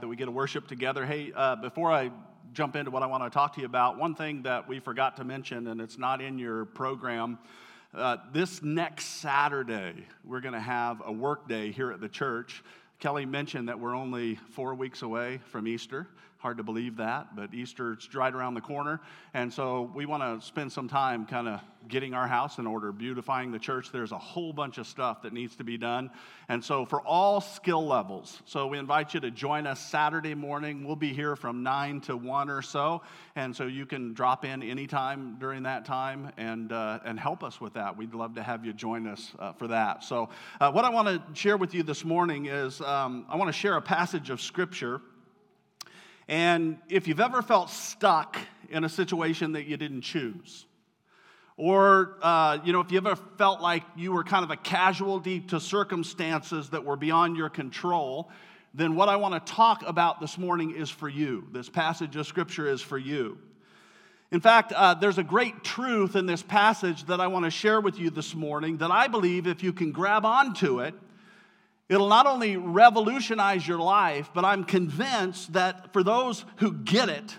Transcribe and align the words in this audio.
that 0.00 0.06
we 0.06 0.16
get 0.16 0.24
to 0.26 0.30
worship 0.30 0.66
together. 0.66 1.04
Hey, 1.04 1.32
uh, 1.34 1.56
before 1.56 1.92
I 1.92 2.10
jump 2.52 2.76
into 2.76 2.90
what 2.90 3.02
I 3.02 3.06
want 3.06 3.24
to 3.24 3.30
talk 3.30 3.54
to 3.54 3.60
you 3.60 3.66
about, 3.66 3.98
one 3.98 4.14
thing 4.14 4.42
that 4.42 4.66
we 4.68 4.80
forgot 4.80 5.16
to 5.18 5.24
mention, 5.24 5.66
and 5.68 5.80
it's 5.80 5.98
not 5.98 6.20
in 6.20 6.38
your 6.38 6.64
program, 6.64 7.38
uh, 7.94 8.16
this 8.32 8.62
next 8.62 9.04
Saturday, 9.20 10.06
we're 10.24 10.40
going 10.40 10.54
to 10.54 10.60
have 10.60 11.02
a 11.04 11.12
work 11.12 11.48
day 11.48 11.70
here 11.70 11.92
at 11.92 12.00
the 12.00 12.08
church. 12.08 12.62
Kelly 13.00 13.26
mentioned 13.26 13.68
that 13.68 13.78
we're 13.78 13.94
only 13.94 14.36
four 14.52 14.74
weeks 14.74 15.02
away 15.02 15.40
from 15.50 15.68
Easter. 15.68 16.08
Hard 16.42 16.56
to 16.56 16.64
believe 16.64 16.96
that, 16.96 17.36
but 17.36 17.54
Easter's 17.54 18.12
right 18.12 18.34
around 18.34 18.54
the 18.54 18.60
corner. 18.60 19.00
And 19.32 19.54
so 19.54 19.88
we 19.94 20.06
want 20.06 20.24
to 20.24 20.44
spend 20.44 20.72
some 20.72 20.88
time 20.88 21.24
kind 21.24 21.46
of 21.46 21.60
getting 21.86 22.14
our 22.14 22.26
house 22.26 22.58
in 22.58 22.66
order, 22.66 22.90
beautifying 22.90 23.52
the 23.52 23.60
church. 23.60 23.92
There's 23.92 24.10
a 24.10 24.18
whole 24.18 24.52
bunch 24.52 24.78
of 24.78 24.88
stuff 24.88 25.22
that 25.22 25.32
needs 25.32 25.54
to 25.56 25.64
be 25.64 25.78
done. 25.78 26.10
And 26.48 26.64
so 26.64 26.84
for 26.84 27.00
all 27.02 27.40
skill 27.40 27.86
levels, 27.86 28.42
so 28.44 28.66
we 28.66 28.78
invite 28.78 29.14
you 29.14 29.20
to 29.20 29.30
join 29.30 29.68
us 29.68 29.78
Saturday 29.88 30.34
morning. 30.34 30.84
We'll 30.84 30.96
be 30.96 31.12
here 31.12 31.36
from 31.36 31.62
9 31.62 32.00
to 32.02 32.16
1 32.16 32.50
or 32.50 32.60
so. 32.60 33.02
And 33.36 33.54
so 33.54 33.66
you 33.66 33.86
can 33.86 34.12
drop 34.12 34.44
in 34.44 34.64
anytime 34.64 35.36
during 35.38 35.62
that 35.62 35.84
time 35.84 36.32
and, 36.38 36.72
uh, 36.72 36.98
and 37.04 37.20
help 37.20 37.44
us 37.44 37.60
with 37.60 37.74
that. 37.74 37.96
We'd 37.96 38.14
love 38.14 38.34
to 38.34 38.42
have 38.42 38.64
you 38.64 38.72
join 38.72 39.06
us 39.06 39.30
uh, 39.38 39.52
for 39.52 39.68
that. 39.68 40.02
So, 40.02 40.28
uh, 40.60 40.72
what 40.72 40.84
I 40.84 40.88
want 40.88 41.06
to 41.06 41.40
share 41.40 41.56
with 41.56 41.72
you 41.72 41.84
this 41.84 42.04
morning 42.04 42.46
is 42.46 42.80
um, 42.80 43.26
I 43.28 43.36
want 43.36 43.46
to 43.46 43.52
share 43.52 43.76
a 43.76 43.82
passage 43.82 44.28
of 44.30 44.40
Scripture 44.40 45.00
and 46.28 46.78
if 46.88 47.08
you've 47.08 47.20
ever 47.20 47.42
felt 47.42 47.70
stuck 47.70 48.38
in 48.70 48.84
a 48.84 48.88
situation 48.88 49.52
that 49.52 49.66
you 49.66 49.76
didn't 49.76 50.02
choose, 50.02 50.66
or 51.56 52.16
uh, 52.22 52.58
you 52.64 52.72
know, 52.72 52.80
if 52.80 52.90
you 52.90 52.98
ever 52.98 53.16
felt 53.36 53.60
like 53.60 53.82
you 53.96 54.12
were 54.12 54.24
kind 54.24 54.44
of 54.44 54.50
a 54.50 54.56
casualty 54.56 55.40
to 55.40 55.60
circumstances 55.60 56.70
that 56.70 56.84
were 56.84 56.96
beyond 56.96 57.36
your 57.36 57.50
control, 57.50 58.30
then 58.74 58.96
what 58.96 59.08
I 59.08 59.16
want 59.16 59.34
to 59.34 59.52
talk 59.52 59.82
about 59.86 60.20
this 60.20 60.38
morning 60.38 60.74
is 60.74 60.88
for 60.88 61.08
you. 61.08 61.46
This 61.52 61.68
passage 61.68 62.16
of 62.16 62.26
scripture 62.26 62.68
is 62.68 62.80
for 62.80 62.96
you. 62.96 63.38
In 64.30 64.40
fact, 64.40 64.72
uh, 64.72 64.94
there's 64.94 65.18
a 65.18 65.22
great 65.22 65.62
truth 65.62 66.16
in 66.16 66.24
this 66.24 66.42
passage 66.42 67.04
that 67.04 67.20
I 67.20 67.26
want 67.26 67.44
to 67.44 67.50
share 67.50 67.82
with 67.82 67.98
you 67.98 68.08
this 68.08 68.34
morning 68.34 68.78
that 68.78 68.90
I 68.90 69.06
believe 69.06 69.46
if 69.46 69.62
you 69.62 69.74
can 69.74 69.92
grab 69.92 70.24
onto 70.24 70.80
it, 70.80 70.94
It'll 71.92 72.08
not 72.08 72.24
only 72.24 72.56
revolutionize 72.56 73.68
your 73.68 73.78
life, 73.78 74.30
but 74.32 74.46
I'm 74.46 74.64
convinced 74.64 75.52
that 75.52 75.92
for 75.92 76.02
those 76.02 76.46
who 76.56 76.72
get 76.72 77.10
it, 77.10 77.36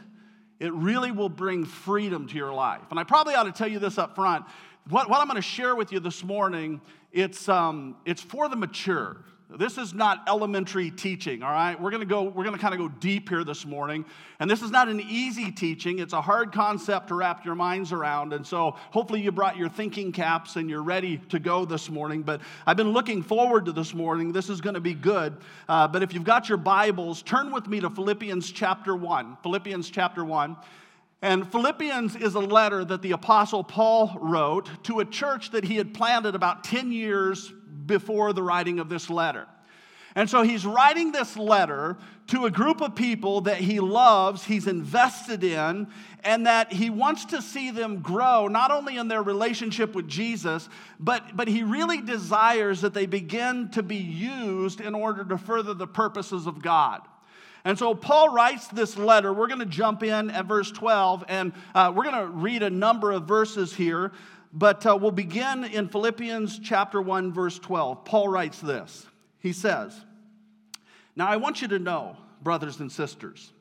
it 0.59 0.71
really 0.73 1.11
will 1.11 1.27
bring 1.27 1.65
freedom 1.65 2.27
to 2.27 2.35
your 2.35 2.53
life. 2.53 2.83
And 2.91 2.99
I 2.99 3.03
probably 3.03 3.33
ought 3.33 3.45
to 3.45 3.51
tell 3.51 3.67
you 3.67 3.79
this 3.79 3.97
up 3.97 4.13
front. 4.13 4.45
What, 4.89 5.09
what 5.09 5.19
I'm 5.19 5.25
going 5.25 5.37
to 5.37 5.41
share 5.41 5.75
with 5.75 5.91
you 5.91 5.99
this 5.99 6.23
morning, 6.23 6.81
it's, 7.11 7.49
um, 7.49 7.95
it's 8.05 8.21
for 8.21 8.47
the 8.47 8.55
mature. 8.55 9.17
This 9.49 9.77
is 9.77 9.93
not 9.93 10.23
elementary 10.27 10.89
teaching, 10.89 11.43
all 11.43 11.51
right? 11.51 11.79
We're 11.79 11.91
gonna 11.91 12.05
go, 12.05 12.23
we're 12.23 12.43
gonna 12.43 12.57
kind 12.57 12.73
of 12.73 12.79
go 12.79 12.87
deep 12.87 13.29
here 13.29 13.43
this 13.43 13.65
morning. 13.65 14.03
And 14.39 14.49
this 14.49 14.63
is 14.63 14.71
not 14.71 14.87
an 14.87 14.99
easy 14.99 15.51
teaching, 15.51 15.99
it's 15.99 16.13
a 16.13 16.21
hard 16.21 16.51
concept 16.51 17.09
to 17.09 17.15
wrap 17.15 17.45
your 17.45 17.53
minds 17.53 17.91
around. 17.91 18.33
And 18.33 18.47
so 18.47 18.75
hopefully 18.91 19.21
you 19.21 19.31
brought 19.31 19.55
your 19.55 19.69
thinking 19.69 20.11
caps 20.11 20.55
and 20.55 20.69
you're 20.69 20.81
ready 20.81 21.17
to 21.29 21.39
go 21.39 21.65
this 21.65 21.89
morning. 21.89 22.23
But 22.23 22.41
I've 22.65 22.77
been 22.77 22.93
looking 22.93 23.21
forward 23.21 23.65
to 23.65 23.71
this 23.71 23.93
morning. 23.93 24.31
This 24.31 24.49
is 24.49 24.59
gonna 24.59 24.79
be 24.79 24.95
good. 24.95 25.37
Uh, 25.69 25.87
but 25.87 26.01
if 26.01 26.13
you've 26.13 26.23
got 26.23 26.49
your 26.49 26.57
Bibles, 26.57 27.21
turn 27.21 27.51
with 27.51 27.67
me 27.67 27.79
to 27.81 27.89
Philippians 27.89 28.51
chapter 28.51 28.95
1. 28.95 29.37
Philippians 29.43 29.89
chapter 29.89 30.25
1. 30.25 30.57
And 31.21 31.49
Philippians 31.49 32.15
is 32.17 32.35
a 32.35 32.39
letter 32.39 32.83
that 32.83 33.01
the 33.01 33.11
Apostle 33.11 33.63
Paul 33.63 34.17
wrote 34.19 34.69
to 34.83 34.99
a 34.99 35.05
church 35.05 35.51
that 35.51 35.63
he 35.63 35.75
had 35.75 35.93
planted 35.93 36.35
about 36.35 36.63
10 36.65 36.91
years 36.91 37.53
before 37.85 38.33
the 38.33 38.43
writing 38.43 38.79
of 38.79 38.89
this 38.89 39.09
letter. 39.09 39.47
And 40.15 40.29
so 40.29 40.43
he's 40.43 40.65
writing 40.65 41.11
this 41.11 41.35
letter 41.35 41.97
to 42.27 42.45
a 42.45 42.51
group 42.51 42.81
of 42.81 42.95
people 42.95 43.41
that 43.41 43.57
he 43.57 43.79
loves, 43.79 44.43
he's 44.43 44.67
invested 44.67 45.43
in, 45.43 45.87
and 46.23 46.45
that 46.45 46.71
he 46.71 46.89
wants 46.89 47.25
to 47.25 47.41
see 47.41 47.71
them 47.71 48.01
grow, 48.01 48.47
not 48.47 48.71
only 48.71 48.97
in 48.97 49.07
their 49.07 49.23
relationship 49.23 49.95
with 49.95 50.07
Jesus, 50.07 50.69
but, 50.99 51.35
but 51.35 51.47
he 51.47 51.63
really 51.63 51.99
desires 51.99 52.81
that 52.81 52.93
they 52.93 53.07
begin 53.07 53.69
to 53.71 53.81
be 53.81 53.97
used 53.97 54.79
in 54.81 54.93
order 54.93 55.25
to 55.25 55.37
further 55.37 55.73
the 55.73 55.87
purposes 55.87 56.45
of 56.45 56.61
God. 56.61 57.01
And 57.65 57.79
so 57.79 57.95
Paul 57.95 58.33
writes 58.33 58.67
this 58.67 58.97
letter. 58.97 59.33
We're 59.33 59.47
going 59.47 59.59
to 59.59 59.65
jump 59.65 60.03
in 60.03 60.29
at 60.29 60.45
verse 60.45 60.69
12, 60.71 61.23
and 61.29 61.53
uh, 61.73 61.93
we're 61.95 62.03
going 62.03 62.25
to 62.25 62.27
read 62.27 62.61
a 62.61 62.69
number 62.69 63.11
of 63.11 63.23
verses 63.23 63.73
here. 63.73 64.11
But 64.53 64.85
uh, 64.85 64.95
we'll 64.95 65.11
begin 65.11 65.63
in 65.63 65.87
Philippians 65.87 66.59
chapter 66.59 67.01
1, 67.01 67.33
verse 67.33 67.57
12. 67.57 68.05
Paul 68.05 68.27
writes 68.27 68.61
this. 68.61 69.07
He 69.39 69.51
says, 69.51 69.99
Now 71.15 71.27
I 71.27 71.37
want 71.37 71.63
you 71.63 71.67
to 71.69 71.79
know, 71.79 72.15
brothers 72.43 72.79
and 72.79 72.91
sisters, 72.91 73.51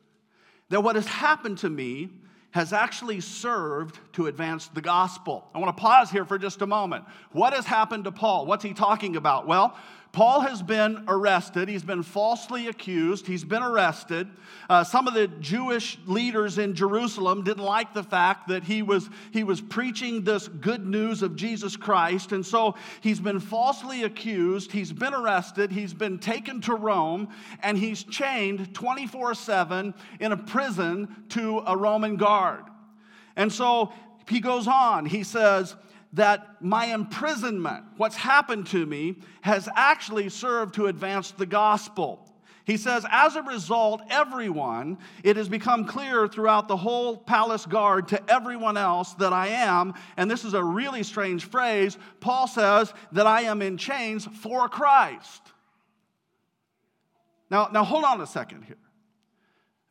that 0.69 0.81
what 0.81 0.95
has 0.95 1.07
happened 1.07 1.57
to 1.59 1.69
me 1.69 2.09
has 2.51 2.71
actually 2.71 3.19
served 3.19 3.97
to 4.13 4.27
advance 4.27 4.67
the 4.67 4.81
gospel. 4.81 5.49
I 5.55 5.57
want 5.57 5.75
to 5.75 5.81
pause 5.81 6.11
here 6.11 6.25
for 6.25 6.37
just 6.37 6.61
a 6.61 6.67
moment. 6.67 7.05
What 7.31 7.53
has 7.53 7.65
happened 7.65 8.03
to 8.03 8.11
Paul? 8.11 8.45
What's 8.45 8.63
he 8.63 8.73
talking 8.73 9.15
about? 9.15 9.47
Well, 9.47 9.75
Paul 10.13 10.41
has 10.41 10.61
been 10.61 11.05
arrested. 11.07 11.67
He's 11.67 11.83
been 11.83 12.03
falsely 12.03 12.67
accused. 12.67 13.25
He's 13.25 13.43
been 13.43 13.63
arrested. 13.63 14.27
Uh, 14.69 14.83
some 14.83 15.07
of 15.07 15.15
the 15.15 15.27
Jewish 15.27 15.97
leaders 16.05 16.59
in 16.59 16.75
Jerusalem 16.75 17.43
didn't 17.43 17.63
like 17.63 17.95
the 17.95 18.03
fact 18.03 18.49
that 18.49 18.63
he 18.63 18.83
was, 18.83 19.09
he 19.31 19.43
was 19.43 19.59
preaching 19.59 20.23
this 20.23 20.47
good 20.47 20.85
news 20.85 21.23
of 21.23 21.35
Jesus 21.35 21.75
Christ. 21.75 22.31
And 22.31 22.45
so 22.45 22.75
he's 23.01 23.19
been 23.19 23.39
falsely 23.39 24.03
accused. 24.03 24.71
He's 24.71 24.93
been 24.93 25.15
arrested. 25.15 25.71
He's 25.71 25.95
been 25.95 26.19
taken 26.19 26.61
to 26.61 26.75
Rome. 26.75 27.29
And 27.63 27.75
he's 27.75 28.03
chained 28.03 28.71
24 28.75 29.33
7 29.33 29.95
in 30.19 30.31
a 30.31 30.37
prison 30.37 31.23
to 31.29 31.63
a 31.65 31.75
Roman 31.75 32.17
guard. 32.17 32.65
And 33.35 33.51
so 33.51 33.91
he 34.29 34.41
goes 34.41 34.67
on. 34.67 35.07
He 35.07 35.23
says, 35.23 35.75
that 36.13 36.61
my 36.61 36.85
imprisonment, 36.85 37.85
what's 37.97 38.15
happened 38.15 38.67
to 38.67 38.85
me, 38.85 39.17
has 39.41 39.67
actually 39.75 40.29
served 40.29 40.75
to 40.75 40.87
advance 40.87 41.31
the 41.31 41.45
gospel. 41.45 42.29
He 42.65 42.77
says, 42.77 43.05
as 43.11 43.35
a 43.35 43.41
result, 43.41 44.01
everyone, 44.09 44.97
it 45.23 45.35
has 45.35 45.49
become 45.49 45.85
clear 45.85 46.27
throughout 46.27 46.69
the 46.69 46.77
whole 46.77 47.17
palace 47.17 47.65
guard 47.65 48.07
to 48.09 48.31
everyone 48.31 48.77
else 48.77 49.13
that 49.15 49.33
I 49.33 49.47
am, 49.47 49.95
and 50.15 50.31
this 50.31 50.45
is 50.45 50.53
a 50.53 50.63
really 50.63 51.03
strange 51.03 51.45
phrase, 51.45 51.97
Paul 52.21 52.47
says 52.47 52.93
that 53.11 53.27
I 53.27 53.41
am 53.41 53.61
in 53.61 53.77
chains 53.77 54.25
for 54.25 54.69
Christ. 54.69 55.41
Now, 57.49 57.69
now 57.73 57.83
hold 57.83 58.05
on 58.05 58.21
a 58.21 58.27
second 58.27 58.63
here. 58.63 58.77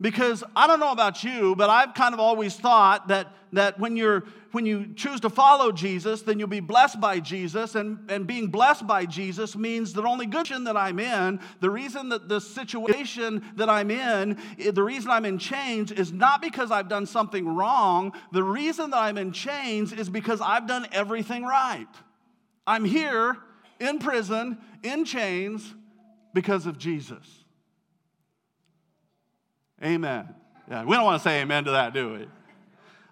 Because 0.02 0.42
I 0.56 0.66
don't 0.66 0.80
know 0.80 0.90
about 0.90 1.22
you, 1.22 1.54
but 1.54 1.70
I've 1.70 1.94
kind 1.94 2.12
of 2.12 2.18
always 2.18 2.56
thought 2.56 3.06
that, 3.06 3.28
that 3.52 3.78
when, 3.78 3.96
you're, 3.96 4.24
when 4.50 4.66
you 4.66 4.92
choose 4.94 5.20
to 5.20 5.30
follow 5.30 5.70
Jesus, 5.70 6.22
then 6.22 6.40
you'll 6.40 6.48
be 6.48 6.58
blessed 6.58 7.00
by 7.00 7.20
Jesus. 7.20 7.76
And, 7.76 8.10
and 8.10 8.26
being 8.26 8.48
blessed 8.48 8.84
by 8.84 9.06
Jesus 9.06 9.54
means 9.54 9.92
that 9.92 10.04
only 10.04 10.26
good 10.26 10.42
that 10.42 10.76
I'm 10.76 10.98
in, 10.98 11.38
the 11.60 11.70
reason 11.70 12.08
that 12.08 12.28
the 12.28 12.40
situation 12.40 13.44
that 13.54 13.70
I'm 13.70 13.92
in, 13.92 14.38
eh, 14.58 14.72
the 14.72 14.82
reason 14.82 15.08
I'm 15.08 15.24
in 15.24 15.38
chains 15.38 15.92
is 15.92 16.12
not 16.12 16.42
because 16.42 16.72
I've 16.72 16.88
done 16.88 17.06
something 17.06 17.46
wrong. 17.54 18.12
The 18.32 18.42
reason 18.42 18.90
that 18.90 18.98
I'm 18.98 19.16
in 19.16 19.30
chains 19.30 19.92
is 19.92 20.10
because 20.10 20.40
I've 20.40 20.66
done 20.66 20.88
everything 20.90 21.44
right. 21.44 21.86
I'm 22.66 22.84
here 22.84 23.36
in 23.78 24.00
prison, 24.00 24.58
in 24.82 25.04
chains, 25.04 25.74
because 26.34 26.66
of 26.66 26.76
Jesus. 26.76 27.41
Amen. 29.82 30.28
Yeah, 30.70 30.84
we 30.84 30.94
don't 30.94 31.04
want 31.04 31.20
to 31.20 31.28
say 31.28 31.42
amen 31.42 31.64
to 31.64 31.72
that, 31.72 31.92
do 31.92 32.12
we? 32.12 32.26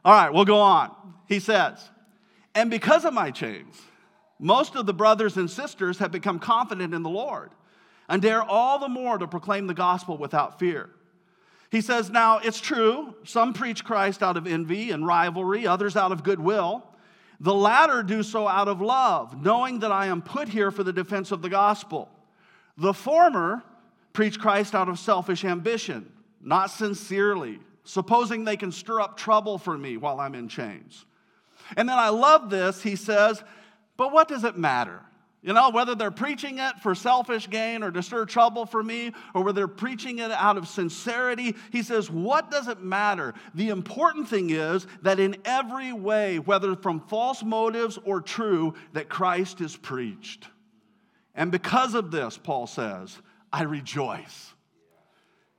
All 0.05 0.13
right, 0.13 0.33
we'll 0.33 0.45
go 0.45 0.61
on. 0.61 0.91
He 1.27 1.41
says, 1.41 1.91
And 2.55 2.71
because 2.71 3.05
of 3.05 3.13
my 3.13 3.31
chains, 3.31 3.81
most 4.39 4.77
of 4.77 4.87
the 4.87 4.95
brothers 4.95 5.37
and 5.37 5.51
sisters 5.51 5.99
have 5.99 6.13
become 6.13 6.39
confident 6.39 6.95
in 6.95 7.03
the 7.03 7.11
Lord 7.11 7.51
and 8.09 8.23
dare 8.23 8.43
all 8.43 8.79
the 8.79 8.89
more 8.89 9.19
to 9.19 9.27
proclaim 9.27 9.67
the 9.67 9.75
gospel 9.75 10.17
without 10.17 10.59
fear. 10.59 10.91
He 11.71 11.81
says, 11.81 12.09
Now 12.09 12.39
it's 12.39 12.61
true, 12.61 13.15
some 13.25 13.53
preach 13.53 13.85
Christ 13.85 14.23
out 14.23 14.37
of 14.37 14.47
envy 14.47 14.91
and 14.91 15.07
rivalry, 15.07 15.67
others 15.67 15.97
out 15.97 16.13
of 16.13 16.23
goodwill. 16.23 16.85
The 17.41 17.55
latter 17.55 18.03
do 18.03 18.23
so 18.23 18.47
out 18.47 18.69
of 18.69 18.81
love, 18.81 19.43
knowing 19.43 19.81
that 19.81 19.91
I 19.91 20.07
am 20.07 20.21
put 20.21 20.49
here 20.49 20.71
for 20.71 20.83
the 20.83 20.93
defense 20.93 21.33
of 21.33 21.43
the 21.43 21.49
gospel. 21.49 22.11
The 22.77 22.93
former 22.93 23.63
preach 24.13 24.39
Christ 24.39 24.75
out 24.75 24.89
of 24.89 24.99
selfish 24.99 25.45
ambition 25.45 26.13
not 26.41 26.71
sincerely, 26.71 27.59
supposing 27.85 28.45
they 28.45 28.57
can 28.57 28.73
stir 28.73 29.01
up 29.01 29.17
trouble 29.17 29.59
for 29.59 29.77
me 29.77 29.97
while 29.97 30.21
I'm 30.21 30.35
in 30.35 30.49
chains. 30.49 31.05
And 31.77 31.89
then 31.89 31.99
I 31.99 32.09
love 32.09 32.51
this. 32.51 32.83
He 32.83 32.97
says, 32.97 33.43
But 33.97 34.13
what 34.13 34.29
does 34.29 34.45
it 34.45 34.57
matter? 34.57 35.01
You 35.43 35.55
know, 35.55 35.71
whether 35.71 35.95
they're 35.95 36.11
preaching 36.11 36.59
it 36.59 36.79
for 36.83 36.95
selfish 36.95 37.49
gain 37.49 37.83
or 37.83 37.91
to 37.91 38.03
stir 38.03 38.27
trouble 38.27 38.67
for 38.67 38.83
me, 38.83 39.13
or 39.35 39.43
whether 39.43 39.61
they're 39.61 39.69
preaching 39.69 40.19
it 40.19 40.31
out 40.31 40.59
of 40.59 40.69
sincerity, 40.69 41.57
he 41.73 41.83
says, 41.83 42.11
What 42.11 42.51
does 42.51 42.69
it 42.69 42.83
matter? 42.83 43.35
The 43.55 43.71
important 43.71 44.29
thing 44.29 44.51
is 44.51 44.87
that 45.03 45.19
in 45.19 45.37
every 45.45 45.93
way, 45.93 46.39
whether 46.39 46.77
from 46.77 47.01
false 47.01 47.43
motives 47.43 47.99
or 48.05 48.21
true, 48.21 48.75
that 48.93 49.09
Christ 49.09 49.61
is 49.63 49.77
preached. 49.77 50.47
And 51.35 51.51
because 51.51 51.95
of 51.95 52.11
this, 52.11 52.37
Paul 52.37 52.67
says, 52.67 53.17
I 53.53 53.63
rejoice. 53.63 54.53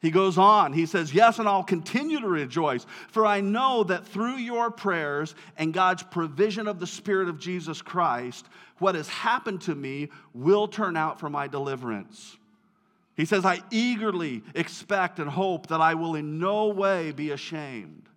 He 0.02 0.10
goes 0.10 0.40
on, 0.40 0.74
he 0.74 0.88
says, 0.88 1.14
Yes, 1.14 1.38
and 1.38 1.48
I'll 1.48 1.64
continue 1.64 2.20
to 2.20 2.28
rejoice, 2.28 2.88
for 3.10 3.24
I 3.24 3.42
know 3.42 3.84
that 3.84 4.08
through 4.08 4.38
your 4.38 4.72
prayers 4.72 5.36
and 5.58 5.74
God's 5.74 6.02
provision 6.02 6.68
of 6.68 6.80
the 6.80 6.88
Spirit 6.88 7.30
of 7.30 7.40
Jesus 7.40 7.84
Christ, 7.84 8.48
what 8.80 8.96
has 8.96 9.08
happened 9.08 9.62
to 9.62 9.76
me 9.76 10.10
will 10.34 10.68
turn 10.68 10.98
out 10.98 11.20
for 11.20 11.30
my 11.30 11.48
deliverance. 11.48 12.36
He 13.16 13.26
says, 13.26 13.46
I 13.46 13.62
eagerly 13.70 14.42
expect 14.56 15.20
and 15.20 15.30
hope 15.30 15.68
that 15.68 15.82
I 15.82 15.94
will 15.94 16.16
in 16.16 16.40
no 16.40 16.70
way 16.70 17.12
be 17.12 17.30
ashamed, 17.30 18.10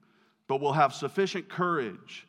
but 0.49 0.63
will 0.63 0.73
have 0.73 0.95
sufficient 0.95 1.51
courage, 1.51 2.27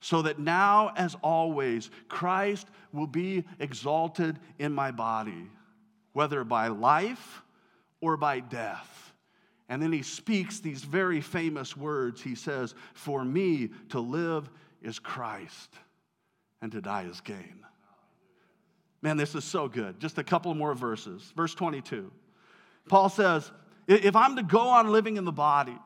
so 0.00 0.22
that 0.22 0.40
now, 0.40 0.92
as 0.96 1.14
always, 1.22 1.90
Christ 2.08 2.66
will 2.92 3.06
be 3.06 3.44
exalted 3.60 4.40
in 4.58 4.72
my 4.72 4.90
body, 4.90 5.46
whether 6.14 6.42
by 6.42 6.66
life 6.66 7.42
or 8.00 8.16
by 8.16 8.40
death. 8.40 9.12
And 9.68 9.82
then 9.82 9.92
he 9.92 10.02
speaks 10.02 10.60
these 10.60 10.82
very 10.82 11.20
famous 11.20 11.76
words. 11.76 12.22
He 12.22 12.34
says, 12.34 12.74
For 12.94 13.24
me 13.24 13.70
to 13.90 14.00
live 14.00 14.48
is 14.82 14.98
Christ, 14.98 15.74
and 16.62 16.72
to 16.72 16.80
die 16.80 17.06
is 17.10 17.20
gain. 17.20 17.64
Man, 19.02 19.16
this 19.16 19.34
is 19.34 19.44
so 19.44 19.68
good. 19.68 20.00
Just 20.00 20.18
a 20.18 20.24
couple 20.24 20.52
more 20.54 20.74
verses. 20.74 21.32
Verse 21.36 21.54
22. 21.54 22.10
Paul 22.88 23.08
says, 23.08 23.50
If 23.86 24.16
I'm 24.16 24.36
to 24.36 24.42
go 24.42 24.60
on 24.60 24.90
living 24.90 25.16
in 25.16 25.24
the 25.24 25.32
body, 25.32 25.76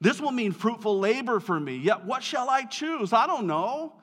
this 0.00 0.20
will 0.20 0.32
mean 0.32 0.52
fruitful 0.52 0.98
labor 0.98 1.40
for 1.40 1.58
me. 1.58 1.76
Yet 1.76 2.04
what 2.04 2.22
shall 2.22 2.50
I 2.50 2.64
choose? 2.64 3.12
I 3.12 3.26
don't 3.26 3.46
know. 3.46 3.94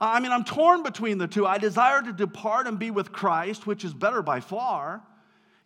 I 0.00 0.20
mean, 0.20 0.30
I'm 0.30 0.44
torn 0.44 0.84
between 0.84 1.18
the 1.18 1.26
two. 1.26 1.46
I 1.46 1.58
desire 1.58 2.02
to 2.02 2.12
depart 2.12 2.68
and 2.68 2.78
be 2.78 2.92
with 2.92 3.10
Christ, 3.10 3.66
which 3.66 3.84
is 3.84 3.92
better 3.92 4.22
by 4.22 4.38
far. 4.38 5.02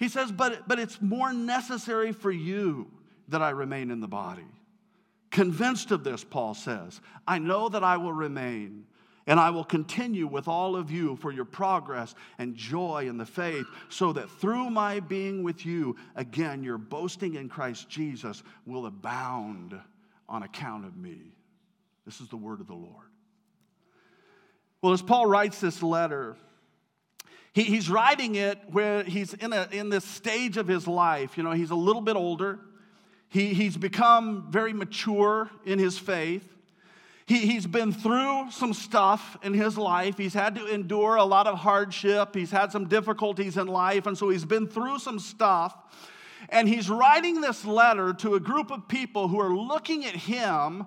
He 0.03 0.09
says, 0.09 0.33
but, 0.33 0.67
but 0.67 0.81
it's 0.81 1.01
more 1.01 1.33
necessary 1.33 2.11
for 2.11 2.33
you 2.33 2.91
that 3.29 3.41
I 3.41 3.51
remain 3.51 3.89
in 3.93 4.01
the 4.01 4.09
body. 4.09 4.49
Convinced 5.31 5.93
of 5.93 6.03
this, 6.03 6.25
Paul 6.25 6.55
says, 6.55 7.01
I 7.25 7.39
know 7.39 7.69
that 7.69 7.85
I 7.85 7.99
will 7.99 8.13
remain 8.13 8.87
and 9.29 9.39
I 9.39 9.51
will 9.51 9.63
continue 9.63 10.27
with 10.27 10.49
all 10.49 10.75
of 10.75 10.91
you 10.91 11.15
for 11.15 11.31
your 11.31 11.45
progress 11.45 12.17
and 12.39 12.57
joy 12.57 13.07
in 13.09 13.17
the 13.17 13.25
faith, 13.25 13.67
so 13.91 14.13
that 14.15 14.29
through 14.29 14.71
my 14.71 14.99
being 14.99 15.45
with 15.45 15.65
you, 15.65 15.95
again, 16.17 16.65
your 16.65 16.79
boasting 16.79 17.37
in 17.37 17.49
Christ 17.49 17.89
Jesus 17.89 18.43
will 18.67 18.87
abound 18.87 19.79
on 20.29 20.43
account 20.43 20.85
of 20.85 20.97
me. 20.97 21.37
This 22.05 22.21
is 22.21 22.27
the 22.27 22.37
word 22.37 22.61
of 22.61 22.67
the 22.67 22.75
Lord. 22.75 23.07
Well, 24.83 24.95
as 24.95 25.01
Paul 25.01 25.27
writes 25.27 25.61
this 25.61 25.81
letter, 25.81 26.37
he, 27.53 27.65
he's 27.65 27.91
writing 27.91 28.35
it 28.35 28.59
where 28.71 29.05
he's 29.05 29.35
in, 29.35 29.53
a, 29.53 29.69
in 29.71 29.89
this 29.91 30.05
stage 30.05 30.57
of 30.57 30.67
his 30.67 30.87
life. 30.87 31.37
You 31.37 31.43
know, 31.43 31.53
he's 31.53 31.71
a 31.71 31.77
little 31.77 32.03
bit 32.03 32.17
older, 32.17 32.59
he, 33.29 33.55
he's 33.55 33.77
become 33.77 34.51
very 34.51 34.73
mature 34.73 35.51
in 35.65 35.79
his 35.79 35.99
faith. 35.99 36.49
He, 37.25 37.39
he's 37.47 37.67
been 37.67 37.93
through 37.93 38.51
some 38.51 38.75
stuff 38.75 39.39
in 39.43 39.55
his 39.55 39.79
life. 39.79 40.19
He's 40.19 40.35
had 40.35 40.57
to 40.57 40.67
endure 40.67 41.17
a 41.17 41.25
lot 41.25 41.47
of 41.47 41.59
hardship. 41.59 42.35
He's 42.35 42.51
had 42.51 42.73
some 42.73 42.89
difficulties 42.89 43.57
in 43.57 43.69
life. 43.69 44.07
And 44.07 44.19
so 44.19 44.29
he's 44.29 44.45
been 44.45 44.67
through 44.67 44.99
some 44.99 45.19
stuff. 45.19 45.75
And 46.49 46.69
he's 46.69 46.91
writing 46.91 47.41
this 47.41 47.65
letter 47.65 48.13
to 48.15 48.35
a 48.35 48.41
group 48.41 48.71
of 48.71 48.87
people 48.89 49.29
who 49.29 49.41
are 49.41 49.55
looking 49.55 50.05
at 50.05 50.15
him 50.15 50.85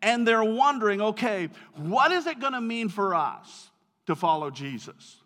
and 0.00 0.28
they're 0.28 0.44
wondering 0.44 1.00
okay, 1.00 1.48
what 1.74 2.12
is 2.12 2.26
it 2.26 2.38
going 2.38 2.52
to 2.52 2.60
mean 2.60 2.88
for 2.88 3.14
us 3.14 3.70
to 4.06 4.14
follow 4.14 4.50
Jesus? 4.50 5.17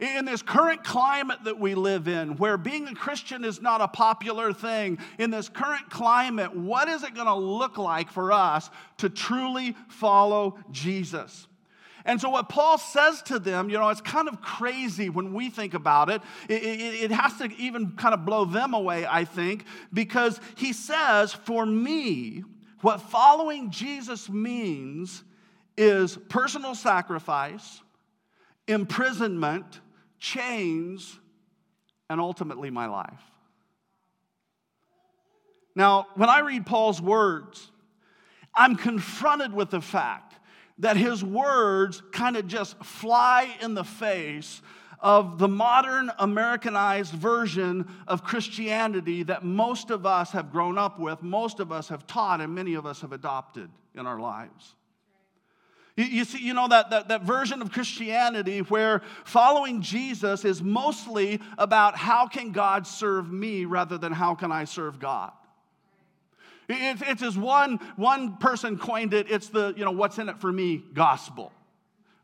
In 0.00 0.24
this 0.24 0.42
current 0.42 0.84
climate 0.84 1.38
that 1.44 1.58
we 1.58 1.74
live 1.74 2.06
in, 2.06 2.36
where 2.36 2.56
being 2.56 2.86
a 2.86 2.94
Christian 2.94 3.44
is 3.44 3.60
not 3.60 3.80
a 3.80 3.88
popular 3.88 4.52
thing, 4.52 4.98
in 5.18 5.30
this 5.30 5.48
current 5.48 5.90
climate, 5.90 6.54
what 6.54 6.88
is 6.88 7.02
it 7.02 7.14
going 7.14 7.26
to 7.26 7.34
look 7.34 7.78
like 7.78 8.10
for 8.10 8.30
us 8.30 8.70
to 8.98 9.08
truly 9.08 9.74
follow 9.88 10.56
Jesus? 10.70 11.48
And 12.04 12.20
so, 12.20 12.30
what 12.30 12.48
Paul 12.48 12.78
says 12.78 13.22
to 13.22 13.38
them, 13.38 13.68
you 13.68 13.76
know, 13.76 13.88
it's 13.90 14.00
kind 14.00 14.28
of 14.28 14.40
crazy 14.40 15.10
when 15.10 15.34
we 15.34 15.50
think 15.50 15.74
about 15.74 16.08
it. 16.08 16.22
It, 16.48 16.62
it, 16.62 17.02
it 17.04 17.10
has 17.10 17.36
to 17.38 17.52
even 17.56 17.92
kind 17.92 18.14
of 18.14 18.24
blow 18.24 18.44
them 18.44 18.72
away, 18.72 19.04
I 19.04 19.24
think, 19.24 19.66
because 19.92 20.40
he 20.56 20.72
says, 20.72 21.34
For 21.34 21.66
me, 21.66 22.44
what 22.80 23.02
following 23.02 23.70
Jesus 23.70 24.30
means 24.30 25.24
is 25.76 26.16
personal 26.28 26.74
sacrifice, 26.74 27.82
imprisonment, 28.66 29.80
chains, 30.18 31.18
and 32.10 32.20
ultimately 32.20 32.70
my 32.70 32.86
life. 32.86 33.22
Now, 35.74 36.08
when 36.14 36.28
I 36.28 36.40
read 36.40 36.66
Paul's 36.66 37.00
words, 37.00 37.70
I'm 38.54 38.76
confronted 38.76 39.52
with 39.52 39.70
the 39.70 39.80
fact 39.80 40.34
that 40.78 40.96
his 40.96 41.22
words 41.22 42.02
kind 42.12 42.36
of 42.36 42.46
just 42.46 42.76
fly 42.84 43.54
in 43.60 43.74
the 43.74 43.84
face 43.84 44.60
of 45.00 45.38
the 45.38 45.48
modern 45.48 46.10
Americanized 46.18 47.12
version 47.12 47.86
of 48.08 48.24
Christianity 48.24 49.22
that 49.24 49.44
most 49.44 49.90
of 49.90 50.04
us 50.04 50.32
have 50.32 50.50
grown 50.50 50.76
up 50.76 50.98
with, 50.98 51.22
most 51.22 51.60
of 51.60 51.70
us 51.70 51.88
have 51.88 52.06
taught, 52.06 52.40
and 52.40 52.54
many 52.54 52.74
of 52.74 52.84
us 52.84 53.00
have 53.02 53.12
adopted 53.12 53.70
in 53.94 54.06
our 54.06 54.18
lives. 54.18 54.74
You, 55.98 56.24
see, 56.24 56.38
you 56.38 56.54
know 56.54 56.68
that, 56.68 56.90
that, 56.90 57.08
that 57.08 57.22
version 57.22 57.60
of 57.60 57.72
Christianity 57.72 58.60
where 58.60 59.02
following 59.24 59.82
Jesus 59.82 60.44
is 60.44 60.62
mostly 60.62 61.40
about 61.58 61.96
how 61.96 62.28
can 62.28 62.52
God 62.52 62.86
serve 62.86 63.32
me 63.32 63.64
rather 63.64 63.98
than 63.98 64.12
how 64.12 64.36
can 64.36 64.52
I 64.52 64.62
serve 64.64 65.00
God. 65.00 65.32
It's, 66.68 67.02
it's 67.04 67.22
as 67.22 67.36
one, 67.36 67.78
one 67.96 68.36
person 68.36 68.78
coined 68.78 69.12
it, 69.12 69.28
it's 69.28 69.48
the, 69.48 69.74
you 69.76 69.84
know, 69.84 69.90
what's 69.90 70.18
in 70.18 70.28
it 70.28 70.38
for 70.38 70.52
me 70.52 70.84
gospel. 70.94 71.50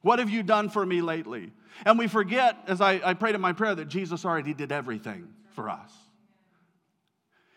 What 0.03 0.21
have 0.21 0.31
you 0.31 0.45
done 0.45 0.69
for 0.69 0.87
me 0.87 1.01
lately? 1.01 1.51
And 1.85 1.99
we 1.99 2.07
forget, 2.07 2.57
as 2.69 2.81
I, 2.81 3.01
I 3.03 3.15
prayed 3.15 3.35
in 3.35 3.41
my 3.41 3.55
prayer, 3.55 3.75
that 3.75 3.89
Jesus 3.89 4.25
already 4.25 4.55
did 4.55 4.71
everything 4.71 5.27
for 5.51 5.69
us. 5.69 5.91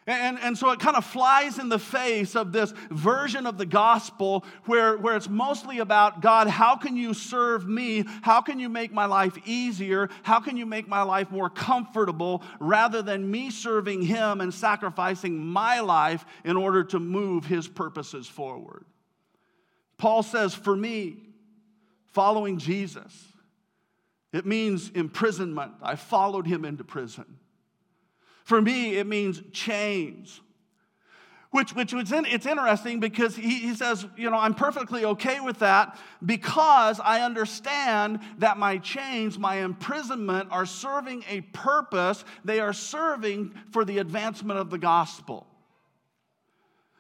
And, 0.10 0.40
and 0.40 0.58
so 0.58 0.72
it 0.72 0.80
kind 0.80 0.96
of 0.96 1.04
flies 1.04 1.60
in 1.60 1.68
the 1.68 1.78
face 1.78 2.38
of 2.38 2.54
this 2.54 2.72
version 2.90 3.46
of 3.46 3.58
the 3.58 3.66
gospel 3.66 4.46
where, 4.64 4.98
where 4.98 5.18
it's 5.18 5.28
mostly 5.28 5.80
about 5.80 6.22
God, 6.22 6.48
how 6.48 6.78
can 6.78 6.96
you 6.96 7.14
serve 7.14 7.68
me? 7.68 8.06
How 8.22 8.40
can 8.40 8.58
you 8.58 8.70
make 8.70 8.94
my 8.94 9.06
life 9.06 9.38
easier? 9.46 10.10
How 10.24 10.40
can 10.40 10.56
you 10.56 10.66
make 10.66 10.88
my 10.88 11.02
life 11.02 11.30
more 11.30 11.50
comfortable 11.50 12.42
rather 12.62 13.02
than 13.02 13.30
me 13.30 13.50
serving 13.50 14.02
Him 14.02 14.40
and 14.40 14.54
sacrificing 14.54 15.38
my 15.38 15.82
life 15.82 16.26
in 16.46 16.56
order 16.56 16.86
to 16.86 17.00
move 17.00 17.46
His 17.46 17.68
purposes 17.68 18.28
forward? 18.28 18.86
Paul 19.98 20.24
says, 20.24 20.54
for 20.54 20.76
me, 20.76 21.18
following 22.14 22.60
Jesus, 22.60 23.14
it 24.32 24.46
means 24.46 24.90
imprisonment. 24.92 25.74
I 25.82 25.98
followed 25.98 26.48
Him 26.48 26.64
into 26.64 26.86
prison. 26.86 27.26
For 28.48 28.62
me, 28.62 28.96
it 28.96 29.06
means 29.06 29.42
chains. 29.52 30.40
Which, 31.52 31.76
which 31.76 31.92
was 31.92 32.14
in, 32.14 32.26
it's 32.26 32.46
interesting 32.46 33.02
because 33.02 33.36
he, 33.36 33.60
he 33.60 33.76
says, 33.76 34.08
you 34.16 34.30
know, 34.30 34.38
I'm 34.38 34.54
perfectly 34.54 35.04
okay 35.04 35.42
with 35.42 35.60
that 35.60 36.00
because 36.26 37.02
I 37.02 37.24
understand 37.24 38.22
that 38.38 38.58
my 38.58 38.78
chains, 38.78 39.38
my 39.38 39.56
imprisonment 39.56 40.48
are 40.50 40.66
serving 40.66 41.26
a 41.28 41.42
purpose. 41.42 42.24
They 42.46 42.62
are 42.62 42.72
serving 42.72 43.54
for 43.72 43.84
the 43.84 43.98
advancement 43.98 44.62
of 44.62 44.70
the 44.70 44.78
gospel. 44.78 45.46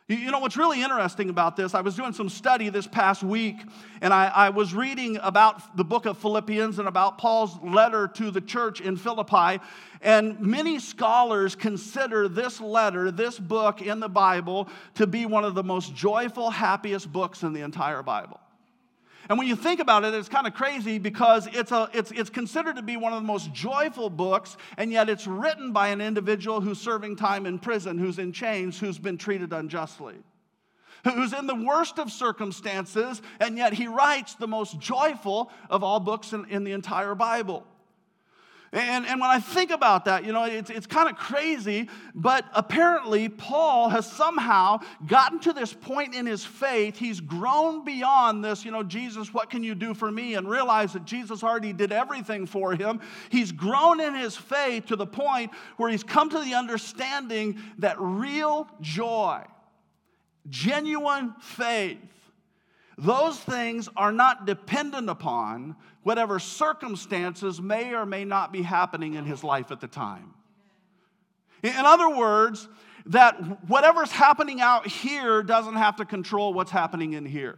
You 0.09 0.31
know 0.31 0.39
what's 0.39 0.55
really 0.55 0.81
interesting 0.81 1.29
about 1.29 1.57
this? 1.57 1.75
I 1.75 1.81
was 1.81 1.97
doing 1.97 2.13
some 2.13 2.29
study 2.29 2.69
this 2.69 2.87
past 2.87 3.23
week, 3.23 3.57
and 3.99 4.13
I, 4.13 4.27
I, 4.27 4.49
was 4.51 4.73
reading 4.73 5.19
about 5.21 5.75
the 5.75 5.83
book 5.83 6.05
of 6.05 6.17
Philippians 6.17 6.79
and 6.79 6.87
about 6.87 7.17
Paul's 7.17 7.61
letter 7.61 8.07
to 8.15 8.31
the 8.31 8.39
church 8.39 8.79
in 8.79 8.95
Philippi. 8.95 9.61
And 10.01 10.39
many 10.39 10.79
scholars 10.79 11.55
consider 11.55 12.29
this 12.29 12.61
letter, 12.61 13.11
this 13.11 13.37
book 13.37 13.81
in 13.81 13.99
the 13.99 14.07
Bible, 14.07 14.69
to 14.95 15.05
be 15.07 15.25
one 15.25 15.43
of 15.43 15.55
the 15.55 15.63
most 15.63 15.93
joyful, 15.93 16.51
happiest 16.51 17.11
books 17.11 17.43
in 17.43 17.51
the 17.51 17.59
entire 17.59 18.01
Bible. 18.01 18.39
And 19.29 19.37
when 19.37 19.47
you 19.47 19.55
think 19.55 19.79
about 19.79 20.05
it, 20.05 20.13
it's 20.13 20.29
kind 20.29 20.47
of 20.47 20.53
crazy 20.53 20.99
because 20.99 21.47
it's, 21.51 21.71
a, 21.71 21.89
it's, 21.93 22.11
it's 22.11 22.29
considered 22.29 22.77
to 22.77 22.81
be 22.81 22.95
one 22.95 23.13
of 23.13 23.21
the 23.21 23.27
most 23.27 23.53
joyful 23.53 24.09
books, 24.09 24.55
and 24.77 24.91
yet 24.91 25.09
it's 25.09 25.27
written 25.27 25.73
by 25.73 25.89
an 25.89 25.99
individual 25.99 26.61
who's 26.61 26.79
serving 26.79 27.17
time 27.17 27.45
in 27.45 27.59
prison, 27.59 27.97
who's 27.97 28.19
in 28.19 28.31
chains, 28.31 28.79
who's 28.79 28.97
been 28.97 29.17
treated 29.17 29.51
unjustly, 29.51 30.15
who's 31.03 31.33
in 31.33 31.47
the 31.47 31.55
worst 31.55 31.99
of 31.99 32.11
circumstances, 32.11 33.21
and 33.39 33.57
yet 33.57 33.73
he 33.73 33.87
writes 33.87 34.35
the 34.35 34.47
most 34.47 34.79
joyful 34.79 35.51
of 35.69 35.83
all 35.83 35.99
books 35.99 36.31
in, 36.31 36.45
in 36.45 36.63
the 36.63 36.71
entire 36.71 37.15
Bible. 37.15 37.65
And, 38.73 39.05
and 39.05 39.21
when 39.21 39.29
I 39.29 39.39
think 39.39 39.71
about 39.71 40.05
that, 40.05 40.25
you 40.25 40.33
know, 40.33 40.43
it's, 40.43 40.69
it's 40.69 40.87
kind 40.87 41.09
of 41.09 41.15
crazy, 41.15 41.89
but 42.13 42.43
apparently 42.53 43.29
Paul 43.29 43.89
has 43.89 44.11
somehow 44.11 44.79
gotten 45.05 45.39
to 45.41 45.53
this 45.53 45.71
point 45.71 46.13
in 46.13 46.25
his 46.25 46.43
faith. 46.43 46.97
He's 46.97 47.21
grown 47.21 47.85
beyond 47.85 48.43
this, 48.43 48.65
you 48.65 48.71
know, 48.71 48.83
Jesus, 48.83 49.33
what 49.33 49.49
can 49.49 49.63
you 49.63 49.73
do 49.73 49.93
for 49.93 50.11
me? 50.11 50.33
And 50.33 50.49
realized 50.49 50.95
that 50.95 51.05
Jesus 51.05 51.43
already 51.43 51.71
did 51.71 51.93
everything 51.93 52.45
for 52.45 52.75
him. 52.75 52.99
He's 53.29 53.53
grown 53.53 54.01
in 54.01 54.13
his 54.15 54.35
faith 54.35 54.87
to 54.87 54.97
the 54.97 55.07
point 55.07 55.51
where 55.77 55.89
he's 55.89 56.03
come 56.03 56.29
to 56.29 56.39
the 56.39 56.55
understanding 56.55 57.59
that 57.77 57.95
real 57.99 58.67
joy, 58.81 59.43
genuine 60.49 61.35
faith, 61.39 61.99
those 62.97 63.37
things 63.37 63.87
are 63.95 64.11
not 64.11 64.45
dependent 64.47 65.09
upon 65.09 65.75
whatever 66.07 66.39
circumstances 66.39 67.61
may 67.61 67.93
or 67.93 68.05
may 68.05 68.23
not 68.23 68.53
be 68.53 68.61
happening 68.61 69.15
in 69.15 69.25
his 69.25 69.43
life 69.43 69.71
at 69.71 69.81
the 69.81 69.87
time. 69.89 70.33
In 71.61 71.73
other 71.75 72.09
words, 72.09 72.69
that 73.07 73.35
whatever's 73.67 74.09
happening 74.09 74.61
out 74.61 74.87
here 74.87 75.43
doesn't 75.43 75.75
have 75.75 75.97
to 75.97 76.05
control 76.05 76.53
what's 76.53 76.71
happening 76.71 77.11
in 77.11 77.25
here. 77.25 77.57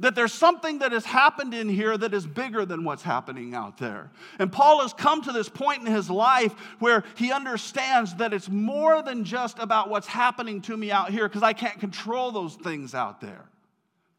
That 0.00 0.16
there's 0.16 0.32
something 0.32 0.80
that 0.80 0.90
has 0.90 1.04
happened 1.04 1.54
in 1.54 1.68
here 1.68 1.96
that 1.96 2.12
is 2.12 2.26
bigger 2.26 2.66
than 2.66 2.82
what's 2.82 3.04
happening 3.04 3.54
out 3.54 3.78
there. 3.78 4.10
And 4.40 4.50
Paul 4.50 4.80
has 4.80 4.92
come 4.92 5.22
to 5.22 5.30
this 5.30 5.48
point 5.48 5.86
in 5.86 5.94
his 5.94 6.10
life 6.10 6.52
where 6.80 7.04
he 7.14 7.30
understands 7.30 8.16
that 8.16 8.32
it's 8.32 8.48
more 8.48 9.00
than 9.00 9.22
just 9.22 9.60
about 9.60 9.88
what's 9.88 10.08
happening 10.08 10.60
to 10.62 10.76
me 10.76 10.90
out 10.90 11.12
here 11.12 11.28
because 11.28 11.44
I 11.44 11.52
can't 11.52 11.78
control 11.78 12.32
those 12.32 12.56
things 12.56 12.96
out 12.96 13.20
there. 13.20 13.44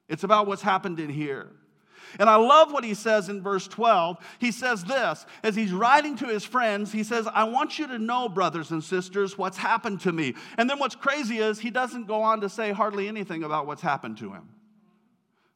It's 0.07 0.23
about 0.23 0.47
what's 0.47 0.61
happened 0.61 1.01
in 1.01 1.09
here. 1.09 1.49
And 2.19 2.29
I 2.29 2.35
love 2.35 2.71
what 2.71 2.83
he 2.83 2.93
says 2.93 3.29
in 3.29 3.41
verse 3.41 3.67
12. 3.67 4.17
He 4.39 4.51
says 4.51 4.83
this 4.83 5.25
as 5.43 5.55
he's 5.55 5.71
writing 5.71 6.15
to 6.17 6.25
his 6.25 6.43
friends, 6.43 6.91
he 6.91 7.03
says, 7.03 7.27
I 7.33 7.45
want 7.45 7.79
you 7.79 7.87
to 7.87 7.99
know, 7.99 8.29
brothers 8.29 8.71
and 8.71 8.83
sisters, 8.83 9.37
what's 9.37 9.57
happened 9.57 10.01
to 10.01 10.11
me. 10.11 10.35
And 10.57 10.69
then 10.69 10.79
what's 10.79 10.95
crazy 10.95 11.37
is 11.37 11.59
he 11.59 11.69
doesn't 11.69 12.07
go 12.07 12.21
on 12.23 12.41
to 12.41 12.49
say 12.49 12.71
hardly 12.71 13.07
anything 13.07 13.43
about 13.43 13.67
what's 13.67 13.81
happened 13.81 14.17
to 14.17 14.31
him. 14.31 14.49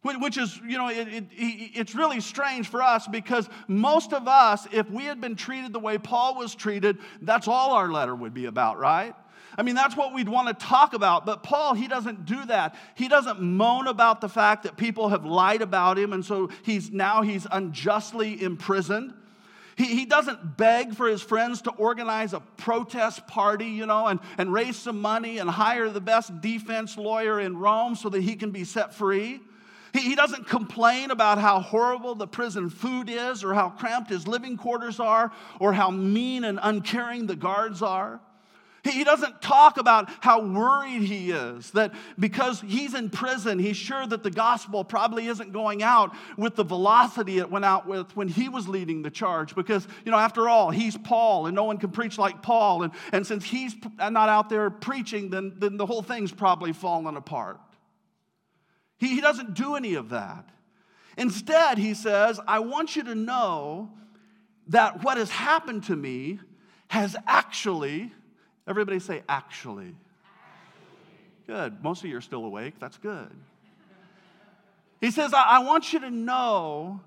Which 0.01 0.37
is, 0.37 0.57
you 0.65 0.77
know, 0.77 0.87
it, 0.87 1.09
it, 1.09 1.25
it's 1.37 1.93
really 1.93 2.21
strange 2.21 2.69
for 2.69 2.81
us 2.81 3.05
because 3.05 3.49
most 3.67 4.13
of 4.13 4.29
us, 4.29 4.65
if 4.71 4.89
we 4.89 5.03
had 5.03 5.19
been 5.19 5.35
treated 5.35 5.73
the 5.73 5.79
way 5.79 5.97
Paul 5.97 6.35
was 6.35 6.55
treated, 6.55 6.99
that's 7.21 7.49
all 7.49 7.73
our 7.73 7.91
letter 7.91 8.15
would 8.15 8.33
be 8.33 8.45
about, 8.45 8.79
right? 8.79 9.13
I 9.59 9.61
mean, 9.61 9.75
that's 9.75 9.97
what 9.97 10.13
we'd 10.13 10.29
want 10.29 10.47
to 10.47 10.65
talk 10.65 10.93
about. 10.93 11.25
But 11.25 11.43
Paul, 11.43 11.73
he 11.73 11.89
doesn't 11.89 12.25
do 12.25 12.45
that. 12.45 12.75
He 12.95 13.09
doesn't 13.09 13.41
moan 13.41 13.87
about 13.87 14.21
the 14.21 14.29
fact 14.29 14.63
that 14.63 14.77
people 14.77 15.09
have 15.09 15.25
lied 15.25 15.61
about 15.61 15.99
him, 15.99 16.13
and 16.13 16.23
so 16.23 16.49
he's 16.63 16.91
now 16.91 17.23
he's 17.23 17.45
unjustly 17.51 18.41
imprisoned. 18.41 19.13
He, 19.75 19.83
he 19.87 20.05
doesn't 20.05 20.55
beg 20.55 20.95
for 20.95 21.09
his 21.09 21.21
friends 21.21 21.61
to 21.63 21.71
organize 21.71 22.31
a 22.31 22.39
protest 22.39 23.27
party, 23.27 23.65
you 23.65 23.85
know, 23.85 24.07
and, 24.07 24.21
and 24.37 24.53
raise 24.53 24.77
some 24.77 25.01
money 25.01 25.39
and 25.39 25.49
hire 25.49 25.89
the 25.89 25.99
best 25.99 26.39
defense 26.39 26.97
lawyer 26.97 27.41
in 27.41 27.57
Rome 27.57 27.95
so 27.95 28.07
that 28.07 28.21
he 28.21 28.37
can 28.37 28.51
be 28.51 28.63
set 28.63 28.95
free. 28.95 29.41
He, 29.91 29.99
he 29.99 30.15
doesn't 30.15 30.47
complain 30.47 31.11
about 31.11 31.37
how 31.37 31.59
horrible 31.59 32.15
the 32.15 32.27
prison 32.27 32.69
food 32.69 33.09
is 33.09 33.43
or 33.43 33.53
how 33.53 33.71
cramped 33.71 34.09
his 34.09 34.25
living 34.25 34.55
quarters 34.55 35.01
are 35.01 35.33
or 35.59 35.73
how 35.73 35.91
mean 35.91 36.45
and 36.45 36.61
uncaring 36.63 37.27
the 37.27 37.35
guards 37.35 37.81
are. 37.81 38.21
He 38.91 39.03
doesn't 39.03 39.41
talk 39.41 39.77
about 39.77 40.09
how 40.21 40.41
worried 40.41 41.01
he 41.01 41.31
is 41.31 41.71
that 41.71 41.93
because 42.17 42.61
he's 42.61 42.93
in 42.93 43.09
prison, 43.09 43.59
he's 43.59 43.77
sure 43.77 44.05
that 44.07 44.23
the 44.23 44.31
gospel 44.31 44.83
probably 44.83 45.27
isn't 45.27 45.53
going 45.53 45.83
out 45.83 46.15
with 46.37 46.55
the 46.55 46.63
velocity 46.63 47.37
it 47.39 47.49
went 47.49 47.65
out 47.65 47.87
with 47.87 48.15
when 48.15 48.27
he 48.27 48.49
was 48.49 48.67
leading 48.67 49.01
the 49.01 49.09
charge. 49.09 49.55
Because, 49.55 49.87
you 50.05 50.11
know, 50.11 50.17
after 50.17 50.49
all, 50.49 50.69
he's 50.69 50.97
Paul 50.97 51.45
and 51.47 51.55
no 51.55 51.63
one 51.63 51.77
can 51.77 51.91
preach 51.91 52.17
like 52.17 52.41
Paul. 52.41 52.83
And, 52.83 52.93
and 53.11 53.25
since 53.25 53.43
he's 53.43 53.75
uh, 53.99 54.09
not 54.09 54.29
out 54.29 54.49
there 54.49 54.69
preaching, 54.69 55.29
then, 55.29 55.53
then 55.57 55.77
the 55.77 55.85
whole 55.85 56.01
thing's 56.01 56.31
probably 56.31 56.73
fallen 56.73 57.17
apart. 57.17 57.59
He, 58.97 59.15
he 59.15 59.21
doesn't 59.21 59.53
do 59.53 59.75
any 59.75 59.95
of 59.95 60.09
that. 60.09 60.49
Instead, 61.17 61.77
he 61.77 61.93
says, 61.93 62.39
I 62.47 62.59
want 62.59 62.95
you 62.95 63.03
to 63.03 63.15
know 63.15 63.91
that 64.67 65.03
what 65.03 65.17
has 65.17 65.29
happened 65.29 65.83
to 65.85 65.95
me 65.95 66.39
has 66.87 67.15
actually 67.27 68.11
Everybody 68.69 68.99
say, 68.99 69.23
actually. 69.27 69.95
Good. 71.47 71.83
Most 71.83 72.03
of 72.03 72.09
you 72.11 72.17
are 72.17 72.21
still 72.21 72.45
awake. 72.45 72.75
That's 72.79 72.99
good. 72.99 73.31
He 75.01 75.09
says, 75.09 75.33
I, 75.33 75.41
I 75.41 75.59
want 75.59 75.91
you 75.91 75.99
to 76.01 76.11
know 76.11 77.01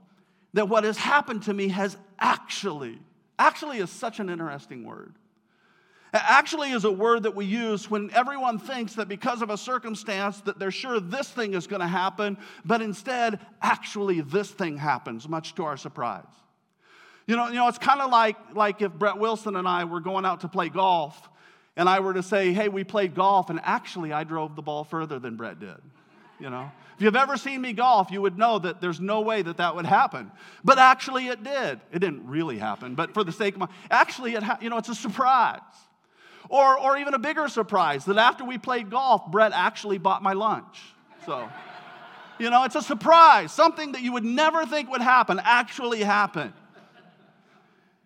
that 0.55 0.69
what 0.69 0.83
has 0.83 0.97
happened 0.97 1.45
to 1.45 1.55
me 1.55 1.69
has 1.69 1.97
actually, 2.19 2.99
actually 3.39 3.79
is 3.79 3.91
such 3.91 4.19
an 4.19 4.29
interesting 4.29 4.85
word. 4.85 5.15
Actually 6.13 6.73
is 6.73 6.85
a 6.85 6.91
word 6.91 7.23
that 7.23 7.37
we 7.37 7.45
use 7.45 7.89
when 7.89 8.11
everyone 8.13 8.59
thinks 8.59 8.95
that 8.95 9.09
because 9.09 9.41
of 9.41 9.49
a 9.49 9.57
circumstance 9.57 10.41
that 10.43 10.59
they're 10.59 10.73
sure 10.73 10.99
this 10.99 11.29
thing 11.29 11.55
is 11.55 11.67
going 11.67 11.81
to 11.81 11.87
happen, 11.87 12.37
but 12.65 12.83
instead, 12.83 13.39
actually 13.63 14.21
this 14.21 14.51
thing 14.51 14.77
happens, 14.77 15.29
much 15.29 15.55
to 15.55 15.65
our 15.65 15.77
surprise. 15.77 16.25
You 17.27 17.37
know, 17.37 17.49
you 17.49 17.55
know 17.55 17.69
it's 17.69 17.79
kind 17.79 18.01
of 18.01 18.11
like, 18.11 18.37
like 18.55 18.83
if 18.83 18.93
Brett 18.93 19.17
Wilson 19.17 19.57
and 19.57 19.67
I 19.67 19.85
were 19.85 20.01
going 20.01 20.27
out 20.27 20.41
to 20.41 20.49
play 20.49 20.69
golf 20.69 21.31
and 21.77 21.89
I 21.89 22.01
were 22.01 22.15
to 22.15 22.23
say, 22.23 22.53
hey, 22.53 22.69
we 22.69 22.85
played 22.85 23.15
golf, 23.15 23.51
and 23.51 23.61
actually 23.63 24.13
I 24.13 24.25
drove 24.25 24.57
the 24.57 24.63
ball 24.63 24.85
further 24.85 25.19
than 25.19 25.37
Brett 25.37 25.59
did, 25.59 25.79
you 26.39 26.51
know? 26.51 26.71
If 26.97 27.03
you've 27.03 27.17
ever 27.17 27.37
seen 27.37 27.61
me 27.61 27.73
golf, 27.73 28.11
you 28.11 28.21
would 28.23 28.39
know 28.39 28.59
that 28.59 28.81
there's 28.81 29.01
no 29.01 29.23
way 29.23 29.43
that 29.43 29.57
that 29.57 29.75
would 29.75 29.87
happen. 29.87 30.31
But 30.63 30.79
actually 30.79 31.29
it 31.29 31.43
did. 31.43 31.81
It 31.91 31.99
didn't 31.99 32.29
really 32.29 32.59
happen, 32.59 32.95
but 32.95 33.15
for 33.15 33.25
the 33.25 33.33
sake 33.33 33.55
of 33.55 33.61
my, 33.61 33.69
actually, 33.91 34.35
it 34.35 34.43
ha- 34.43 34.59
you 34.61 34.71
know, 34.71 34.77
it's 34.77 34.91
a 34.91 34.95
surprise. 34.95 35.61
Or, 36.49 36.79
or 36.79 36.99
even 36.99 37.15
a 37.15 37.19
bigger 37.19 37.49
surprise 37.49 38.05
that 38.05 38.19
after 38.19 38.45
we 38.45 38.59
played 38.59 38.91
golf, 38.91 39.31
Brett 39.31 39.53
actually 39.55 39.99
bought 39.99 40.23
my 40.23 40.35
lunch. 40.35 40.81
So, 41.25 41.49
you 42.39 42.51
know, 42.51 42.65
it's 42.65 42.75
a 42.75 42.83
surprise. 42.83 43.53
Something 43.53 43.93
that 43.93 44.03
you 44.03 44.13
would 44.13 44.25
never 44.25 44.67
think 44.67 44.91
would 44.91 45.01
happen 45.01 45.41
actually 45.43 46.03
happened. 46.03 46.53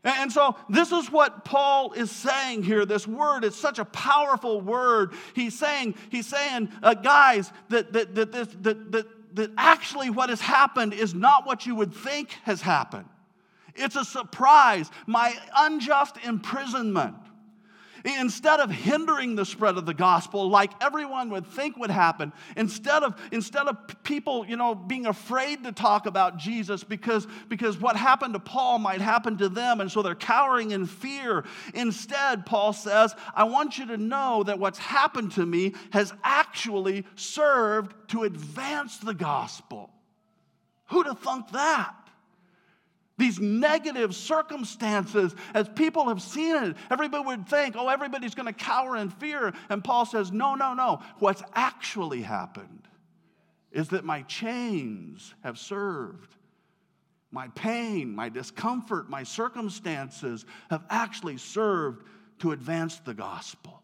And 0.06 0.30
so, 0.30 0.54
this 0.68 0.92
is 0.92 1.10
what 1.10 1.44
Paul 1.44 1.92
is 1.92 2.12
saying 2.12 2.62
here. 2.62 2.86
This 2.86 3.08
word 3.08 3.42
is 3.42 3.56
such 3.56 3.80
a 3.80 3.84
powerful 3.84 4.60
word. 4.60 5.14
He's 5.34 5.58
saying, 5.58 5.96
he's 6.10 6.28
saying, 6.28 6.70
uh, 6.80 6.94
guys, 6.94 7.52
that, 7.70 7.92
that, 7.92 8.14
that, 8.14 8.30
this, 8.30 8.48
that, 8.60 8.92
that, 8.92 9.34
that 9.34 9.50
actually 9.58 10.10
what 10.10 10.30
has 10.30 10.40
happened 10.40 10.94
is 10.94 11.12
not 11.12 11.44
what 11.44 11.66
you 11.66 11.74
would 11.74 11.92
think 11.92 12.30
has 12.44 12.60
happened. 12.60 13.08
It's 13.74 13.96
a 13.96 14.04
surprise. 14.04 14.92
My 15.08 15.36
unjust 15.56 16.18
imprisonment 16.24 17.16
Instead 18.06 18.60
of 18.60 18.70
hindering 18.70 19.34
the 19.34 19.44
spread 19.44 19.76
of 19.76 19.84
the 19.84 19.92
gospel 19.92 20.48
like 20.48 20.70
everyone 20.80 21.28
would 21.30 21.44
think 21.44 21.76
would 21.76 21.90
happen, 21.90 22.32
instead 22.56 23.02
of, 23.02 23.20
instead 23.32 23.66
of 23.66 23.76
people, 24.04 24.46
you 24.46 24.56
know, 24.56 24.76
being 24.76 25.06
afraid 25.06 25.64
to 25.64 25.72
talk 25.72 26.06
about 26.06 26.36
Jesus 26.36 26.84
because, 26.84 27.26
because 27.48 27.80
what 27.80 27.96
happened 27.96 28.34
to 28.34 28.38
Paul 28.38 28.78
might 28.78 29.00
happen 29.00 29.36
to 29.38 29.48
them, 29.48 29.80
and 29.80 29.90
so 29.90 30.02
they're 30.02 30.14
cowering 30.14 30.70
in 30.70 30.86
fear. 30.86 31.44
Instead, 31.74 32.46
Paul 32.46 32.72
says, 32.72 33.12
I 33.34 33.42
want 33.44 33.76
you 33.76 33.86
to 33.86 33.96
know 33.96 34.44
that 34.44 34.60
what's 34.60 34.78
happened 34.78 35.32
to 35.32 35.44
me 35.44 35.74
has 35.90 36.12
actually 36.22 37.04
served 37.16 37.92
to 38.10 38.22
advance 38.22 38.98
the 38.98 39.14
gospel. 39.14 39.90
Who'd 40.90 41.06
have 41.06 41.18
thunk 41.18 41.50
that? 41.50 42.05
These 43.18 43.40
negative 43.40 44.14
circumstances, 44.14 45.34
as 45.54 45.68
people 45.70 46.08
have 46.08 46.20
seen 46.20 46.54
it, 46.56 46.76
everybody 46.90 47.24
would 47.24 47.48
think, 47.48 47.74
oh, 47.76 47.88
everybody's 47.88 48.34
going 48.34 48.46
to 48.46 48.52
cower 48.52 48.96
in 48.96 49.08
fear. 49.08 49.54
And 49.70 49.82
Paul 49.82 50.04
says, 50.04 50.32
no, 50.32 50.54
no, 50.54 50.74
no. 50.74 51.00
What's 51.18 51.42
actually 51.54 52.20
happened 52.20 52.86
is 53.72 53.88
that 53.88 54.04
my 54.04 54.22
chains 54.22 55.34
have 55.42 55.58
served. 55.58 56.34
My 57.30 57.48
pain, 57.48 58.14
my 58.14 58.28
discomfort, 58.28 59.08
my 59.08 59.22
circumstances 59.22 60.44
have 60.70 60.84
actually 60.90 61.38
served 61.38 62.06
to 62.40 62.52
advance 62.52 62.98
the 62.98 63.14
gospel. 63.14 63.82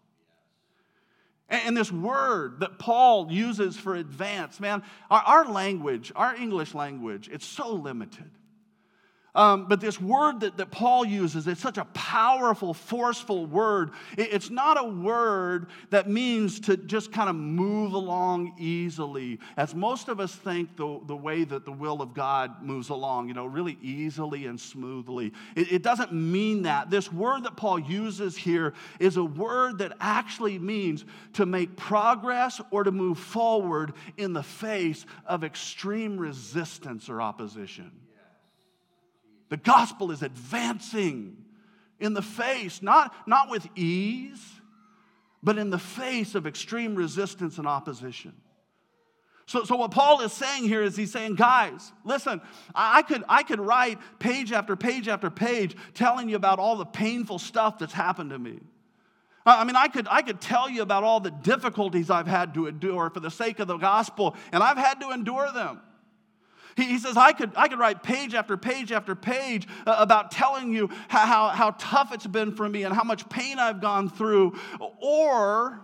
And 1.48 1.76
this 1.76 1.92
word 1.92 2.60
that 2.60 2.78
Paul 2.78 3.30
uses 3.30 3.76
for 3.76 3.94
advance, 3.94 4.60
man, 4.60 4.82
our, 5.10 5.44
language, 5.46 6.12
our 6.16 6.34
English 6.34 6.74
language, 6.74 7.28
it's 7.30 7.46
so 7.46 7.72
limited. 7.72 8.30
Um, 9.34 9.66
but 9.66 9.80
this 9.80 9.98
word 9.98 10.40
that, 10.40 10.58
that 10.58 10.70
Paul 10.70 11.06
uses, 11.06 11.48
it's 11.48 11.62
such 11.62 11.78
a 11.78 11.86
powerful, 11.86 12.74
forceful 12.74 13.46
word. 13.46 13.92
It, 14.18 14.30
it's 14.30 14.50
not 14.50 14.78
a 14.78 14.84
word 14.84 15.68
that 15.88 16.06
means 16.06 16.60
to 16.60 16.76
just 16.76 17.12
kind 17.12 17.30
of 17.30 17.36
move 17.36 17.94
along 17.94 18.54
easily, 18.58 19.40
as 19.56 19.74
most 19.74 20.08
of 20.08 20.20
us 20.20 20.34
think 20.34 20.76
the, 20.76 21.00
the 21.06 21.16
way 21.16 21.44
that 21.44 21.64
the 21.64 21.72
will 21.72 22.02
of 22.02 22.12
God 22.12 22.62
moves 22.62 22.90
along, 22.90 23.28
you 23.28 23.34
know, 23.34 23.46
really 23.46 23.78
easily 23.80 24.44
and 24.44 24.60
smoothly. 24.60 25.32
It, 25.56 25.72
it 25.72 25.82
doesn't 25.82 26.12
mean 26.12 26.62
that. 26.62 26.90
This 26.90 27.10
word 27.10 27.44
that 27.44 27.56
Paul 27.56 27.78
uses 27.78 28.36
here 28.36 28.74
is 29.00 29.16
a 29.16 29.24
word 29.24 29.78
that 29.78 29.96
actually 29.98 30.58
means 30.58 31.06
to 31.34 31.46
make 31.46 31.74
progress 31.74 32.60
or 32.70 32.84
to 32.84 32.92
move 32.92 33.18
forward 33.18 33.94
in 34.18 34.34
the 34.34 34.42
face 34.42 35.06
of 35.24 35.42
extreme 35.42 36.18
resistance 36.18 37.08
or 37.08 37.22
opposition. 37.22 37.90
The 39.52 39.58
gospel 39.58 40.12
is 40.12 40.22
advancing 40.22 41.36
in 42.00 42.14
the 42.14 42.22
face, 42.22 42.80
not, 42.80 43.14
not 43.28 43.50
with 43.50 43.68
ease, 43.76 44.42
but 45.42 45.58
in 45.58 45.68
the 45.68 45.78
face 45.78 46.34
of 46.34 46.46
extreme 46.46 46.94
resistance 46.94 47.58
and 47.58 47.66
opposition. 47.66 48.32
So, 49.44 49.64
so 49.64 49.76
what 49.76 49.90
Paul 49.90 50.22
is 50.22 50.32
saying 50.32 50.64
here 50.64 50.82
is 50.82 50.96
he's 50.96 51.12
saying, 51.12 51.34
guys, 51.34 51.92
listen, 52.02 52.40
I 52.74 53.02
could, 53.02 53.24
I 53.28 53.42
could 53.42 53.60
write 53.60 53.98
page 54.18 54.52
after 54.52 54.74
page 54.74 55.06
after 55.06 55.28
page 55.28 55.76
telling 55.92 56.30
you 56.30 56.36
about 56.36 56.58
all 56.58 56.76
the 56.76 56.86
painful 56.86 57.38
stuff 57.38 57.78
that's 57.78 57.92
happened 57.92 58.30
to 58.30 58.38
me. 58.38 58.58
I 59.44 59.64
mean, 59.64 59.76
I 59.76 59.88
could, 59.88 60.08
I 60.10 60.22
could 60.22 60.40
tell 60.40 60.70
you 60.70 60.80
about 60.80 61.04
all 61.04 61.20
the 61.20 61.30
difficulties 61.30 62.08
I've 62.08 62.26
had 62.26 62.54
to 62.54 62.68
endure 62.68 63.10
for 63.10 63.20
the 63.20 63.30
sake 63.30 63.58
of 63.58 63.68
the 63.68 63.76
gospel, 63.76 64.34
and 64.50 64.62
I've 64.62 64.78
had 64.78 64.98
to 65.00 65.10
endure 65.10 65.52
them. 65.52 65.82
He, 66.76 66.84
he 66.84 66.98
says, 66.98 67.16
I 67.16 67.32
could, 67.32 67.52
I 67.56 67.68
could 67.68 67.78
write 67.78 68.02
page 68.02 68.34
after 68.34 68.56
page 68.56 68.92
after 68.92 69.14
page 69.14 69.66
uh, 69.86 69.96
about 69.98 70.30
telling 70.30 70.72
you 70.72 70.88
how, 71.08 71.26
how, 71.26 71.48
how 71.48 71.70
tough 71.78 72.12
it's 72.12 72.26
been 72.26 72.52
for 72.54 72.68
me 72.68 72.84
and 72.84 72.94
how 72.94 73.04
much 73.04 73.28
pain 73.28 73.58
I've 73.58 73.80
gone 73.80 74.08
through, 74.08 74.58
or 75.00 75.80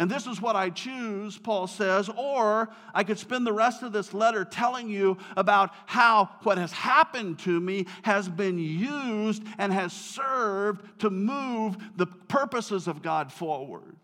and 0.00 0.10
this 0.10 0.26
is 0.26 0.40
what 0.40 0.56
I 0.56 0.70
choose, 0.70 1.36
Paul 1.36 1.66
says, 1.66 2.08
or 2.08 2.70
I 2.94 3.04
could 3.04 3.18
spend 3.18 3.46
the 3.46 3.52
rest 3.52 3.82
of 3.82 3.92
this 3.92 4.14
letter 4.14 4.46
telling 4.46 4.88
you 4.88 5.18
about 5.36 5.74
how 5.84 6.30
what 6.42 6.56
has 6.56 6.72
happened 6.72 7.40
to 7.40 7.60
me 7.60 7.86
has 8.00 8.26
been 8.26 8.58
used 8.58 9.42
and 9.58 9.70
has 9.70 9.92
served 9.92 11.00
to 11.00 11.10
move 11.10 11.76
the 11.96 12.06
purposes 12.06 12.88
of 12.88 13.02
God 13.02 13.30
forward. 13.30 13.96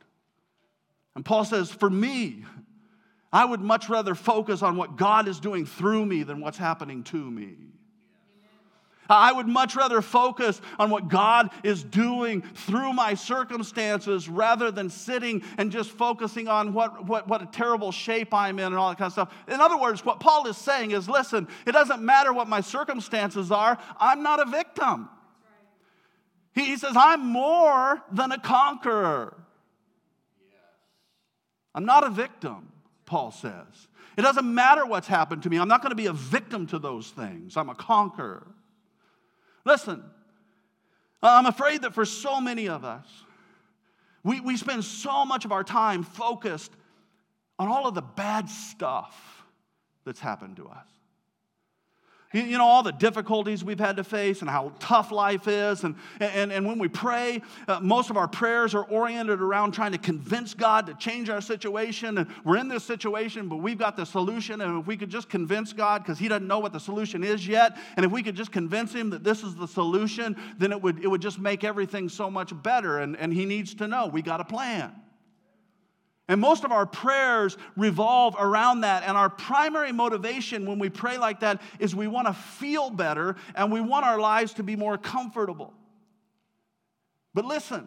And 1.14 1.25
Paul 1.25 1.47
says, 1.47 1.71
for 1.71 1.88
me, 1.88 2.45
I 3.33 3.45
would 3.45 3.61
much 3.61 3.88
rather 3.88 4.14
focus 4.14 4.62
on 4.62 4.76
what 4.76 4.97
God 4.97 5.28
is 5.28 5.40
doing 5.40 5.66
through 5.66 6.06
me 6.06 6.23
than 6.23 6.40
what's 6.40 6.59
happening 6.59 7.02
to 7.04 7.30
me. 7.30 7.56
I 9.09 9.33
would 9.33 9.47
much 9.47 9.76
rather 9.76 10.02
focus 10.02 10.61
on 10.78 10.90
what 10.90 11.09
God 11.09 11.50
is 11.62 11.85
doing 11.85 12.42
through 12.42 12.92
my 12.92 13.14
circumstances 13.14 14.28
rather 14.28 14.71
than 14.71 14.90
sitting 14.90 15.42
and 15.59 15.71
just 15.71 15.90
focusing 15.90 16.49
on 16.49 16.73
what, 16.73 17.06
what, 17.06 17.28
what 17.28 17.42
a 17.42 17.47
terrible 17.47 17.92
shape 17.92 18.35
I'm 18.35 18.59
in 18.59 18.66
and 18.66 18.75
all 18.75 18.88
that 18.88 18.99
kind 18.99 19.06
of 19.06 19.12
stuff. 19.12 19.35
In 19.49 19.61
other 19.61 19.78
words, 19.78 20.04
what 20.04 20.21
Paul 20.21 20.47
is 20.47 20.56
saying 20.56 20.90
is 20.90 21.09
listen, 21.09 21.47
it 21.66 21.73
doesn't 21.73 22.02
matter 22.02 22.33
what 22.33 22.49
my 22.49 22.61
circumstances 22.61 23.50
are, 23.52 23.78
I'm 23.99 24.23
not 24.23 24.40
a 24.40 24.50
victim. 24.50 25.09
He 26.52 26.76
says, 26.76 26.95
I'm 26.97 27.26
more 27.26 28.02
than 28.11 28.33
a 28.33 28.40
conqueror. 28.40 29.37
I'm 31.75 31.85
not 31.85 32.04
a 32.04 32.09
victim, 32.09 32.73
Paul 33.06 33.30
says. 33.30 33.88
It 34.18 34.22
doesn't 34.22 34.52
matter 34.52 34.84
what's 34.84 35.06
happened 35.06 35.42
to 35.44 35.50
me. 35.50 35.58
I'm 35.58 35.68
not 35.68 35.82
going 35.82 35.90
to 35.90 35.96
be 35.96 36.06
a 36.06 36.12
victim 36.12 36.66
to 36.68 36.78
those 36.78 37.10
things. 37.10 37.56
I'm 37.56 37.68
a 37.68 37.75
conqueror. 37.75 38.46
Listen, 39.64 40.02
I'm 41.22 41.46
afraid 41.46 41.82
that 41.82 41.94
for 41.94 42.04
so 42.04 42.40
many 42.40 42.68
of 42.68 42.84
us, 42.84 43.06
we, 44.22 44.40
we 44.40 44.56
spend 44.56 44.84
so 44.84 45.25
much 45.25 45.44
of 45.44 45.52
our 45.52 45.64
time 45.64 46.02
focused 46.02 46.72
on 47.58 47.68
all 47.68 47.86
of 47.86 47.94
the 47.94 48.02
bad 48.02 48.48
stuff 48.48 49.44
that's 50.04 50.20
happened 50.20 50.56
to 50.56 50.68
us. 50.68 50.86
You 52.36 52.58
know, 52.58 52.66
all 52.66 52.82
the 52.82 52.92
difficulties 52.92 53.64
we've 53.64 53.80
had 53.80 53.96
to 53.96 54.04
face 54.04 54.42
and 54.42 54.50
how 54.50 54.72
tough 54.78 55.10
life 55.10 55.48
is. 55.48 55.84
And, 55.84 55.94
and, 56.20 56.52
and 56.52 56.66
when 56.66 56.78
we 56.78 56.88
pray, 56.88 57.40
uh, 57.66 57.80
most 57.80 58.10
of 58.10 58.16
our 58.16 58.28
prayers 58.28 58.74
are 58.74 58.84
oriented 58.84 59.40
around 59.40 59.72
trying 59.72 59.92
to 59.92 59.98
convince 59.98 60.52
God 60.52 60.86
to 60.86 60.94
change 60.94 61.30
our 61.30 61.40
situation. 61.40 62.18
And 62.18 62.28
we're 62.44 62.58
in 62.58 62.68
this 62.68 62.84
situation, 62.84 63.48
but 63.48 63.56
we've 63.56 63.78
got 63.78 63.96
the 63.96 64.04
solution. 64.04 64.60
And 64.60 64.80
if 64.80 64.86
we 64.86 64.96
could 64.96 65.10
just 65.10 65.30
convince 65.30 65.72
God, 65.72 66.02
because 66.02 66.18
He 66.18 66.28
doesn't 66.28 66.46
know 66.46 66.58
what 66.58 66.72
the 66.72 66.80
solution 66.80 67.24
is 67.24 67.46
yet, 67.46 67.78
and 67.96 68.04
if 68.04 68.12
we 68.12 68.22
could 68.22 68.34
just 68.36 68.52
convince 68.52 68.92
Him 68.92 69.10
that 69.10 69.24
this 69.24 69.42
is 69.42 69.54
the 69.54 69.68
solution, 69.68 70.36
then 70.58 70.72
it 70.72 70.82
would, 70.82 71.02
it 71.02 71.08
would 71.08 71.22
just 71.22 71.38
make 71.38 71.64
everything 71.64 72.08
so 72.08 72.30
much 72.30 72.52
better. 72.62 72.98
And, 72.98 73.16
and 73.16 73.32
He 73.32 73.46
needs 73.46 73.74
to 73.76 73.88
know 73.88 74.08
we 74.08 74.20
got 74.20 74.40
a 74.40 74.44
plan. 74.44 74.92
And 76.28 76.40
most 76.40 76.64
of 76.64 76.73
our 76.73 76.87
prayers 76.87 77.56
revolve 77.76 78.35
around 78.38 78.80
that. 78.80 79.04
And 79.04 79.16
our 79.16 79.30
primary 79.30 79.92
motivation 79.92 80.66
when 80.66 80.78
we 80.78 80.88
pray 80.88 81.18
like 81.18 81.40
that 81.40 81.62
is 81.78 81.95
we 81.95 82.09
want 82.09 82.26
to 82.26 82.33
feel 82.33 82.90
better 82.90 83.37
and 83.54 83.71
we 83.71 83.80
want 83.80 84.04
our 84.04 84.18
lives 84.18 84.54
to 84.54 84.64
be 84.64 84.75
more 84.75 84.99
comfortable. 84.99 85.73
But 87.33 87.45
listen, 87.45 87.87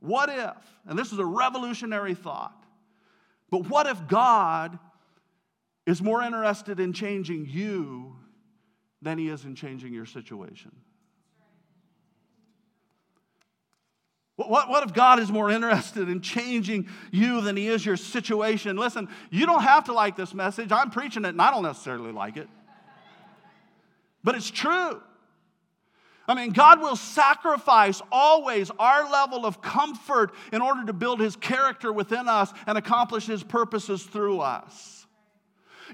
what 0.00 0.30
if, 0.30 0.56
and 0.86 0.98
this 0.98 1.12
is 1.12 1.18
a 1.18 1.26
revolutionary 1.26 2.14
thought, 2.14 2.64
but 3.50 3.68
what 3.68 3.86
if 3.86 4.06
God 4.06 4.78
is 5.86 6.00
more 6.00 6.22
interested 6.22 6.80
in 6.80 6.92
changing 6.92 7.46
you 7.46 8.16
than 9.02 9.18
he 9.18 9.28
is 9.28 9.44
in 9.44 9.54
changing 9.54 9.92
your 9.92 10.06
situation? 10.06 10.72
What, 14.38 14.68
what 14.68 14.84
if 14.84 14.94
God 14.94 15.18
is 15.18 15.32
more 15.32 15.50
interested 15.58 16.08
in 16.08 16.20
changing 16.20 16.88
you 17.10 17.40
than 17.40 17.56
he 17.56 17.66
is 17.66 17.84
your 17.84 17.96
situation? 17.96 18.76
Listen, 18.76 19.08
you 19.30 19.46
don't 19.46 19.62
have 19.62 19.84
to 19.84 19.92
like 19.92 20.16
this 20.16 20.32
message. 20.32 20.70
I'm 20.70 20.90
preaching 20.90 21.24
it 21.24 21.30
and 21.30 21.42
I 21.42 21.50
don't 21.50 21.64
necessarily 21.64 22.12
like 22.12 22.36
it. 22.36 22.48
But 24.22 24.36
it's 24.36 24.50
true. 24.50 25.02
I 26.28 26.34
mean, 26.34 26.52
God 26.52 26.80
will 26.80 26.96
sacrifice 26.96 28.02
always 28.12 28.70
our 28.78 29.10
level 29.10 29.46
of 29.46 29.62
comfort 29.62 30.34
in 30.52 30.60
order 30.60 30.84
to 30.84 30.92
build 30.92 31.20
his 31.20 31.36
character 31.36 31.92
within 31.92 32.28
us 32.28 32.52
and 32.66 32.76
accomplish 32.76 33.26
his 33.26 33.42
purposes 33.42 34.02
through 34.02 34.40
us. 34.40 35.06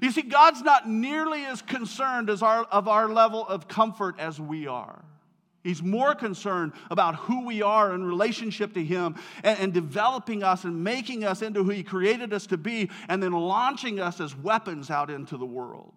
You 0.01 0.11
see, 0.11 0.23
God's 0.23 0.61
not 0.61 0.89
nearly 0.89 1.45
as 1.45 1.61
concerned 1.61 2.29
as 2.29 2.43
our, 2.43 2.65
of 2.65 2.89
our 2.89 3.07
level 3.07 3.47
of 3.47 3.69
comfort 3.69 4.19
as 4.19 4.39
we 4.39 4.67
are. 4.67 5.05
He's 5.65 5.81
more 5.81 6.13
concerned 6.13 6.73
about 6.91 7.15
who 7.15 7.43
we 7.43 7.63
are 7.63 7.95
in 7.95 8.03
relationship 8.03 8.73
to 8.75 8.85
Him 8.85 9.15
and, 9.43 9.59
and, 9.59 9.73
developing 9.73 10.43
us 10.43 10.63
and 10.63 10.83
making 10.83 11.23
us 11.23 11.41
into 11.41 11.63
who 11.63 11.71
He 11.71 11.81
created 11.81 12.33
us 12.33 12.45
to 12.47 12.57
be 12.57 12.91
and 13.09 13.21
then 13.21 13.31
launching 13.31 13.99
us 13.99 14.21
as 14.21 14.37
weapons 14.37 14.91
out 14.91 15.09
into 15.09 15.37
the 15.37 15.45
world. 15.45 15.93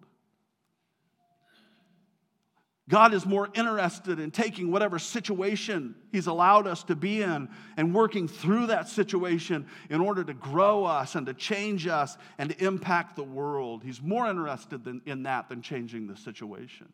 God 2.89 3.13
is 3.13 3.27
more 3.27 3.49
interested 3.53 4.19
in 4.19 4.31
taking 4.31 4.71
whatever 4.71 4.97
situation 4.97 5.93
He's 6.11 6.25
allowed 6.25 6.65
us 6.65 6.83
to 6.85 6.95
be 6.95 7.21
in 7.21 7.47
and 7.77 7.93
working 7.93 8.27
through 8.27 8.67
that 8.67 8.89
situation 8.89 9.67
in 9.91 10.01
order 10.01 10.23
to 10.23 10.33
grow 10.33 10.83
us 10.83 11.13
and 11.13 11.27
to 11.27 11.35
change 11.35 11.85
us 11.85 12.17
and 12.39 12.49
to 12.49 12.65
impact 12.65 13.15
the 13.15 13.23
world. 13.23 13.83
He's 13.83 14.01
more 14.01 14.27
interested 14.27 14.83
than, 14.83 15.03
in 15.05 15.21
that 15.23 15.47
than 15.47 15.61
changing 15.61 16.07
the 16.07 16.17
situation. 16.17 16.91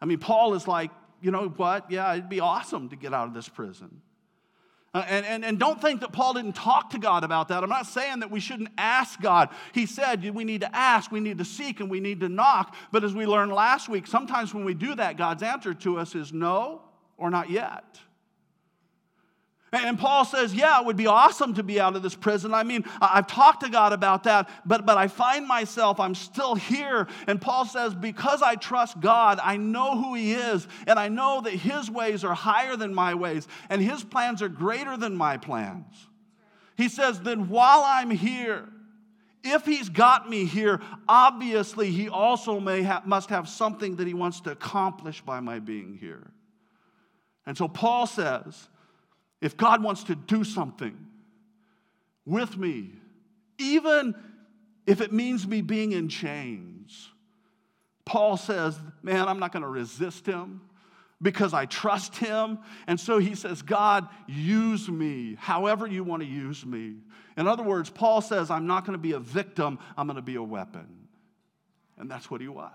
I 0.00 0.06
mean, 0.06 0.18
Paul 0.18 0.54
is 0.54 0.68
like, 0.68 0.90
you 1.20 1.30
know 1.30 1.48
what? 1.48 1.90
Yeah, 1.90 2.12
it'd 2.12 2.28
be 2.28 2.40
awesome 2.40 2.88
to 2.90 2.96
get 2.96 3.14
out 3.14 3.28
of 3.28 3.34
this 3.34 3.48
prison. 3.48 4.02
Uh, 4.94 5.04
and, 5.08 5.26
and, 5.26 5.44
and 5.44 5.58
don't 5.58 5.80
think 5.80 6.00
that 6.00 6.12
Paul 6.12 6.32
didn't 6.34 6.54
talk 6.54 6.90
to 6.90 6.98
God 6.98 7.22
about 7.22 7.48
that. 7.48 7.62
I'm 7.62 7.68
not 7.68 7.86
saying 7.86 8.20
that 8.20 8.30
we 8.30 8.40
shouldn't 8.40 8.70
ask 8.78 9.20
God. 9.20 9.50
He 9.72 9.84
said 9.84 10.34
we 10.34 10.44
need 10.44 10.62
to 10.62 10.74
ask, 10.74 11.10
we 11.10 11.20
need 11.20 11.38
to 11.38 11.44
seek, 11.44 11.80
and 11.80 11.90
we 11.90 12.00
need 12.00 12.20
to 12.20 12.30
knock. 12.30 12.74
But 12.92 13.04
as 13.04 13.14
we 13.14 13.26
learned 13.26 13.52
last 13.52 13.88
week, 13.90 14.06
sometimes 14.06 14.54
when 14.54 14.64
we 14.64 14.72
do 14.72 14.94
that, 14.94 15.18
God's 15.18 15.42
answer 15.42 15.74
to 15.74 15.98
us 15.98 16.14
is 16.14 16.32
no 16.32 16.80
or 17.18 17.28
not 17.30 17.50
yet. 17.50 18.00
And 19.84 19.98
Paul 19.98 20.24
says, 20.24 20.54
Yeah, 20.54 20.80
it 20.80 20.86
would 20.86 20.96
be 20.96 21.06
awesome 21.06 21.54
to 21.54 21.62
be 21.62 21.80
out 21.80 21.96
of 21.96 22.02
this 22.02 22.14
prison. 22.14 22.54
I 22.54 22.62
mean, 22.62 22.84
I've 23.00 23.26
talked 23.26 23.62
to 23.62 23.68
God 23.68 23.92
about 23.92 24.24
that, 24.24 24.48
but, 24.64 24.86
but 24.86 24.96
I 24.96 25.08
find 25.08 25.46
myself, 25.46 26.00
I'm 26.00 26.14
still 26.14 26.54
here. 26.54 27.06
And 27.26 27.40
Paul 27.40 27.66
says, 27.66 27.94
Because 27.94 28.42
I 28.42 28.54
trust 28.54 29.00
God, 29.00 29.38
I 29.42 29.56
know 29.56 30.00
who 30.00 30.14
He 30.14 30.32
is, 30.32 30.66
and 30.86 30.98
I 30.98 31.08
know 31.08 31.40
that 31.42 31.52
His 31.52 31.90
ways 31.90 32.24
are 32.24 32.34
higher 32.34 32.76
than 32.76 32.94
my 32.94 33.14
ways, 33.14 33.48
and 33.68 33.82
His 33.82 34.04
plans 34.04 34.42
are 34.42 34.48
greater 34.48 34.96
than 34.96 35.16
my 35.16 35.36
plans. 35.36 35.94
He 36.76 36.88
says, 36.88 37.20
Then 37.20 37.48
while 37.48 37.82
I'm 37.84 38.10
here, 38.10 38.68
if 39.42 39.64
he's 39.64 39.88
got 39.88 40.28
me 40.28 40.44
here, 40.44 40.80
obviously 41.08 41.92
he 41.92 42.08
also 42.08 42.58
may 42.58 42.82
ha- 42.82 43.02
must 43.04 43.30
have 43.30 43.48
something 43.48 43.96
that 43.96 44.06
he 44.06 44.14
wants 44.14 44.40
to 44.40 44.50
accomplish 44.50 45.20
by 45.20 45.38
my 45.38 45.60
being 45.60 45.96
here. 46.00 46.32
And 47.46 47.56
so 47.56 47.68
Paul 47.68 48.06
says, 48.08 48.68
if 49.46 49.56
God 49.56 49.80
wants 49.80 50.02
to 50.02 50.16
do 50.16 50.42
something 50.42 50.98
with 52.24 52.56
me, 52.56 52.90
even 53.58 54.12
if 54.88 55.00
it 55.00 55.12
means 55.12 55.46
me 55.46 55.62
being 55.62 55.92
in 55.92 56.08
chains, 56.08 57.10
Paul 58.04 58.38
says, 58.38 58.76
Man, 59.04 59.28
I'm 59.28 59.38
not 59.38 59.52
going 59.52 59.62
to 59.62 59.68
resist 59.68 60.26
him 60.26 60.62
because 61.22 61.54
I 61.54 61.66
trust 61.66 62.16
him. 62.16 62.58
And 62.88 62.98
so 62.98 63.18
he 63.18 63.36
says, 63.36 63.62
God, 63.62 64.08
use 64.26 64.88
me 64.88 65.36
however 65.38 65.86
you 65.86 66.02
want 66.02 66.22
to 66.24 66.28
use 66.28 66.66
me. 66.66 66.96
In 67.36 67.46
other 67.46 67.62
words, 67.62 67.88
Paul 67.88 68.22
says, 68.22 68.50
I'm 68.50 68.66
not 68.66 68.84
going 68.84 68.98
to 68.98 69.02
be 69.02 69.12
a 69.12 69.20
victim, 69.20 69.78
I'm 69.96 70.08
going 70.08 70.16
to 70.16 70.22
be 70.22 70.34
a 70.34 70.42
weapon. 70.42 70.88
And 71.98 72.10
that's 72.10 72.28
what 72.28 72.40
he 72.40 72.48
was. 72.48 72.72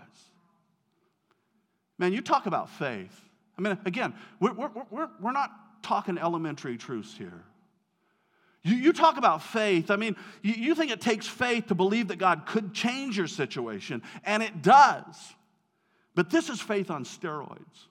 Man, 1.98 2.14
you 2.14 2.22
talk 2.22 2.46
about 2.46 2.70
faith. 2.70 3.20
I 3.58 3.62
mean, 3.62 3.78
again, 3.84 4.14
we're, 4.40 4.54
we're, 4.54 4.72
we're, 4.90 5.10
we're 5.20 5.32
not 5.34 5.52
talking 5.82 6.18
elementary 6.18 6.78
truths 6.78 7.16
here. 7.18 7.44
You, 8.64 8.76
you 8.76 8.94
talk 8.94 9.18
about 9.18 9.42
faith. 9.42 9.90
I 9.90 9.96
mean, 9.96 10.16
you, 10.42 10.54
you 10.54 10.76
think 10.76 10.92
it 10.92 11.02
takes 11.02 11.28
faith 11.28 11.68
to 11.68 11.76
believe 11.76 12.10
that 12.10 12.18
God 12.18 12.46
could 12.46 12.74
change 12.74 13.18
your 13.18 13.28
situation, 13.28 14.04
and 14.24 14.44
it 14.44 14.62
does. 14.62 15.16
But 16.14 16.30
this 16.30 16.50
is 16.50 16.62
faith 16.62 16.92
on 16.92 17.06
steroids. 17.06 17.88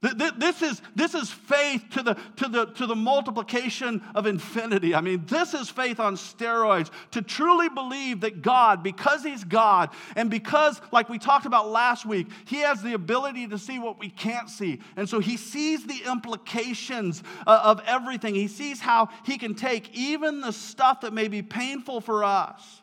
This 0.00 0.62
is, 0.62 0.80
this 0.94 1.14
is 1.14 1.28
faith 1.28 1.84
to 1.94 2.04
the, 2.04 2.14
to, 2.36 2.48
the, 2.48 2.66
to 2.66 2.86
the 2.86 2.94
multiplication 2.94 4.00
of 4.14 4.26
infinity. 4.26 4.94
I 4.94 5.00
mean, 5.00 5.24
this 5.26 5.54
is 5.54 5.68
faith 5.68 5.98
on 5.98 6.14
steroids 6.14 6.92
to 7.10 7.20
truly 7.20 7.68
believe 7.68 8.20
that 8.20 8.40
God, 8.40 8.84
because 8.84 9.24
He's 9.24 9.42
God, 9.42 9.90
and 10.14 10.30
because, 10.30 10.80
like 10.92 11.08
we 11.08 11.18
talked 11.18 11.46
about 11.46 11.68
last 11.68 12.06
week, 12.06 12.28
He 12.46 12.58
has 12.58 12.80
the 12.80 12.94
ability 12.94 13.48
to 13.48 13.58
see 13.58 13.80
what 13.80 13.98
we 13.98 14.08
can't 14.08 14.48
see. 14.48 14.80
And 14.96 15.08
so 15.08 15.18
He 15.18 15.36
sees 15.36 15.84
the 15.84 16.00
implications 16.08 17.24
uh, 17.44 17.60
of 17.64 17.82
everything. 17.84 18.36
He 18.36 18.46
sees 18.46 18.78
how 18.78 19.08
He 19.24 19.36
can 19.36 19.56
take 19.56 19.92
even 19.96 20.40
the 20.40 20.52
stuff 20.52 21.00
that 21.00 21.12
may 21.12 21.26
be 21.26 21.42
painful 21.42 22.00
for 22.02 22.22
us 22.22 22.82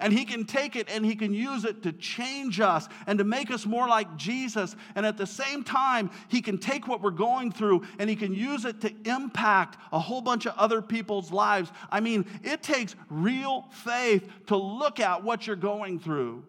and 0.00 0.12
he 0.12 0.24
can 0.24 0.44
take 0.44 0.76
it 0.76 0.88
and 0.90 1.04
he 1.04 1.14
can 1.14 1.32
use 1.32 1.64
it 1.64 1.82
to 1.84 1.92
change 1.92 2.60
us 2.60 2.88
and 3.06 3.18
to 3.18 3.24
make 3.24 3.50
us 3.50 3.64
more 3.64 3.88
like 3.88 4.16
Jesus. 4.16 4.74
And 4.94 5.06
at 5.06 5.16
the 5.16 5.26
same 5.26 5.62
time, 5.62 6.10
he 6.28 6.42
can 6.42 6.58
take 6.58 6.88
what 6.88 7.00
we're 7.00 7.10
going 7.10 7.52
through 7.52 7.82
and 7.98 8.10
he 8.10 8.16
can 8.16 8.34
use 8.34 8.64
it 8.64 8.80
to 8.80 8.92
impact 9.04 9.78
a 9.92 9.98
whole 9.98 10.20
bunch 10.20 10.46
of 10.46 10.54
other 10.56 10.82
people's 10.82 11.30
lives. 11.30 11.70
I 11.90 12.00
mean, 12.00 12.26
it 12.42 12.62
takes 12.62 12.96
real 13.08 13.66
faith 13.70 14.28
to 14.46 14.56
look 14.56 14.98
at 14.98 15.22
what 15.22 15.46
you're 15.46 15.56
going 15.56 16.00
through 16.00 16.44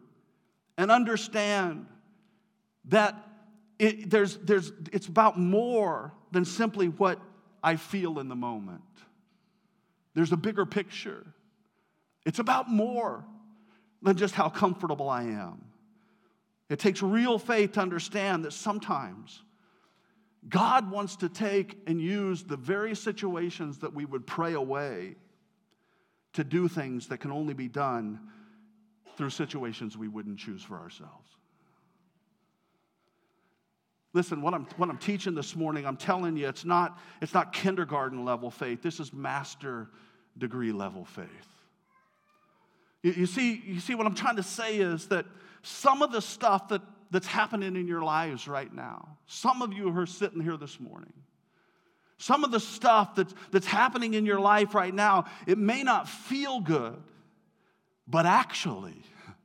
and 0.77 0.91
understand 0.91 1.85
that 2.85 3.15
it, 3.77 4.09
there's, 4.09 4.37
there's, 4.37 4.71
it's 4.91 5.07
about 5.07 5.39
more 5.39 6.13
than 6.31 6.45
simply 6.45 6.87
what 6.87 7.19
I 7.63 7.75
feel 7.75 8.19
in 8.19 8.27
the 8.27 8.35
moment. 8.35 8.81
There's 10.13 10.31
a 10.31 10.37
bigger 10.37 10.65
picture. 10.65 11.25
It's 12.25 12.39
about 12.39 12.69
more 12.69 13.23
than 14.05 14.17
just 14.17 14.35
how 14.35 14.49
comfortable 14.49 15.09
I 15.09 15.23
am. 15.23 15.61
It 16.69 16.79
takes 16.79 17.01
real 17.01 17.37
faith 17.37 17.73
to 17.73 17.81
understand 17.81 18.45
that 18.45 18.53
sometimes 18.53 19.41
God 20.47 20.91
wants 20.91 21.15
to 21.17 21.29
take 21.29 21.77
and 21.87 21.99
use 21.99 22.43
the 22.43 22.57
very 22.57 22.95
situations 22.95 23.79
that 23.79 23.93
we 23.93 24.05
would 24.05 24.27
pray 24.27 24.53
away 24.53 25.15
to 26.33 26.43
do 26.43 26.67
things 26.67 27.07
that 27.07 27.17
can 27.17 27.31
only 27.31 27.53
be 27.53 27.67
done 27.67 28.19
through 29.17 29.31
situations 29.31 29.97
we 29.97 30.07
wouldn't 30.07 30.37
choose 30.37 30.61
for 30.61 30.77
ourselves. 30.77 31.29
Listen, 34.13 34.41
what 34.41 34.53
I'm, 34.53 34.65
what 34.77 34.89
I'm 34.89 34.97
teaching 34.97 35.33
this 35.33 35.55
morning, 35.55 35.85
I'm 35.85 35.97
telling 35.97 36.37
you, 36.37 36.47
it's 36.47 36.63
not, 36.63 36.99
it's 37.21 37.33
not 37.33 37.53
kindergarten 37.53 38.23
level 38.23 38.51
faith. 38.51 38.81
This 38.81 38.99
is 38.99 39.11
master 39.11 39.89
degree 40.37 40.71
level 40.71 41.05
faith. 41.05 41.54
You, 43.05 43.11
you, 43.11 43.25
see, 43.27 43.61
you 43.63 43.79
see, 43.79 43.93
what 43.93 44.07
I'm 44.07 44.15
trying 44.15 44.37
to 44.37 44.43
say 44.43 44.77
is 44.77 45.09
that 45.09 45.27
some 45.61 46.01
of 46.01 46.11
the 46.11 46.21
stuff 46.21 46.69
that, 46.69 46.81
that's 47.11 47.27
happening 47.27 47.75
in 47.75 47.87
your 47.87 48.01
lives 48.01 48.47
right 48.47 48.73
now, 48.73 49.19
some 49.27 49.61
of 49.61 49.71
you 49.71 49.91
who 49.91 49.99
are 49.99 50.07
sitting 50.07 50.41
here 50.41 50.57
this 50.57 50.79
morning, 50.79 51.13
some 52.17 52.43
of 52.43 52.49
the 52.49 52.59
stuff 52.59 53.13
that's, 53.13 53.35
that's 53.51 53.67
happening 53.67 54.15
in 54.15 54.25
your 54.25 54.39
life 54.39 54.73
right 54.73 54.93
now, 54.93 55.25
it 55.45 55.59
may 55.59 55.83
not 55.83 56.09
feel 56.09 56.61
good, 56.61 56.97
but 58.07 58.25
actually, 58.25 58.99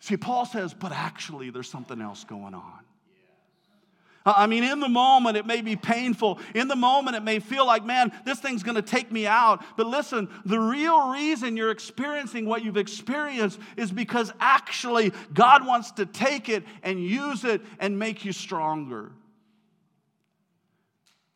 see, 0.00 0.18
Paul 0.18 0.44
says, 0.44 0.74
but 0.74 0.92
actually, 0.92 1.48
there's 1.48 1.70
something 1.70 2.02
else 2.02 2.24
going 2.24 2.52
on. 2.52 2.80
I 4.26 4.46
mean, 4.46 4.64
in 4.64 4.80
the 4.80 4.88
moment, 4.88 5.36
it 5.36 5.44
may 5.44 5.60
be 5.60 5.76
painful. 5.76 6.38
In 6.54 6.66
the 6.66 6.76
moment, 6.76 7.16
it 7.16 7.22
may 7.22 7.40
feel 7.40 7.66
like, 7.66 7.84
man, 7.84 8.10
this 8.24 8.40
thing's 8.40 8.62
going 8.62 8.76
to 8.76 8.82
take 8.82 9.12
me 9.12 9.26
out. 9.26 9.62
But 9.76 9.86
listen, 9.86 10.30
the 10.46 10.58
real 10.58 11.10
reason 11.10 11.58
you're 11.58 11.70
experiencing 11.70 12.46
what 12.46 12.64
you've 12.64 12.78
experienced 12.78 13.58
is 13.76 13.92
because 13.92 14.32
actually 14.40 15.12
God 15.34 15.66
wants 15.66 15.92
to 15.92 16.06
take 16.06 16.48
it 16.48 16.64
and 16.82 17.04
use 17.04 17.44
it 17.44 17.60
and 17.78 17.98
make 17.98 18.24
you 18.24 18.32
stronger 18.32 19.12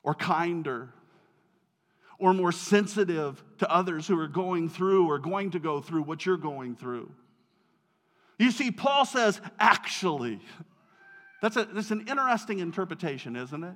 or 0.03 0.15
kinder 0.15 0.89
or 2.19 2.33
more 2.33 2.53
sensitive 2.53 3.45
to 3.59 3.71
others 3.71 4.07
who 4.07 4.19
are 4.19 4.29
going 4.29 4.71
through 4.71 5.07
or 5.09 5.19
going 5.19 5.51
to 5.51 5.59
go 5.59 5.83
through 5.83 6.03
what 6.03 6.25
you're 6.25 6.39
going 6.39 6.75
through. 6.75 7.11
You 8.39 8.51
see, 8.51 8.71
Paul 8.71 9.05
says, 9.05 9.41
actually. 9.59 10.41
That's, 11.41 11.57
a, 11.57 11.65
that's 11.65 11.91
an 11.91 12.07
interesting 12.09 12.59
interpretation, 12.59 13.37
isn't 13.37 13.65
it? 13.65 13.75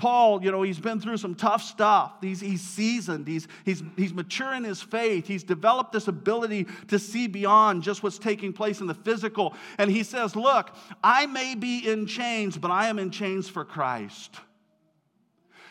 Paul, 0.00 0.42
you 0.42 0.50
know, 0.50 0.62
he's 0.62 0.80
been 0.80 0.98
through 0.98 1.18
some 1.18 1.34
tough 1.34 1.62
stuff. 1.62 2.14
He's, 2.22 2.40
he's 2.40 2.62
seasoned, 2.62 3.28
he's, 3.28 3.46
he's, 3.66 3.82
he's 3.98 4.14
mature 4.14 4.54
in 4.54 4.64
his 4.64 4.80
faith. 4.80 5.26
He's 5.26 5.44
developed 5.44 5.92
this 5.92 6.08
ability 6.08 6.68
to 6.88 6.98
see 6.98 7.26
beyond 7.26 7.82
just 7.82 8.02
what's 8.02 8.18
taking 8.18 8.54
place 8.54 8.80
in 8.80 8.86
the 8.86 8.94
physical. 8.94 9.54
And 9.76 9.90
he 9.90 10.02
says, 10.02 10.34
Look, 10.34 10.74
I 11.04 11.26
may 11.26 11.54
be 11.54 11.86
in 11.86 12.06
chains, 12.06 12.56
but 12.56 12.70
I 12.70 12.86
am 12.86 12.98
in 12.98 13.10
chains 13.10 13.46
for 13.46 13.62
Christ. 13.62 14.40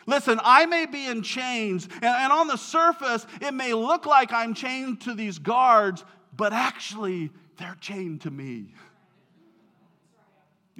Listen, 0.06 0.40
I 0.44 0.64
may 0.64 0.86
be 0.86 1.08
in 1.08 1.22
chains, 1.22 1.88
and, 1.94 2.04
and 2.04 2.32
on 2.32 2.46
the 2.46 2.56
surface, 2.56 3.26
it 3.40 3.52
may 3.52 3.74
look 3.74 4.06
like 4.06 4.32
I'm 4.32 4.54
chained 4.54 5.00
to 5.02 5.14
these 5.14 5.40
guards, 5.40 6.04
but 6.36 6.52
actually, 6.52 7.30
they're 7.56 7.76
chained 7.80 8.20
to 8.20 8.30
me. 8.30 8.74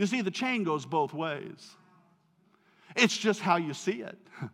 You 0.00 0.06
see, 0.06 0.22
the 0.22 0.30
chain 0.30 0.64
goes 0.64 0.86
both 0.86 1.12
ways. 1.12 1.76
It's 2.96 3.14
just 3.14 3.42
how 3.42 3.56
you 3.58 3.74
see 3.74 4.00
it. 4.00 4.18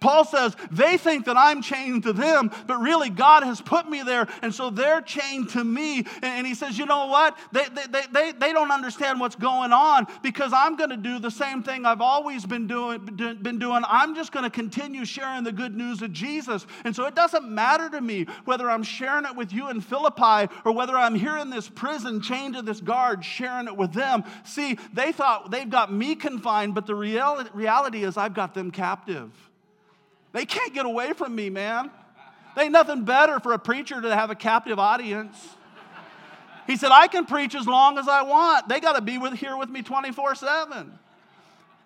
Paul 0.00 0.24
says 0.24 0.56
they 0.70 0.96
think 0.96 1.26
that 1.26 1.36
I'm 1.36 1.62
chained 1.62 2.04
to 2.04 2.12
them, 2.12 2.50
but 2.66 2.78
really 2.78 3.10
God 3.10 3.42
has 3.42 3.60
put 3.60 3.88
me 3.88 4.02
there, 4.02 4.26
and 4.42 4.54
so 4.54 4.70
they're 4.70 5.00
chained 5.00 5.50
to 5.50 5.64
me. 5.64 6.06
And 6.22 6.46
he 6.46 6.54
says, 6.54 6.78
You 6.78 6.86
know 6.86 7.06
what? 7.06 7.38
They, 7.52 7.64
they, 7.90 8.02
they, 8.12 8.32
they 8.32 8.52
don't 8.52 8.70
understand 8.70 9.20
what's 9.20 9.36
going 9.36 9.72
on 9.72 10.06
because 10.22 10.52
I'm 10.52 10.76
going 10.76 10.90
to 10.90 10.96
do 10.96 11.18
the 11.18 11.30
same 11.30 11.62
thing 11.62 11.86
I've 11.86 12.00
always 12.00 12.46
been 12.46 12.66
doing, 12.66 13.04
been 13.04 13.58
doing. 13.58 13.82
I'm 13.86 14.14
just 14.14 14.32
going 14.32 14.44
to 14.44 14.50
continue 14.50 15.04
sharing 15.04 15.44
the 15.44 15.52
good 15.52 15.76
news 15.76 16.02
of 16.02 16.12
Jesus. 16.12 16.66
And 16.84 16.94
so 16.94 17.06
it 17.06 17.14
doesn't 17.14 17.48
matter 17.48 17.88
to 17.90 18.00
me 18.00 18.26
whether 18.44 18.70
I'm 18.70 18.82
sharing 18.82 19.24
it 19.24 19.36
with 19.36 19.52
you 19.52 19.70
in 19.70 19.80
Philippi 19.80 20.52
or 20.64 20.72
whether 20.72 20.96
I'm 20.96 21.14
here 21.14 21.36
in 21.38 21.50
this 21.50 21.68
prison 21.68 22.20
chained 22.20 22.54
to 22.54 22.62
this 22.62 22.80
guard 22.80 23.24
sharing 23.24 23.66
it 23.66 23.76
with 23.76 23.92
them. 23.92 24.24
See, 24.44 24.78
they 24.92 25.12
thought 25.12 25.50
they've 25.50 25.68
got 25.68 25.92
me 25.92 26.14
confined, 26.14 26.74
but 26.74 26.86
the 26.86 26.94
reality, 26.94 27.50
reality 27.54 28.04
is 28.04 28.16
I've 28.16 28.34
got 28.34 28.54
them 28.54 28.70
captive. 28.70 29.30
They 30.34 30.44
can't 30.44 30.74
get 30.74 30.84
away 30.84 31.12
from 31.12 31.34
me, 31.34 31.48
man. 31.48 31.90
They 32.56 32.64
ain't 32.64 32.72
nothing 32.72 33.04
better 33.04 33.38
for 33.38 33.52
a 33.52 33.58
preacher 33.58 34.00
to 34.00 34.14
have 34.14 34.30
a 34.30 34.34
captive 34.34 34.78
audience. 34.78 35.36
He 36.66 36.76
said, 36.76 36.90
I 36.90 37.06
can 37.06 37.24
preach 37.24 37.54
as 37.54 37.66
long 37.66 37.98
as 37.98 38.08
I 38.08 38.22
want. 38.22 38.68
They 38.68 38.80
got 38.80 38.96
to 38.96 39.00
be 39.00 39.16
with, 39.16 39.34
here 39.34 39.56
with 39.56 39.70
me 39.70 39.82
24 39.82 40.34
7. 40.34 40.98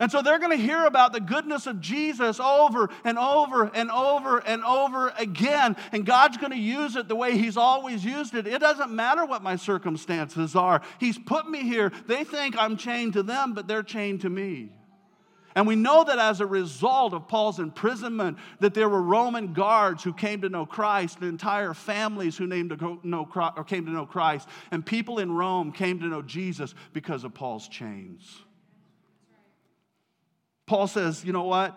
And 0.01 0.11
so 0.11 0.23
they're 0.23 0.39
going 0.39 0.57
to 0.57 0.65
hear 0.65 0.87
about 0.87 1.13
the 1.13 1.21
goodness 1.21 1.67
of 1.67 1.81
Jesus 1.81 2.41
over 2.41 2.89
and 3.05 3.19
over 3.19 3.65
and 3.75 3.91
over 3.91 4.39
and 4.39 4.65
over 4.65 5.13
again. 5.19 5.77
And 5.93 6.07
God's 6.07 6.39
going 6.39 6.53
to 6.53 6.59
use 6.59 6.97
it 6.97 7.09
the 7.09 7.17
way 7.17 7.37
He's 7.37 7.57
always 7.57 8.05
used 8.05 8.35
it. 8.35 8.47
It 8.47 8.61
doesn't 8.61 8.93
matter 8.93 9.27
what 9.27 9.43
my 9.43 9.57
circumstances 9.57 10.55
are. 10.57 10.81
He's 10.99 11.19
put 11.19 11.51
me 11.51 11.65
here. 11.65 11.93
They 12.07 12.25
think 12.25 12.57
I'm 12.57 12.77
chained 12.77 13.15
to 13.15 13.23
them, 13.23 13.53
but 13.53 13.67
they're 13.67 13.83
chained 13.83 14.23
to 14.23 14.31
me. 14.31 14.71
And 15.59 15.67
we 15.67 15.75
know 15.75 16.05
that 16.05 16.21
as 16.21 16.41
a 16.41 16.47
result 16.47 17.13
of 17.13 17.27
Paul's 17.27 17.59
imprisonment, 17.59 18.39
that 18.61 18.75
there 18.75 18.89
were 18.89 19.03
Roman 19.03 19.53
guards 19.53 20.05
who 20.05 20.13
came 20.13 20.43
to 20.43 20.49
know 20.49 20.65
Christ, 20.65 21.19
and 21.19 21.29
entire 21.29 21.75
families 21.75 22.37
who 22.37 22.47
named 22.47 22.71
to 22.71 23.01
know 23.03 23.25
Christ, 23.25 23.55
or 23.57 23.65
came 23.65 23.85
to 23.87 23.91
know 23.91 24.07
Christ, 24.07 24.49
and 24.71 24.87
people 24.87 25.19
in 25.19 25.33
Rome 25.33 25.73
came 25.73 25.99
to 25.99 26.07
know 26.07 26.23
Jesus 26.23 26.77
because 26.93 27.25
of 27.25 27.35
Paul's 27.35 27.67
chains. 27.67 28.39
Paul 30.65 30.87
says, 30.87 31.25
you 31.25 31.33
know 31.33 31.43
what? 31.43 31.77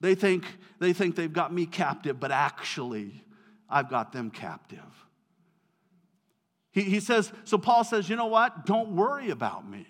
They 0.00 0.16
think, 0.16 0.44
they 0.80 0.92
think 0.92 1.14
they've 1.14 1.32
got 1.32 1.54
me 1.54 1.66
captive, 1.66 2.18
but 2.18 2.32
actually, 2.32 3.22
I've 3.68 3.88
got 3.88 4.10
them 4.10 4.32
captive. 4.32 4.80
He, 6.72 6.82
he 6.82 6.98
says, 6.98 7.30
so 7.44 7.56
Paul 7.56 7.84
says, 7.84 8.08
you 8.08 8.16
know 8.16 8.26
what? 8.26 8.66
Don't 8.66 8.96
worry 8.96 9.30
about 9.30 9.70
me. 9.70 9.86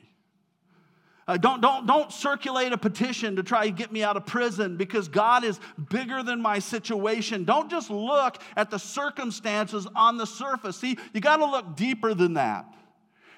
Uh, 1.31 1.37
don't, 1.37 1.61
don't, 1.61 1.87
don't 1.87 2.11
circulate 2.11 2.73
a 2.73 2.77
petition 2.77 3.37
to 3.37 3.43
try 3.45 3.66
to 3.66 3.71
get 3.71 3.93
me 3.93 4.03
out 4.03 4.16
of 4.16 4.27
prison 4.27 4.77
because 4.77 5.07
God 5.07 5.45
is 5.45 5.61
bigger 5.88 6.25
than 6.25 6.43
my 6.43 6.59
situation. 6.59 7.45
Don't 7.45 7.71
just 7.71 7.88
look 7.88 8.43
at 8.57 8.69
the 8.69 8.79
circumstances 8.79 9.87
on 9.95 10.16
the 10.16 10.27
surface. 10.27 10.79
See, 10.79 10.99
you 11.12 11.21
got 11.21 11.37
to 11.37 11.47
look 11.47 11.77
deeper 11.77 12.14
than 12.14 12.35
that. 12.35 12.66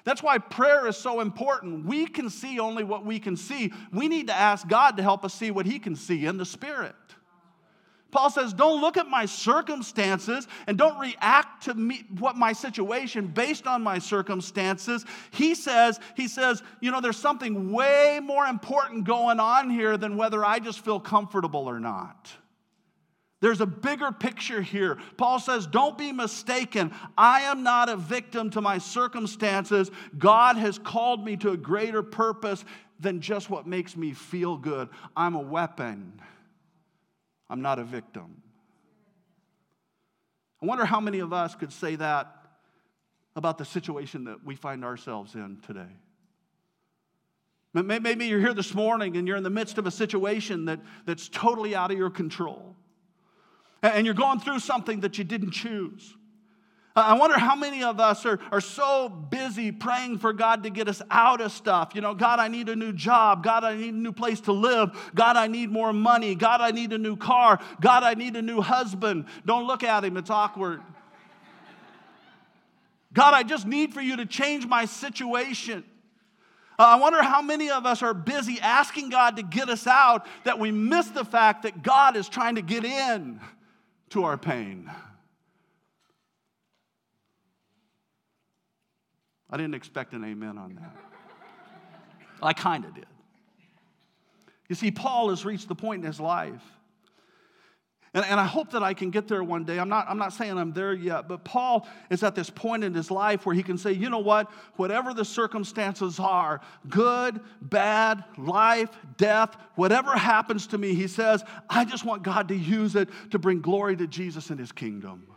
That's 0.05 0.23
why 0.23 0.39
prayer 0.39 0.87
is 0.87 0.97
so 0.97 1.19
important. 1.19 1.85
We 1.85 2.07
can 2.07 2.31
see 2.31 2.59
only 2.59 2.83
what 2.83 3.05
we 3.05 3.19
can 3.19 3.37
see. 3.37 3.71
We 3.91 4.07
need 4.07 4.25
to 4.25 4.33
ask 4.33 4.67
God 4.67 4.97
to 4.97 5.03
help 5.03 5.23
us 5.23 5.35
see 5.35 5.51
what 5.51 5.67
He 5.67 5.77
can 5.77 5.95
see 5.95 6.25
in 6.25 6.37
the 6.37 6.45
Spirit. 6.45 6.95
Paul 8.13 8.29
says, 8.29 8.53
don't 8.53 8.79
look 8.79 8.95
at 8.95 9.07
my 9.07 9.25
circumstances 9.25 10.47
and 10.67 10.77
don't 10.77 10.99
react 10.99 11.63
to 11.63 11.73
me, 11.73 12.05
what 12.19 12.35
my 12.35 12.53
situation 12.53 13.25
based 13.25 13.65
on 13.65 13.81
my 13.81 13.97
circumstances. 13.97 15.03
He 15.31 15.55
says, 15.55 15.99
he 16.15 16.27
says, 16.27 16.61
you 16.79 16.91
know, 16.91 17.01
there's 17.01 17.17
something 17.17 17.71
way 17.71 18.19
more 18.23 18.45
important 18.45 19.05
going 19.05 19.39
on 19.39 19.71
here 19.71 19.97
than 19.97 20.15
whether 20.15 20.45
I 20.45 20.59
just 20.59 20.85
feel 20.85 20.99
comfortable 20.99 21.67
or 21.67 21.79
not. 21.79 22.31
There's 23.41 23.61
a 23.61 23.65
bigger 23.65 24.11
picture 24.11 24.61
here. 24.61 24.99
Paul 25.17 25.39
says, 25.39 25.67
Don't 25.67 25.97
be 25.97 26.13
mistaken. 26.13 26.93
I 27.17 27.41
am 27.41 27.61
not 27.61 27.89
a 27.89 27.97
victim 27.97 28.49
to 28.51 28.61
my 28.61 28.77
circumstances. 28.77 29.91
God 30.17 30.55
has 30.55 30.79
called 30.79 31.25
me 31.25 31.35
to 31.37 31.49
a 31.49 31.57
greater 31.57 32.03
purpose 32.03 32.63
than 33.01 33.19
just 33.19 33.49
what 33.49 33.67
makes 33.67 33.97
me 33.97 34.13
feel 34.13 34.55
good. 34.55 34.87
I'm 35.17 35.35
a 35.35 35.41
weapon, 35.41 36.21
I'm 37.53 37.61
not 37.61 37.77
a 37.77 37.83
victim. 37.83 38.41
I 40.59 40.65
wonder 40.65 40.85
how 40.85 40.99
many 40.99 41.19
of 41.19 41.33
us 41.33 41.53
could 41.53 41.71
say 41.71 41.95
that 41.97 42.35
about 43.35 43.59
the 43.59 43.65
situation 43.65 44.23
that 44.23 44.43
we 44.43 44.55
find 44.55 44.83
ourselves 44.83 45.35
in 45.35 45.59
today. 45.63 45.91
Maybe 47.75 48.25
you're 48.25 48.39
here 48.39 48.55
this 48.55 48.73
morning 48.73 49.17
and 49.17 49.27
you're 49.27 49.37
in 49.37 49.43
the 49.43 49.51
midst 49.51 49.77
of 49.77 49.85
a 49.85 49.91
situation 49.91 50.65
that, 50.65 50.79
that's 51.05 51.29
totally 51.29 51.75
out 51.75 51.91
of 51.91 51.97
your 51.99 52.09
control 52.09 52.75
and 53.83 54.03
you're 54.03 54.15
going 54.15 54.39
through 54.39 54.57
something 54.57 55.01
that 55.01 55.19
you 55.19 55.23
didn't 55.23 55.51
choose. 55.51 56.15
I 56.95 57.13
wonder 57.17 57.39
how 57.39 57.55
many 57.55 57.83
of 57.83 57.99
us 57.99 58.23
are, 58.23 58.39
are 58.51 58.61
so 58.61 59.09
busy 59.09 59.71
praying 59.71 60.19
for 60.19 60.31
God 60.31 60.61
to 60.63 60.69
get 60.69 60.87
us 60.87 61.01
out 61.09 61.41
of 61.41 61.51
stuff. 61.51 61.93
You 61.95 62.01
know, 62.01 62.13
God, 62.13 62.39
I 62.39 62.47
need 62.47 62.69
a 62.69 62.75
new 62.75 62.93
job. 62.93 63.43
God, 63.43 63.63
I 63.63 63.75
need 63.75 63.95
a 63.95 63.97
new 63.97 64.11
place 64.11 64.41
to 64.41 64.51
live. 64.51 64.91
God, 65.15 65.35
I 65.35 65.47
need 65.47 65.71
more 65.71 65.91
money. 65.91 66.35
God, 66.35 66.61
I 66.61 66.69
need 66.69 66.93
a 66.93 66.99
new 66.99 67.17
car. 67.17 67.59
God, 67.81 68.03
I 68.03 68.13
need 68.13 68.35
a 68.35 68.43
new 68.43 68.61
husband. 68.61 69.25
Don't 69.43 69.65
look 69.65 69.83
at 69.83 70.03
him, 70.03 70.17
it's 70.17 70.29
awkward. 70.29 70.81
God, 73.11 73.33
I 73.33 73.41
just 73.41 73.65
need 73.65 73.93
for 73.93 74.01
you 74.01 74.17
to 74.17 74.25
change 74.27 74.67
my 74.67 74.85
situation. 74.85 75.83
Uh, 76.77 76.83
I 76.83 76.95
wonder 76.95 77.23
how 77.23 77.41
many 77.41 77.69
of 77.69 77.85
us 77.85 78.03
are 78.03 78.13
busy 78.13 78.59
asking 78.59 79.09
God 79.09 79.35
to 79.37 79.43
get 79.43 79.69
us 79.69 79.87
out 79.87 80.27
that 80.43 80.59
we 80.59 80.71
miss 80.71 81.07
the 81.07 81.25
fact 81.25 81.63
that 81.63 81.83
God 81.83 82.15
is 82.15 82.27
trying 82.29 82.55
to 82.55 82.63
get 82.63 82.83
in 82.83 83.39
to 84.09 84.25
our 84.25 84.37
pain. 84.37 84.91
I 89.53 89.57
didn't 89.57 89.75
expect 89.75 90.13
an 90.13 90.23
amen 90.23 90.57
on 90.57 90.73
that. 90.81 90.95
I 92.41 92.53
kind 92.53 92.85
of 92.85 92.95
did. 92.95 93.05
You 94.67 94.73
see, 94.73 94.89
Paul 94.89 95.29
has 95.29 95.45
reached 95.45 95.67
the 95.67 95.75
point 95.75 96.01
in 96.01 96.07
his 96.07 96.19
life. 96.19 96.63
And, 98.15 98.25
and 98.25 98.39
I 98.39 98.47
hope 98.47 98.71
that 98.71 98.81
I 98.81 98.95
can 98.95 99.11
get 99.11 99.27
there 99.27 99.43
one 99.43 99.63
day. 99.63 99.77
I'm 99.77 99.89
not, 99.89 100.07
I'm 100.09 100.17
not 100.17 100.33
saying 100.33 100.57
I'm 100.57 100.73
there 100.73 100.91
yet, 100.91 101.27
but 101.27 101.43
Paul 101.43 101.87
is 102.09 102.23
at 102.23 102.33
this 102.33 102.49
point 102.49 102.83
in 102.83 102.95
his 102.95 103.11
life 103.11 103.45
where 103.45 103.53
he 103.53 103.61
can 103.61 103.77
say, 103.77 103.91
you 103.91 104.09
know 104.09 104.17
what? 104.17 104.51
Whatever 104.77 105.13
the 105.13 105.23
circumstances 105.23 106.19
are 106.19 106.59
good, 106.89 107.39
bad, 107.61 108.23
life, 108.39 108.89
death, 109.17 109.55
whatever 109.75 110.13
happens 110.13 110.65
to 110.65 110.79
me, 110.79 110.95
he 110.95 111.07
says, 111.07 111.43
I 111.69 111.85
just 111.85 112.05
want 112.05 112.23
God 112.23 112.47
to 112.47 112.55
use 112.55 112.95
it 112.95 113.07
to 113.29 113.37
bring 113.37 113.61
glory 113.61 113.95
to 113.97 114.07
Jesus 114.07 114.49
and 114.49 114.59
his 114.59 114.71
kingdom. 114.71 115.27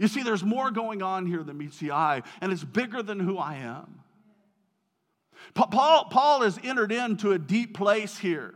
You 0.00 0.08
see, 0.08 0.22
there's 0.22 0.42
more 0.42 0.70
going 0.70 1.02
on 1.02 1.26
here 1.26 1.42
than 1.42 1.58
meets 1.58 1.78
the 1.78 1.90
eye, 1.92 2.22
and 2.40 2.50
it's 2.50 2.64
bigger 2.64 3.02
than 3.02 3.20
who 3.20 3.36
I 3.36 3.56
am. 3.56 4.00
Paul, 5.52 6.06
Paul 6.06 6.40
has 6.40 6.58
entered 6.64 6.90
into 6.90 7.32
a 7.32 7.38
deep 7.38 7.76
place 7.76 8.16
here 8.16 8.54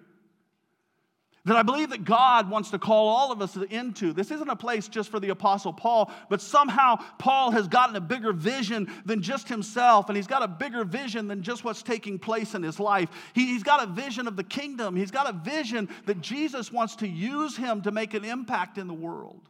that 1.45 1.57
I 1.57 1.63
believe 1.63 1.91
that 1.91 2.07
God 2.07 2.49
wants 2.49 2.71
to 2.71 2.79
call 2.79 3.09
all 3.09 3.31
of 3.31 3.43
us 3.43 3.59
into. 3.69 4.15
This 4.15 4.31
isn't 4.31 4.49
a 4.49 4.57
place 4.57 4.89
just 4.89 5.11
for 5.11 5.21
the 5.21 5.29
Apostle 5.29 5.75
Paul, 5.75 6.11
but 6.31 6.41
somehow 6.41 6.97
Paul 7.19 7.51
has 7.51 7.69
gotten 7.69 7.95
a 7.97 8.01
bigger 8.01 8.33
vision 8.33 8.91
than 9.05 9.21
just 9.21 9.47
himself, 9.47 10.09
and 10.09 10.17
he's 10.17 10.27
got 10.27 10.43
a 10.43 10.49
bigger 10.49 10.83
vision 10.83 11.29
than 11.29 11.43
just 11.43 11.63
what's 11.63 11.83
taking 11.83 12.19
place 12.19 12.55
in 12.55 12.63
his 12.63 12.81
life. 12.81 13.11
He, 13.35 13.53
has 13.53 13.63
got 13.63 13.83
a 13.83 13.87
vision 13.87 14.27
of 14.27 14.37
the 14.37 14.45
kingdom, 14.45 14.97
he's 14.97 15.11
got 15.11 15.29
a 15.29 15.35
vision 15.35 15.91
that 16.07 16.23
Jesus 16.23 16.73
wants 16.73 16.97
to 16.97 17.07
use 17.07 17.55
him 17.55 17.83
to 17.83 17.91
make 17.91 18.15
an 18.15 18.25
impact 18.25 18.79
in 18.79 18.87
the 18.87 18.95
world. 18.95 19.43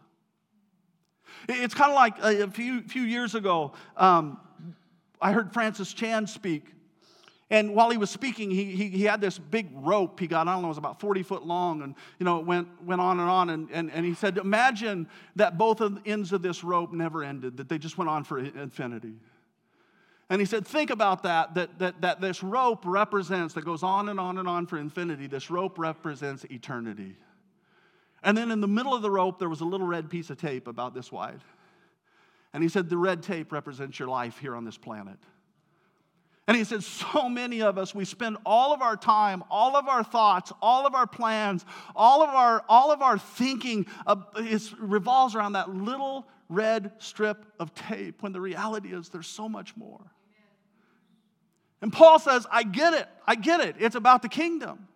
It's 1.49 1.75
kind 1.75 1.91
of 1.91 1.97
like 1.97 2.19
a 2.19 2.51
few, 2.51 2.83
few 2.83 3.03
years 3.03 3.35
ago, 3.35 3.73
um, 3.97 4.39
I 5.21 5.33
heard 5.33 5.53
Francis 5.53 5.93
Chan 5.93 6.27
speak. 6.27 6.75
And 7.51 7.75
while 7.75 7.91
he 7.91 7.99
was 7.99 8.11
speaking, 8.11 8.51
he, 8.51 8.65
he, 8.65 8.89
he, 8.89 9.05
had 9.05 9.21
this 9.21 9.39
big 9.39 9.69
rope 9.75 10.19
he 10.19 10.27
got, 10.27 10.49
I 10.49 10.55
don't 10.55 10.63
know, 10.63 10.69
it 10.69 10.71
was 10.71 10.79
about 10.79 10.99
40 10.99 11.23
foot 11.23 11.47
long, 11.47 11.83
and 11.83 11.95
you 12.19 12.25
know, 12.25 12.41
it 12.41 12.47
went, 12.47 12.69
went 12.83 13.01
on 13.01 13.21
and 13.21 13.29
on. 13.29 13.51
And, 13.51 13.69
and, 13.71 13.93
and 13.93 14.05
he 14.05 14.15
said, 14.15 14.39
Imagine 14.39 15.09
that 15.37 15.59
both 15.59 15.81
of 15.81 16.01
ends 16.07 16.33
of 16.33 16.43
this 16.43 16.65
rope 16.65 16.93
never 16.93 17.23
ended, 17.23 17.59
that 17.59 17.69
they 17.69 17.79
just 17.79 17.99
went 17.99 18.09
on 18.09 18.25
for 18.25 18.39
infinity. 18.39 19.15
And 20.31 20.41
he 20.41 20.47
said, 20.47 20.67
Think 20.67 20.91
about 20.91 21.23
that, 21.25 21.55
that, 21.55 21.79
that, 21.79 22.01
that 22.01 22.21
this 22.21 22.43
rope 22.43 22.83
represents, 22.87 23.55
that 23.55 23.65
goes 23.65 23.83
on 23.83 24.09
and 24.09 24.19
on 24.19 24.39
and 24.39 24.49
on 24.49 24.67
for 24.67 24.79
infinity, 24.79 25.27
this 25.27 25.51
rope 25.51 25.79
represents 25.79 26.45
eternity. 26.45 27.15
And 28.25 28.37
then 28.37 28.51
in 28.51 28.61
the 28.63 28.69
middle 28.69 28.95
of 28.95 29.03
the 29.03 29.11
rope, 29.11 29.39
there 29.39 29.51
was 29.51 29.61
a 29.61 29.67
little 29.67 29.87
red 29.87 30.09
piece 30.09 30.31
of 30.31 30.39
tape 30.39 30.67
about 30.67 30.95
this 30.95 31.13
wide. 31.13 31.41
And 32.55 32.63
he 32.63 32.69
said, 32.71 32.89
The 32.89 32.97
red 32.97 33.23
tape 33.23 33.53
represents 33.53 33.99
your 33.99 34.09
life 34.09 34.39
here 34.39 34.57
on 34.57 34.65
this 34.65 34.79
planet. 34.79 35.19
And 36.49 36.57
he 36.57 36.65
said, 36.65 36.83
So 36.83 37.29
many 37.29 37.61
of 37.61 37.77
us, 37.77 37.95
we 37.95 38.07
spend 38.07 38.39
all 38.47 38.73
of 38.73 38.81
our 38.81 38.97
time, 38.97 39.45
all 39.51 39.77
of 39.77 39.89
our 39.89 40.03
thoughts, 40.03 40.53
all 40.63 40.87
of 40.87 40.95
our 40.95 41.07
plans, 41.07 41.67
all 41.95 42.23
of 42.23 42.31
our, 42.31 42.65
all 42.67 42.91
of 42.91 43.03
our 43.03 43.19
thinking 43.19 43.87
uh, 44.07 44.17
is, 44.39 44.75
revolves 44.79 45.35
around 45.35 45.53
that 45.53 45.75
little 45.75 46.27
red 46.49 46.93
strip 46.99 47.45
of 47.61 47.75
tape 47.75 48.23
when 48.23 48.33
the 48.33 48.41
reality 48.41 48.93
is 48.95 49.11
there's 49.11 49.27
so 49.27 49.49
much 49.49 49.77
more. 49.77 50.01
And 51.83 51.93
Paul 51.93 52.19
says, 52.19 52.47
I 52.51 52.63
get 52.63 52.95
it. 52.95 53.09
I 53.27 53.35
get 53.35 53.61
it. 53.61 53.77
It's 53.79 53.97
about 53.97 54.23
the 54.23 54.29
kingdom. 54.31 54.89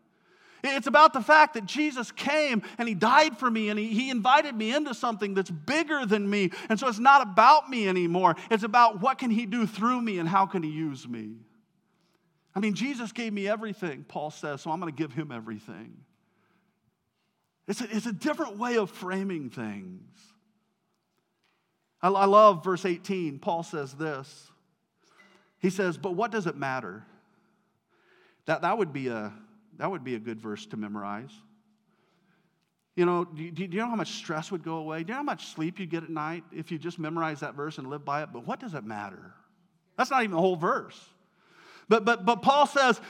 It's 0.64 0.86
about 0.86 1.12
the 1.12 1.20
fact 1.20 1.54
that 1.54 1.66
Jesus 1.66 2.10
came 2.10 2.62
and 2.78 2.88
He 2.88 2.94
died 2.94 3.38
for 3.38 3.50
me 3.50 3.68
and 3.68 3.78
he, 3.78 3.88
he 3.88 4.10
invited 4.10 4.54
me 4.54 4.74
into 4.74 4.94
something 4.94 5.34
that's 5.34 5.50
bigger 5.50 6.04
than 6.04 6.28
me. 6.28 6.50
And 6.68 6.78
so 6.78 6.88
it's 6.88 6.98
not 6.98 7.22
about 7.22 7.70
me 7.70 7.88
anymore. 7.88 8.36
It's 8.50 8.64
about 8.64 9.00
what 9.00 9.18
can 9.18 9.30
He 9.30 9.46
do 9.46 9.66
through 9.66 10.00
me 10.00 10.18
and 10.18 10.28
how 10.28 10.46
can 10.46 10.62
He 10.62 10.70
use 10.70 11.06
me. 11.06 11.36
I 12.54 12.60
mean, 12.60 12.74
Jesus 12.74 13.12
gave 13.12 13.32
me 13.32 13.46
everything, 13.46 14.04
Paul 14.08 14.30
says, 14.30 14.62
so 14.62 14.70
I'm 14.70 14.80
going 14.80 14.92
to 14.92 14.96
give 14.96 15.12
Him 15.12 15.30
everything. 15.30 15.96
It's 17.68 17.82
a, 17.82 17.94
it's 17.94 18.06
a 18.06 18.12
different 18.12 18.56
way 18.56 18.78
of 18.78 18.90
framing 18.90 19.50
things. 19.50 20.10
I, 22.02 22.08
I 22.08 22.24
love 22.24 22.64
verse 22.64 22.84
18. 22.84 23.38
Paul 23.38 23.62
says 23.62 23.92
this. 23.92 24.50
He 25.60 25.70
says, 25.70 25.98
But 25.98 26.14
what 26.14 26.30
does 26.30 26.46
it 26.46 26.56
matter? 26.56 27.04
That, 28.46 28.62
that 28.62 28.78
would 28.78 28.92
be 28.92 29.08
a 29.08 29.32
that 29.78 29.90
would 29.90 30.04
be 30.04 30.14
a 30.14 30.18
good 30.18 30.40
verse 30.40 30.66
to 30.66 30.76
memorize. 30.76 31.30
You 32.96 33.06
know, 33.06 33.24
do 33.24 33.44
you, 33.44 33.50
do 33.52 33.62
you, 33.62 33.68
know 33.68 33.86
how 33.86 33.94
much 33.94 34.14
stress 34.14 34.50
would 34.50 34.64
go 34.64 34.76
away? 34.76 35.04
Do 35.04 35.08
you 35.08 35.14
know 35.14 35.18
how 35.18 35.22
much 35.22 35.46
sleep 35.46 35.78
you'd 35.78 35.90
get 35.90 36.02
at 36.02 36.10
night 36.10 36.42
if 36.50 36.72
you 36.72 36.78
just 36.78 36.98
memorize 36.98 37.40
that 37.40 37.54
verse 37.54 37.78
and 37.78 37.88
live 37.88 38.04
by 38.04 38.24
it? 38.24 38.30
But 38.32 38.44
what 38.44 38.58
does 38.58 38.74
it 38.74 38.84
matter? 38.84 39.34
That's 39.96 40.10
not 40.10 40.24
even 40.24 40.34
the 40.34 40.40
whole 40.40 40.56
verse. 40.56 40.98
But, 41.88 42.04
but, 42.04 42.24
but 42.26 42.42
Paul 42.42 42.66
says, 42.66 43.00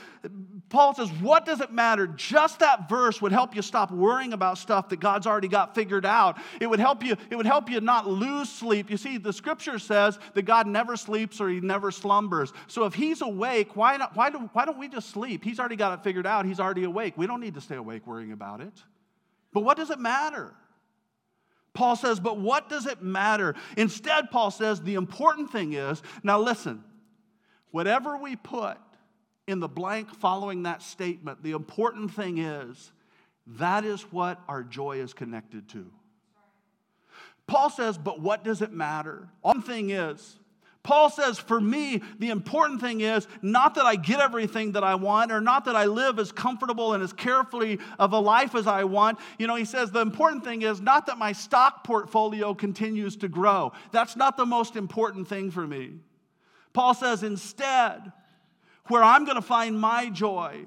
Paul 0.69 0.93
says, 0.93 1.11
what 1.13 1.45
does 1.45 1.61
it 1.61 1.71
matter? 1.71 2.07
Just 2.07 2.59
that 2.59 2.87
verse 2.87 3.21
would 3.21 3.31
help 3.31 3.55
you 3.55 3.61
stop 3.61 3.91
worrying 3.91 4.33
about 4.33 4.57
stuff 4.57 4.89
that 4.89 4.99
God's 4.99 5.27
already 5.27 5.47
got 5.47 5.75
figured 5.75 6.05
out. 6.05 6.37
It 6.61 6.67
would 6.67 6.79
help 6.79 7.03
you, 7.03 7.17
it 7.29 7.35
would 7.35 7.45
help 7.45 7.69
you 7.69 7.81
not 7.81 8.07
lose 8.07 8.49
sleep. 8.49 8.89
You 8.89 8.97
see, 8.97 9.17
the 9.17 9.33
scripture 9.33 9.79
says 9.79 10.19
that 10.33 10.43
God 10.43 10.67
never 10.67 10.95
sleeps 10.95 11.41
or 11.41 11.49
he 11.49 11.59
never 11.59 11.91
slumbers. 11.91 12.53
So 12.67 12.85
if 12.85 12.93
he's 12.93 13.21
awake, 13.21 13.75
why, 13.75 13.97
not, 13.97 14.15
why, 14.15 14.29
do, 14.29 14.49
why 14.53 14.65
don't 14.65 14.77
we 14.77 14.87
just 14.87 15.09
sleep? 15.09 15.43
He's 15.43 15.59
already 15.59 15.75
got 15.75 15.97
it 15.97 16.03
figured 16.03 16.27
out. 16.27 16.45
He's 16.45 16.59
already 16.59 16.83
awake. 16.83 17.15
We 17.17 17.27
don't 17.27 17.41
need 17.41 17.55
to 17.55 17.61
stay 17.61 17.75
awake 17.75 18.07
worrying 18.07 18.31
about 18.31 18.61
it. 18.61 18.73
But 19.51 19.61
what 19.61 19.75
does 19.75 19.89
it 19.89 19.99
matter? 19.99 20.53
Paul 21.73 21.95
says, 21.95 22.19
but 22.19 22.37
what 22.37 22.69
does 22.69 22.85
it 22.85 23.01
matter? 23.01 23.55
Instead, 23.77 24.31
Paul 24.31 24.51
says, 24.51 24.81
the 24.81 24.95
important 24.95 25.51
thing 25.51 25.73
is 25.73 26.01
now 26.23 26.39
listen, 26.39 26.83
Whatever 27.71 28.17
we 28.17 28.35
put 28.35 28.77
in 29.47 29.59
the 29.59 29.67
blank 29.67 30.13
following 30.15 30.63
that 30.63 30.81
statement, 30.81 31.43
the 31.43 31.51
important 31.51 32.13
thing 32.13 32.37
is 32.37 32.91
that 33.57 33.83
is 33.85 34.01
what 34.11 34.39
our 34.47 34.63
joy 34.63 34.97
is 34.97 35.13
connected 35.13 35.69
to. 35.69 35.91
Paul 37.47 37.69
says, 37.71 37.97
but 37.97 38.21
what 38.21 38.43
does 38.43 38.61
it 38.61 38.71
matter? 38.71 39.27
One 39.41 39.63
thing 39.63 39.89
is, 39.89 40.37
Paul 40.83 41.09
says, 41.09 41.37
for 41.37 41.59
me, 41.59 42.01
the 42.19 42.29
important 42.29 42.79
thing 42.79 43.01
is 43.01 43.27
not 43.41 43.75
that 43.75 43.85
I 43.85 43.95
get 43.95 44.19
everything 44.19 44.73
that 44.73 44.83
I 44.83 44.95
want 44.95 45.31
or 45.31 45.41
not 45.41 45.65
that 45.65 45.75
I 45.75 45.85
live 45.85 46.19
as 46.19 46.31
comfortable 46.31 46.93
and 46.93 47.03
as 47.03 47.11
carefully 47.11 47.79
of 47.97 48.13
a 48.13 48.19
life 48.19 48.55
as 48.55 48.65
I 48.65 48.85
want. 48.85 49.19
You 49.37 49.47
know, 49.47 49.55
he 49.55 49.65
says, 49.65 49.91
the 49.91 49.99
important 49.99 50.43
thing 50.43 50.61
is 50.61 50.79
not 50.79 51.07
that 51.07 51.17
my 51.17 51.33
stock 51.33 51.83
portfolio 51.83 52.53
continues 52.53 53.17
to 53.17 53.27
grow. 53.27 53.73
That's 53.91 54.15
not 54.15 54.37
the 54.37 54.45
most 54.45 54.75
important 54.75 55.27
thing 55.27 55.51
for 55.51 55.67
me. 55.67 55.95
Paul 56.79 56.93
says, 56.93 57.23
instead, 57.23 58.09
where 58.87 59.03
I'm 59.03 59.25
going 59.25 59.35
to 59.35 59.41
find 59.41 59.77
my 59.77 60.09
joy 60.09 60.63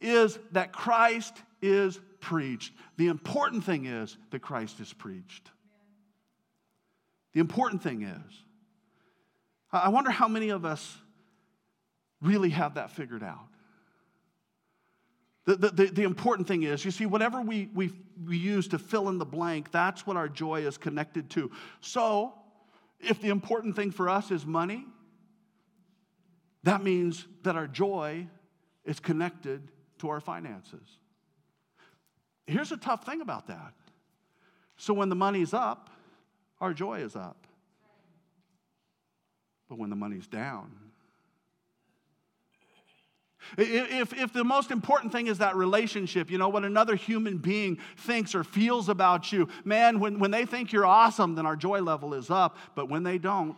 is 0.00 0.38
that 0.52 0.72
Christ 0.72 1.34
is 1.60 2.00
preached. 2.18 2.72
The 2.96 3.08
important 3.08 3.62
thing 3.62 3.84
is 3.84 4.16
that 4.30 4.38
Christ 4.38 4.80
is 4.80 4.90
preached. 4.90 5.50
The 7.34 7.40
important 7.40 7.82
thing 7.82 8.04
is, 8.04 8.42
I 9.70 9.90
wonder 9.90 10.10
how 10.10 10.28
many 10.28 10.48
of 10.48 10.64
us 10.64 10.96
really 12.22 12.48
have 12.48 12.76
that 12.76 12.92
figured 12.92 13.22
out. 13.22 13.48
The, 15.44 15.56
the, 15.56 15.86
the, 15.88 16.02
important 16.04 16.48
thing 16.48 16.62
is, 16.62 16.86
you 16.86 16.90
see, 16.90 17.04
whatever 17.04 17.42
we, 17.42 17.68
we, 17.74 17.92
we 18.24 18.38
use 18.38 18.66
to 18.68 18.78
fill 18.78 19.10
in 19.10 19.18
the 19.18 19.26
blank, 19.26 19.72
that's 19.72 20.06
what 20.06 20.16
our 20.16 20.30
joy 20.30 20.66
is 20.66 20.78
connected 20.78 21.28
to. 21.32 21.50
So, 21.82 22.32
if 22.98 23.20
the 23.20 23.28
important 23.28 23.76
thing 23.76 23.90
for 23.90 24.08
us 24.08 24.30
is 24.30 24.46
money, 24.46 24.86
that 26.64 26.82
means 26.82 27.26
that 27.42 27.56
our 27.56 27.66
joy 27.66 28.26
is 28.84 29.00
connected 29.00 29.68
to 29.98 30.08
our 30.08 30.20
finances. 30.20 30.98
Here's 32.46 32.72
a 32.72 32.76
tough 32.76 33.04
thing 33.04 33.20
about 33.20 33.46
that. 33.48 33.74
So, 34.76 34.94
when 34.94 35.08
the 35.08 35.16
money's 35.16 35.52
up, 35.52 35.90
our 36.60 36.72
joy 36.72 37.00
is 37.00 37.16
up. 37.16 37.46
But 39.68 39.78
when 39.78 39.90
the 39.90 39.96
money's 39.96 40.26
down, 40.26 40.72
if, 43.56 44.12
if 44.12 44.32
the 44.32 44.44
most 44.44 44.70
important 44.70 45.12
thing 45.12 45.26
is 45.26 45.38
that 45.38 45.56
relationship, 45.56 46.30
you 46.30 46.38
know, 46.38 46.48
what 46.48 46.64
another 46.64 46.96
human 46.96 47.38
being 47.38 47.78
thinks 47.96 48.34
or 48.34 48.44
feels 48.44 48.88
about 48.88 49.32
you, 49.32 49.48
man, 49.64 50.00
when, 50.00 50.18
when 50.18 50.30
they 50.30 50.44
think 50.44 50.72
you're 50.72 50.86
awesome, 50.86 51.34
then 51.34 51.46
our 51.46 51.56
joy 51.56 51.80
level 51.80 52.14
is 52.14 52.30
up. 52.30 52.58
But 52.74 52.88
when 52.88 53.04
they 53.04 53.16
don't, 53.16 53.56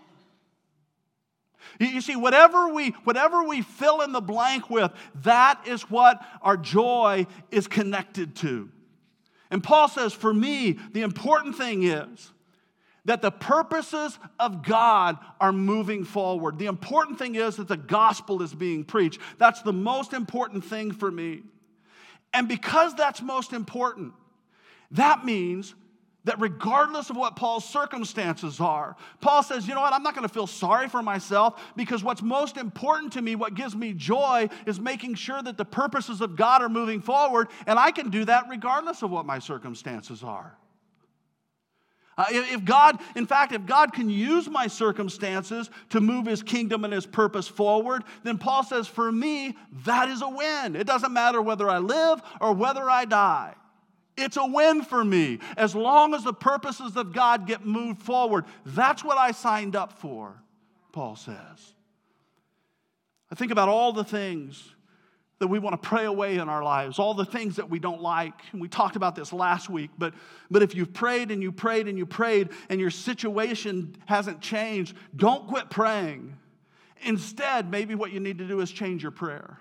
you 1.79 2.01
see, 2.01 2.17
whatever 2.17 2.73
we, 2.73 2.91
whatever 3.05 3.45
we 3.45 3.63
fill 3.63 4.01
in 4.01 4.13
the 4.13 4.21
blank 4.21 4.71
with, 4.71 4.93
that 5.23 5.67
is 5.67 5.83
what 5.91 6.21
our 6.43 6.57
joy 6.57 7.27
is 7.51 7.67
connected 7.67 8.37
to. 8.37 8.71
And 9.51 9.63
Paul 9.63 9.89
says, 9.89 10.13
for 10.13 10.33
me, 10.33 10.79
the 10.93 11.03
important 11.03 11.57
thing 11.57 11.83
is 11.83 12.33
that 13.07 13.23
the 13.23 13.31
purposes 13.31 14.19
of 14.39 14.63
God 14.63 15.19
are 15.41 15.53
moving 15.53 16.05
forward. 16.05 16.59
The 16.59 16.67
important 16.67 17.19
thing 17.19 17.35
is 17.35 17.57
that 17.57 17.69
the 17.69 17.77
gospel 17.77 18.43
is 18.43 18.55
being 18.55 18.85
preached. 18.85 19.21
That's 19.39 19.63
the 19.63 19.73
most 19.73 20.13
important 20.13 20.65
thing 20.65 20.93
for 20.93 21.11
me. 21.11 21.43
And 22.33 22.47
because 22.47 22.95
that's 22.95 23.23
most 23.23 23.53
important, 23.53 24.13
that 24.93 25.25
means 25.25 25.75
that 26.25 26.41
regardless 26.41 27.11
of 27.11 27.17
what 27.17 27.37
Paul's 27.37 27.65
circumstances 27.65 28.61
are, 28.61 28.97
Paul 29.21 29.43
says, 29.43 29.67
you 29.67 29.75
know 29.75 29.81
what, 29.81 29.93
I'm 29.93 30.03
not 30.03 30.15
to 30.21 30.29
feel 30.29 30.47
sorry 30.47 30.89
for 30.89 31.03
myself 31.03 31.63
because 31.77 32.05
what's 32.05 32.23
most 32.23 32.57
important 32.57 33.13
to 33.15 33.23
me, 33.23 33.35
what 33.37 33.55
gives 33.55 33.75
me 33.75 33.93
joy, 33.93 34.49
is 34.67 34.79
making 34.79 35.15
sure 35.15 35.43
that 35.43 35.57
the 35.57 35.65
purposes 35.65 36.21
of 36.21 36.37
God 36.37 36.63
are 36.63 36.69
moving 36.69 37.01
forward, 37.01 37.49
and 37.67 37.79
I 37.79 37.91
can 37.91 38.11
do 38.11 38.25
that 38.27 38.45
regardless 38.49 39.03
of 39.03 39.11
what 39.11 39.25
my 39.25 39.39
circumstances 39.39 40.23
are. 40.23 40.57
Uh, 42.19 42.27
if 42.31 42.67
God, 42.67 43.01
in 43.17 43.25
fact, 43.25 43.53
if 43.53 43.65
God 43.65 43.95
can 43.95 44.11
use 44.11 44.47
my 44.47 44.67
circumstances 44.67 45.71
to 45.89 46.03
move 46.03 46.27
his 46.27 46.43
kingdom 46.43 46.85
and 46.85 46.93
his 46.93 47.07
purpose 47.07 47.49
forward, 47.49 48.05
then 48.25 48.37
Paul 48.37 48.63
says, 48.63 48.87
for 48.87 49.11
me, 49.11 49.57
that 49.87 50.11
is 50.11 50.21
a 50.21 50.29
win. 50.29 50.77
It 50.77 50.87
doesn't 50.87 51.15
matter 51.15 51.41
whether 51.41 51.71
I 51.71 51.79
live 51.79 52.21
or 52.43 52.53
whether 52.53 52.91
I 52.91 53.07
die. 53.07 53.55
It's 54.21 54.37
a 54.37 54.47
win 54.47 54.83
for 54.83 55.05
me 55.05 55.39
as 55.57 55.75
long 55.75 56.15
as 56.15 56.25
the 56.25 56.33
purposes 56.33 56.97
of 56.97 57.13
God 57.13 57.47
get 57.47 57.65
moved 57.65 58.03
forward. 58.03 58.45
That's 58.67 59.03
what 59.03 59.19
I 59.19 59.33
signed 59.33 59.77
up 59.77 59.93
for, 59.93 60.35
Paul 60.93 61.17
says. 61.17 61.75
I 63.31 63.35
think 63.35 63.53
about 63.53 63.69
all 63.69 63.93
the 63.93 64.05
things 64.05 64.75
that 65.41 65.49
we 65.49 65.59
want 65.59 65.81
to 65.81 65.89
pray 65.89 66.05
away 66.05 66.37
in 66.37 66.49
our 66.51 66.63
lives, 66.63 66.99
all 66.99 67.15
the 67.15 67.25
things 67.25 67.57
that 67.57 67.71
we 67.71 67.79
don't 67.79 68.03
like. 68.03 68.35
And 68.53 68.61
we 68.61 68.69
talked 68.69 68.95
about 68.95 69.17
this 69.17 69.33
last 69.33 69.71
week, 69.71 69.91
but, 69.97 70.13
but 70.51 70.63
if 70.63 70.75
you've 70.75 70.93
prayed 70.93 71.31
and 71.31 71.43
you 71.43 71.51
prayed 71.51 71.89
and 71.89 71.97
you 71.97 72.05
prayed 72.05 72.51
and 72.69 72.79
your 72.79 72.91
situation 72.91 73.97
hasn't 74.05 74.43
changed, 74.43 74.95
don't 75.17 75.49
quit 75.49 75.71
praying. 75.71 76.37
Instead, 77.03 77.71
maybe 77.71 77.95
what 77.95 78.13
you 78.13 78.21
need 78.21 78.37
to 78.39 78.47
do 78.47 78.61
is 78.61 78.71
change 78.71 79.03
your 79.03 79.13
prayer. 79.13 79.59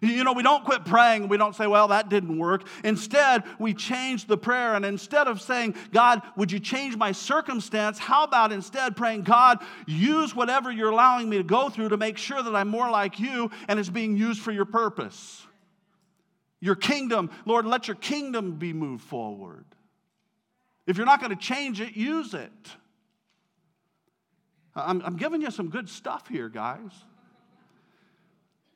You 0.00 0.24
know, 0.24 0.32
we 0.32 0.42
don't 0.42 0.64
quit 0.64 0.84
praying. 0.84 1.28
We 1.28 1.36
don't 1.36 1.54
say, 1.54 1.66
well, 1.66 1.88
that 1.88 2.08
didn't 2.08 2.38
work. 2.38 2.66
Instead, 2.82 3.44
we 3.58 3.72
change 3.72 4.26
the 4.26 4.36
prayer. 4.36 4.74
And 4.74 4.84
instead 4.84 5.28
of 5.28 5.40
saying, 5.40 5.76
God, 5.92 6.22
would 6.36 6.52
you 6.52 6.60
change 6.60 6.96
my 6.96 7.12
circumstance? 7.12 7.98
How 7.98 8.24
about 8.24 8.52
instead 8.52 8.96
praying, 8.96 9.22
God, 9.22 9.58
use 9.86 10.34
whatever 10.34 10.70
you're 10.70 10.90
allowing 10.90 11.28
me 11.28 11.38
to 11.38 11.44
go 11.44 11.70
through 11.70 11.90
to 11.90 11.96
make 11.96 12.18
sure 12.18 12.42
that 12.42 12.54
I'm 12.54 12.68
more 12.68 12.90
like 12.90 13.18
you 13.18 13.50
and 13.68 13.78
it's 13.78 13.88
being 13.88 14.16
used 14.16 14.42
for 14.42 14.52
your 14.52 14.66
purpose? 14.66 15.46
Your 16.60 16.74
kingdom, 16.74 17.30
Lord, 17.44 17.66
let 17.66 17.88
your 17.88 17.96
kingdom 17.96 18.56
be 18.56 18.72
moved 18.72 19.04
forward. 19.04 19.64
If 20.86 20.96
you're 20.96 21.06
not 21.06 21.20
going 21.20 21.30
to 21.30 21.42
change 21.42 21.80
it, 21.80 21.94
use 21.94 22.34
it. 22.34 22.50
I'm, 24.74 25.02
I'm 25.02 25.16
giving 25.16 25.40
you 25.40 25.50
some 25.50 25.68
good 25.70 25.88
stuff 25.88 26.26
here, 26.28 26.48
guys. 26.48 26.90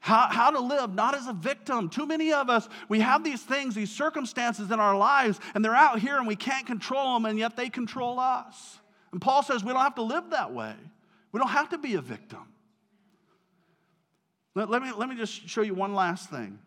How, 0.01 0.29
how 0.31 0.51
to 0.51 0.61
live 0.61 0.95
not 0.95 1.15
as 1.15 1.27
a 1.27 1.33
victim. 1.33 1.89
Too 1.89 2.07
many 2.07 2.33
of 2.33 2.49
us, 2.49 2.69
we 2.89 3.01
have 3.01 3.25
these 3.25 3.43
things, 3.43 3.75
these 3.75 3.91
circumstances 3.91 4.71
in 4.71 4.79
our 4.79 4.97
lives, 4.97 5.41
and 5.55 5.65
they're 5.65 5.75
out 5.75 5.99
here 5.99 6.19
and 6.19 6.27
we 6.27 6.37
can't 6.37 6.67
control 6.67 7.15
them, 7.15 7.25
and 7.25 7.39
yet 7.39 7.57
they 7.57 7.69
control 7.69 8.21
us. 8.21 8.79
And 9.13 9.21
Paul 9.21 9.43
says 9.43 9.65
we 9.65 9.73
don't 9.73 9.83
have 9.83 9.97
to 9.97 10.03
live 10.03 10.31
that 10.31 10.53
way. 10.53 10.75
We 11.33 11.41
don't 11.41 11.51
have 11.51 11.71
to 11.71 11.79
be 11.79 11.95
a 11.95 12.01
victim. 12.01 12.41
Let, 14.55 14.71
let 14.71 14.83
me, 14.83 14.93
let 14.97 15.09
me 15.09 15.17
just 15.17 15.49
show 15.49 15.63
you 15.63 15.75
one 15.75 15.95
last 15.95 16.31
thing. 16.31 16.59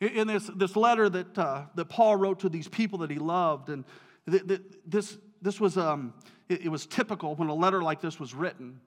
In 0.00 0.28
this, 0.28 0.48
this 0.54 0.76
letter 0.76 1.08
that, 1.08 1.36
uh, 1.36 1.62
that 1.74 1.86
Paul 1.86 2.16
wrote 2.16 2.40
to 2.40 2.48
these 2.48 2.68
people 2.68 3.00
that 3.00 3.10
he 3.10 3.18
loved, 3.18 3.68
and 3.68 3.84
th- 4.30 4.46
th- 4.46 4.62
this, 4.86 5.18
this 5.42 5.60
was, 5.60 5.76
um, 5.76 6.14
it, 6.48 6.66
it 6.66 6.68
was 6.68 6.86
typical 6.86 7.34
when 7.34 7.48
a 7.48 7.54
letter 7.54 7.82
like 7.82 8.00
this 8.00 8.20
was 8.20 8.32
written 8.34 8.80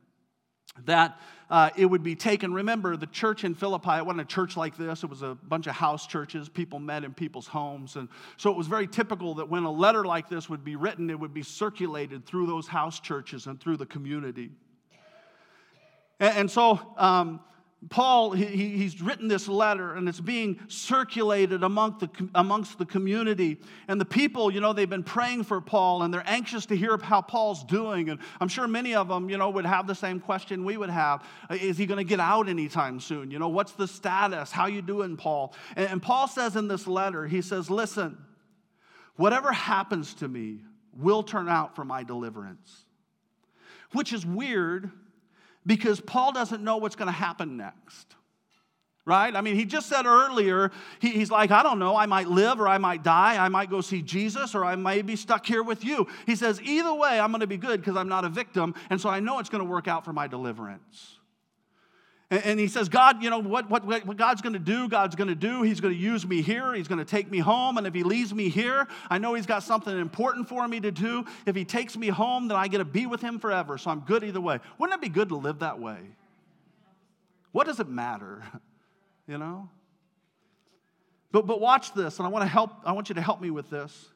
that 0.85 1.19
uh, 1.49 1.69
it 1.75 1.85
would 1.85 2.03
be 2.03 2.15
taken. 2.15 2.53
Remember, 2.53 2.95
the 2.95 3.07
church 3.07 3.43
in 3.43 3.55
Philippi, 3.55 3.97
it 3.97 4.05
wasn't 4.05 4.21
a 4.21 4.25
church 4.25 4.55
like 4.55 4.77
this. 4.77 5.03
It 5.03 5.09
was 5.09 5.21
a 5.21 5.35
bunch 5.35 5.67
of 5.67 5.73
house 5.73 6.07
churches. 6.07 6.47
People 6.47 6.79
met 6.79 7.03
in 7.03 7.13
people's 7.13 7.47
homes. 7.47 7.97
And 7.97 8.07
so 8.37 8.49
it 8.49 8.57
was 8.57 8.67
very 8.67 8.87
typical 8.87 9.35
that 9.35 9.49
when 9.49 9.63
a 9.63 9.71
letter 9.71 10.05
like 10.05 10.29
this 10.29 10.49
would 10.49 10.63
be 10.63 10.77
written, 10.77 11.09
it 11.09 11.19
would 11.19 11.33
be 11.33 11.43
circulated 11.43 12.25
through 12.25 12.47
those 12.47 12.67
house 12.67 12.99
churches 12.99 13.47
and 13.47 13.59
through 13.59 13.77
the 13.77 13.85
community. 13.85 14.51
And, 16.19 16.37
and 16.37 16.51
so 16.51 16.79
um, 16.97 17.41
Paul, 17.89 18.31
he, 18.31 18.45
he's 18.45 19.01
written 19.01 19.27
this 19.27 19.47
letter 19.47 19.95
and 19.95 20.07
it's 20.07 20.19
being 20.19 20.59
circulated 20.67 21.63
among 21.63 21.97
the, 21.97 22.29
amongst 22.35 22.77
the 22.77 22.85
community. 22.85 23.59
And 23.87 23.99
the 23.99 24.05
people, 24.05 24.53
you 24.53 24.61
know, 24.61 24.71
they've 24.71 24.89
been 24.89 25.03
praying 25.03 25.45
for 25.45 25.59
Paul 25.59 26.03
and 26.03 26.13
they're 26.13 26.23
anxious 26.27 26.67
to 26.67 26.77
hear 26.77 26.97
how 27.01 27.21
Paul's 27.21 27.63
doing. 27.63 28.09
And 28.09 28.19
I'm 28.39 28.49
sure 28.49 28.67
many 28.67 28.93
of 28.93 29.07
them, 29.07 29.29
you 29.29 29.37
know, 29.37 29.49
would 29.49 29.65
have 29.65 29.87
the 29.87 29.95
same 29.95 30.19
question 30.19 30.63
we 30.63 30.77
would 30.77 30.91
have. 30.91 31.25
Uh, 31.49 31.57
is 31.59 31.77
he 31.77 31.87
going 31.87 31.97
to 31.97 32.03
get 32.03 32.19
out 32.19 32.47
anytime 32.47 32.99
soon? 32.99 33.31
You 33.31 33.39
know, 33.39 33.49
what's 33.49 33.71
the 33.71 33.87
status? 33.87 34.51
How 34.51 34.67
you 34.67 34.83
doing, 34.83 35.17
Paul? 35.17 35.55
And, 35.75 35.89
and 35.89 36.01
Paul 36.03 36.27
says 36.27 36.55
in 36.55 36.67
this 36.67 36.85
letter, 36.85 37.25
he 37.25 37.41
says, 37.41 37.71
listen, 37.71 38.15
whatever 39.15 39.51
happens 39.51 40.13
to 40.15 40.27
me 40.27 40.59
will 40.93 41.23
turn 41.23 41.49
out 41.49 41.75
for 41.75 41.83
my 41.83 42.03
deliverance. 42.03 42.85
Which 43.91 44.13
is 44.13 44.23
weird 44.23 44.91
because 45.65 45.99
Paul 45.99 46.31
doesn't 46.31 46.63
know 46.63 46.77
what's 46.77 46.95
going 46.95 47.07
to 47.07 47.11
happen 47.11 47.57
next. 47.57 48.15
Right? 49.03 49.35
I 49.35 49.41
mean, 49.41 49.55
he 49.55 49.65
just 49.65 49.89
said 49.89 50.05
earlier, 50.05 50.71
he, 50.99 51.09
he's 51.09 51.31
like, 51.31 51.49
I 51.49 51.63
don't 51.63 51.79
know, 51.79 51.95
I 51.97 52.05
might 52.05 52.27
live 52.27 52.61
or 52.61 52.67
I 52.67 52.77
might 52.77 53.01
die, 53.01 53.43
I 53.43 53.49
might 53.49 53.69
go 53.69 53.81
see 53.81 54.03
Jesus 54.03 54.53
or 54.53 54.63
I 54.63 54.75
may 54.75 55.01
be 55.01 55.15
stuck 55.15 55.45
here 55.45 55.63
with 55.63 55.83
you. 55.83 56.07
He 56.27 56.35
says, 56.35 56.61
either 56.61 56.93
way, 56.93 57.19
I'm 57.19 57.31
going 57.31 57.41
to 57.41 57.47
be 57.47 57.57
good 57.57 57.81
because 57.81 57.95
I'm 57.95 58.07
not 58.07 58.25
a 58.25 58.29
victim, 58.29 58.75
and 58.91 59.01
so 59.01 59.09
I 59.09 59.19
know 59.19 59.39
it's 59.39 59.49
going 59.49 59.63
to 59.63 59.69
work 59.69 59.87
out 59.87 60.05
for 60.05 60.13
my 60.13 60.27
deliverance. 60.27 61.17
And 62.31 62.57
he 62.57 62.69
says, 62.69 62.87
God, 62.87 63.21
you 63.21 63.29
know, 63.29 63.39
what, 63.39 63.69
what, 63.69 63.85
what 63.85 64.15
God's 64.15 64.41
going 64.41 64.53
to 64.53 64.59
do, 64.59 64.87
God's 64.87 65.17
going 65.17 65.27
to 65.27 65.35
do. 65.35 65.63
He's 65.63 65.81
going 65.81 65.93
to 65.93 65.99
use 65.99 66.25
me 66.25 66.41
here. 66.41 66.73
He's 66.73 66.87
going 66.87 66.99
to 66.99 67.05
take 67.05 67.29
me 67.29 67.39
home. 67.39 67.77
And 67.77 67.85
if 67.85 67.93
He 67.93 68.03
leaves 68.03 68.33
me 68.33 68.47
here, 68.47 68.87
I 69.09 69.17
know 69.17 69.33
He's 69.33 69.45
got 69.45 69.63
something 69.63 69.99
important 69.99 70.47
for 70.47 70.65
me 70.65 70.79
to 70.79 70.91
do. 70.91 71.25
If 71.45 71.57
He 71.57 71.65
takes 71.65 71.97
me 71.97 72.07
home, 72.07 72.47
then 72.47 72.55
I 72.55 72.69
get 72.69 72.77
to 72.77 72.85
be 72.85 73.05
with 73.05 73.19
Him 73.19 73.37
forever. 73.37 73.77
So 73.77 73.91
I'm 73.91 73.99
good 73.99 74.23
either 74.23 74.39
way. 74.39 74.59
Wouldn't 74.77 74.97
it 74.97 75.01
be 75.01 75.09
good 75.09 75.27
to 75.27 75.35
live 75.35 75.59
that 75.59 75.79
way? 75.79 75.97
What 77.51 77.67
does 77.67 77.79
it 77.79 77.89
matter? 77.89 78.41
You 79.27 79.37
know? 79.37 79.69
But, 81.31 81.47
but 81.47 81.61
watch 81.61 81.93
this, 81.93 82.17
and 82.17 82.25
I 82.25 82.29
want 82.29 82.43
to 82.43 82.49
help, 82.49 82.71
I 82.83 82.91
want 82.91 83.07
you 83.07 83.15
to 83.15 83.21
help 83.21 83.39
me 83.39 83.49
with 83.49 83.69
this. 83.69 84.09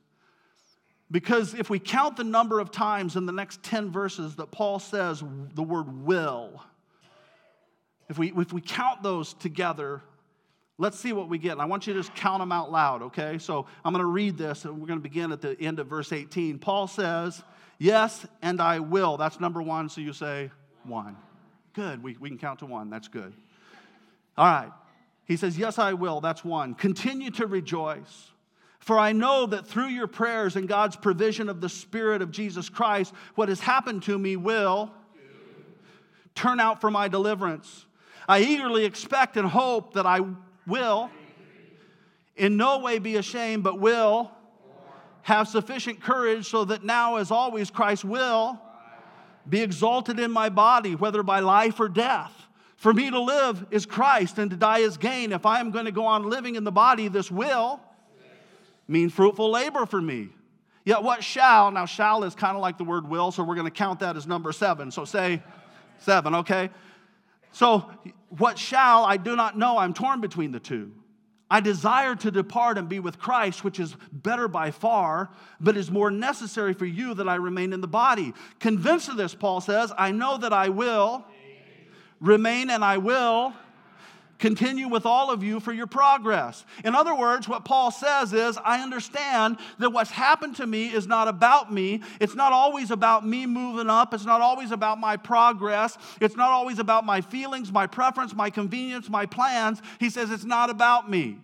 Because 1.10 1.54
if 1.54 1.70
we 1.70 1.80
count 1.80 2.18
the 2.18 2.26
number 2.26 2.60
of 2.60 2.70
times 2.72 3.16
in 3.16 3.26
the 3.26 3.32
next 3.32 3.64
10 3.64 3.92
verses 3.92 4.36
that 4.36 4.52
Paul 4.52 4.80
says 4.80 5.24
the 5.54 5.64
word 5.64 6.06
will, 6.06 6.62
if 8.10 8.18
we, 8.18 8.32
if 8.32 8.54
we 8.54 8.62
count 8.62 9.04
those 9.04 9.34
together, 9.34 10.02
let's 10.78 11.00
see 11.00 11.14
what 11.14 11.30
we 11.30 11.38
get. 11.38 11.54
And 11.54 11.62
I 11.62 11.66
want 11.66 11.88
you 11.88 11.94
to 11.94 12.00
just 12.00 12.14
count 12.16 12.42
them 12.42 12.52
out 12.52 12.72
loud, 12.72 13.02
okay? 13.04 13.38
So 13.38 13.66
I'm 13.84 13.94
going 13.94 14.04
to 14.04 14.10
read 14.10 14.38
this, 14.38 14.66
and 14.66 14.80
we're 14.80 14.88
going 14.88 15.00
to 15.00 15.04
begin 15.04 15.32
at 15.32 15.42
the 15.42 15.60
end 15.60 15.80
of 15.80 15.88
verse 15.88 16.12
18. 16.12 16.60
Paul 16.60 16.88
says, 16.88 17.42
Yes, 17.78 18.26
and 18.42 18.62
I 18.62 18.80
will. 18.80 19.18
That's 19.18 19.40
number 19.42 19.62
one, 19.62 19.90
so 19.90 20.00
you 20.00 20.14
say 20.14 20.50
one. 20.84 21.18
Good, 21.74 22.02
we, 22.02 22.16
we 22.18 22.30
can 22.30 22.38
count 22.38 22.60
to 22.60 22.66
one. 22.66 22.90
That's 22.90 23.10
good. 23.10 23.34
All 24.38 24.46
right. 24.46 24.72
He 25.26 25.36
says, 25.36 25.58
Yes, 25.58 25.78
I 25.80 25.94
will. 25.94 26.22
That's 26.22 26.44
one. 26.44 26.74
Continue 26.76 27.32
to 27.32 27.48
rejoice. 27.48 28.32
For 28.80 29.00
I 29.00 29.14
know 29.14 29.48
that 29.48 29.66
through 29.66 29.88
your 29.88 30.06
prayers 30.06 30.56
and 30.56 30.68
God's 30.68 30.96
provision 30.96 31.50
of 31.50 31.60
the 31.60 31.70
Spirit 31.70 32.22
of 32.22 32.30
Jesus 32.30 32.70
Christ, 32.70 33.14
what 33.34 33.50
has 33.50 33.60
happened 33.60 34.04
to 34.04 34.18
me 34.18 34.36
will 34.36 34.92
turn 36.36 36.60
out 36.60 36.82
for 36.82 36.92
my 36.92 37.08
deliverance. 37.08 37.86
I 38.28 38.40
eagerly 38.40 38.86
expect 38.86 39.38
and 39.38 39.48
hope 39.48 39.94
that 39.94 40.06
I 40.06 40.22
will 40.68 41.10
in 42.36 42.58
no 42.58 42.80
way 42.80 43.00
be 43.00 43.16
ashamed, 43.16 43.64
but 43.64 43.80
will 43.80 44.32
have 45.22 45.48
sufficient 45.48 46.02
courage 46.02 46.50
so 46.50 46.66
that 46.66 46.84
now, 46.84 47.16
as 47.16 47.32
always, 47.32 47.70
Christ 47.70 48.04
will 48.04 48.60
be 49.48 49.62
exalted 49.62 50.20
in 50.20 50.32
my 50.32 50.50
body, 50.50 50.96
whether 50.96 51.24
by 51.24 51.40
life 51.40 51.80
or 51.80 51.88
death. 51.88 52.32
For 52.78 52.94
me 52.94 53.10
to 53.10 53.20
live 53.20 53.66
is 53.72 53.86
Christ, 53.86 54.38
and 54.38 54.52
to 54.52 54.58
die 54.58 54.80
is 54.80 54.98
gain. 54.98 55.32
If 55.32 55.46
I 55.46 55.60
am 55.60 55.72
going 55.72 55.86
to 55.86 55.92
go 55.92 56.06
on 56.06 56.30
living 56.30 56.56
in 56.56 56.64
the 56.64 56.72
body, 56.72 57.08
this 57.08 57.32
will 57.32 57.80
mean 58.88 59.10
fruitful 59.10 59.50
labor 59.50 59.86
for 59.86 60.02
me. 60.02 60.30
Yet 60.84 61.02
what 61.02 61.24
shall, 61.24 61.72
now 61.72 61.88
shall 61.88 62.24
is 62.24 62.36
kind 62.36 62.56
of 62.56 62.62
like 62.62 62.78
the 62.78 62.84
word 62.84 63.10
will, 63.10 63.32
so 63.32 63.44
we're 63.44 63.56
going 63.56 63.66
to 63.66 63.72
count 63.72 64.02
that 64.02 64.16
as 64.16 64.28
number 64.28 64.52
seven. 64.52 64.92
So 64.92 65.06
say 65.06 65.42
seven, 65.98 66.36
okay? 66.36 66.70
So 67.56 67.90
what 68.38 68.60
shall 68.60 69.06
I 69.06 69.16
do 69.16 69.34
not 69.34 69.58
know. 69.58 69.78
I'm 69.78 69.94
torn 69.94 70.20
between 70.20 70.52
the 70.52 70.60
two. 70.60 70.92
I 71.50 71.62
desire 71.62 72.14
to 72.16 72.30
depart 72.30 72.78
and 72.78 72.90
be 72.90 73.00
with 73.00 73.18
Christ, 73.18 73.64
which 73.64 73.80
is 73.80 73.96
better 74.12 74.50
by 74.50 74.72
far, 74.72 75.30
but 75.62 75.78
is 75.78 75.90
more 75.90 76.12
necessary 76.12 76.74
for 76.74 76.86
you 76.86 77.14
that 77.14 77.30
I 77.30 77.36
remain 77.36 77.72
in 77.72 77.80
the 77.80 77.88
body. 77.88 78.34
Convinced 78.60 79.08
of 79.08 79.16
this, 79.16 79.34
Paul 79.34 79.62
says, 79.62 79.94
I 79.98 80.12
know 80.12 80.38
that 80.38 80.52
I 80.52 80.68
will 80.68 81.24
remain 82.20 82.70
and 82.70 82.84
I 82.84 82.98
will 82.98 83.54
continue 84.38 84.88
with 84.88 85.06
all 85.06 85.32
of 85.32 85.44
you 85.44 85.60
for 85.60 85.72
your 85.72 85.88
progress. 85.88 86.66
In 86.84 86.94
other 86.96 87.16
words, 87.16 87.48
what 87.48 87.66
Paul 87.66 87.92
says 87.92 88.34
is, 88.34 88.58
I 88.64 88.82
understand 88.82 89.58
that 89.80 89.92
what's 89.92 90.12
happened 90.12 90.58
to 90.58 90.68
me 90.68 90.88
is 90.88 91.08
not 91.08 91.28
about 91.28 91.72
me. 91.72 92.02
It's 92.20 92.36
not 92.36 92.52
always 92.52 92.92
about 92.92 93.26
me 93.26 93.46
moving 93.46 93.90
up. 93.90 94.14
It's 94.14 94.26
not 94.26 94.42
always 94.42 94.72
about 94.72 95.00
my 95.00 95.18
progress. 95.18 95.98
It's 96.20 96.36
not 96.36 96.52
always 96.52 96.80
about 96.80 97.06
my 97.06 97.22
feelings, 97.22 97.72
my 97.72 97.88
preference, 97.88 98.36
my 98.36 98.50
convenience, 98.50 99.10
my 99.10 99.26
plans. 99.26 99.82
He 100.00 100.10
says, 100.10 100.32
it's 100.32 100.44
not 100.44 100.70
about 100.70 101.10
me. 101.10 101.40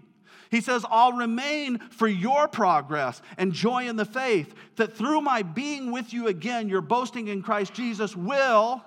He 0.50 0.60
says, 0.60 0.86
I'll 0.90 1.14
remain 1.14 1.80
for 1.80 2.10
your 2.10 2.50
progress 2.50 3.22
and 3.38 3.54
joy 3.54 3.88
in 3.88 3.96
the 3.96 4.04
faith, 4.04 4.54
that 4.76 4.98
through 4.98 5.22
my 5.22 5.44
being 5.44 5.94
with 5.94 6.12
you 6.12 6.28
again, 6.28 6.68
your 6.68 6.82
boasting 6.82 7.30
in 7.30 7.42
Christ 7.42 7.74
Jesus 7.74 8.18
will 8.18 8.84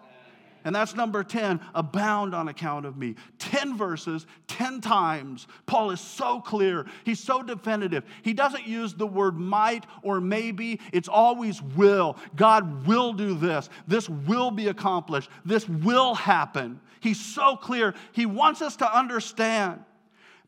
and 0.64 0.74
that's 0.74 0.94
number 0.94 1.22
10, 1.22 1.60
abound 1.74 2.34
on 2.34 2.48
account 2.48 2.86
of 2.86 2.96
me. 2.96 3.16
10 3.38 3.76
verses, 3.76 4.26
10 4.48 4.80
times. 4.80 5.46
Paul 5.66 5.90
is 5.90 6.00
so 6.00 6.40
clear. 6.40 6.86
He's 7.04 7.20
so 7.20 7.42
definitive. 7.42 8.04
He 8.22 8.32
doesn't 8.32 8.66
use 8.66 8.94
the 8.94 9.06
word 9.06 9.38
might 9.38 9.84
or 10.02 10.20
maybe, 10.20 10.80
it's 10.92 11.08
always 11.08 11.60
will. 11.60 12.16
God 12.34 12.86
will 12.86 13.12
do 13.12 13.34
this. 13.34 13.68
This 13.86 14.08
will 14.08 14.50
be 14.50 14.68
accomplished. 14.68 15.28
This 15.44 15.68
will 15.68 16.14
happen. 16.14 16.80
He's 17.00 17.20
so 17.20 17.56
clear. 17.56 17.94
He 18.12 18.24
wants 18.24 18.62
us 18.62 18.76
to 18.76 18.96
understand 18.96 19.84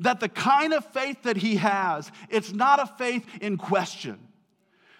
that 0.00 0.20
the 0.20 0.28
kind 0.28 0.72
of 0.72 0.84
faith 0.86 1.22
that 1.24 1.36
he 1.36 1.56
has, 1.56 2.10
it's 2.30 2.52
not 2.52 2.80
a 2.80 2.86
faith 2.86 3.26
in 3.40 3.58
question. 3.58 4.18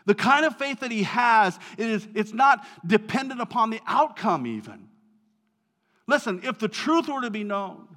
The 0.04 0.14
kind 0.14 0.46
of 0.46 0.56
faith 0.56 0.80
that 0.80 0.90
he 0.90 1.02
has, 1.02 1.58
it 1.76 1.88
is, 1.88 2.06
it's 2.14 2.32
not 2.32 2.64
dependent 2.86 3.40
upon 3.40 3.70
the 3.70 3.80
outcome, 3.86 4.46
even. 4.46 4.88
Listen, 6.06 6.40
if 6.44 6.58
the 6.58 6.68
truth 6.68 7.08
were 7.08 7.22
to 7.22 7.30
be 7.30 7.44
known, 7.44 7.88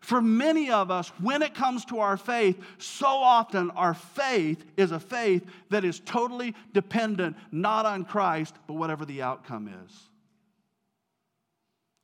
for 0.00 0.20
many 0.20 0.70
of 0.70 0.90
us, 0.90 1.08
when 1.18 1.42
it 1.42 1.54
comes 1.54 1.86
to 1.86 2.00
our 2.00 2.16
faith, 2.16 2.62
so 2.78 3.06
often 3.06 3.70
our 3.70 3.94
faith 3.94 4.62
is 4.76 4.92
a 4.92 5.00
faith 5.00 5.44
that 5.70 5.84
is 5.84 6.00
totally 6.00 6.54
dependent 6.74 7.36
not 7.50 7.86
on 7.86 8.04
Christ, 8.04 8.54
but 8.66 8.74
whatever 8.74 9.06
the 9.06 9.22
outcome 9.22 9.68
is. 9.68 9.92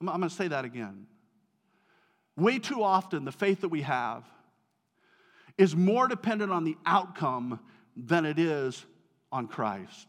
I'm 0.00 0.06
going 0.06 0.22
to 0.22 0.30
say 0.30 0.48
that 0.48 0.64
again. 0.64 1.06
Way 2.36 2.58
too 2.58 2.82
often, 2.82 3.26
the 3.26 3.32
faith 3.32 3.60
that 3.60 3.68
we 3.68 3.82
have 3.82 4.24
is 5.58 5.76
more 5.76 6.08
dependent 6.08 6.50
on 6.50 6.64
the 6.64 6.78
outcome 6.86 7.60
than 7.94 8.24
it 8.24 8.38
is 8.38 8.86
on 9.30 9.46
Christ. 9.46 10.08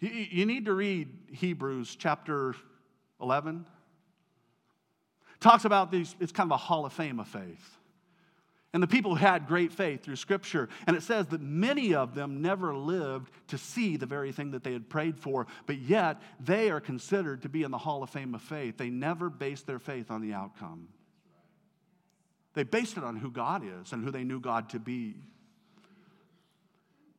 You, 0.00 0.46
need 0.46 0.64
to 0.64 0.72
read 0.72 1.08
Hebrews 1.30 1.94
chapter 1.98 2.54
11 3.20 3.66
talks 5.40 5.64
about 5.64 5.90
these, 5.90 6.14
it's 6.20 6.32
kind 6.32 6.48
of 6.50 6.54
a 6.54 6.58
hall 6.58 6.84
of 6.84 6.92
fame 6.92 7.18
of 7.18 7.26
faith. 7.26 7.78
And 8.72 8.80
the 8.80 8.86
people 8.86 9.16
had 9.16 9.48
great 9.48 9.72
faith 9.72 10.04
through 10.04 10.16
Scripture. 10.16 10.68
And 10.86 10.96
it 10.96 11.02
says 11.02 11.26
that 11.28 11.40
many 11.40 11.94
of 11.94 12.14
them 12.14 12.40
never 12.40 12.76
lived 12.76 13.32
to 13.48 13.58
see 13.58 13.96
the 13.96 14.06
very 14.06 14.30
thing 14.30 14.52
that 14.52 14.62
they 14.62 14.72
had 14.72 14.88
prayed 14.88 15.18
for, 15.18 15.48
but 15.66 15.78
yet 15.78 16.22
they 16.38 16.70
are 16.70 16.80
considered 16.80 17.42
to 17.42 17.48
be 17.48 17.64
in 17.64 17.72
the 17.72 17.78
Hall 17.78 18.02
of 18.02 18.10
Fame 18.10 18.34
of 18.34 18.42
faith. 18.42 18.76
They 18.76 18.90
never 18.90 19.28
based 19.28 19.66
their 19.66 19.80
faith 19.80 20.10
on 20.10 20.20
the 20.20 20.34
outcome, 20.34 20.88
they 22.54 22.62
based 22.62 22.96
it 22.96 23.04
on 23.04 23.16
who 23.16 23.30
God 23.30 23.62
is 23.64 23.92
and 23.92 24.04
who 24.04 24.10
they 24.10 24.24
knew 24.24 24.40
God 24.40 24.70
to 24.70 24.78
be. 24.78 25.16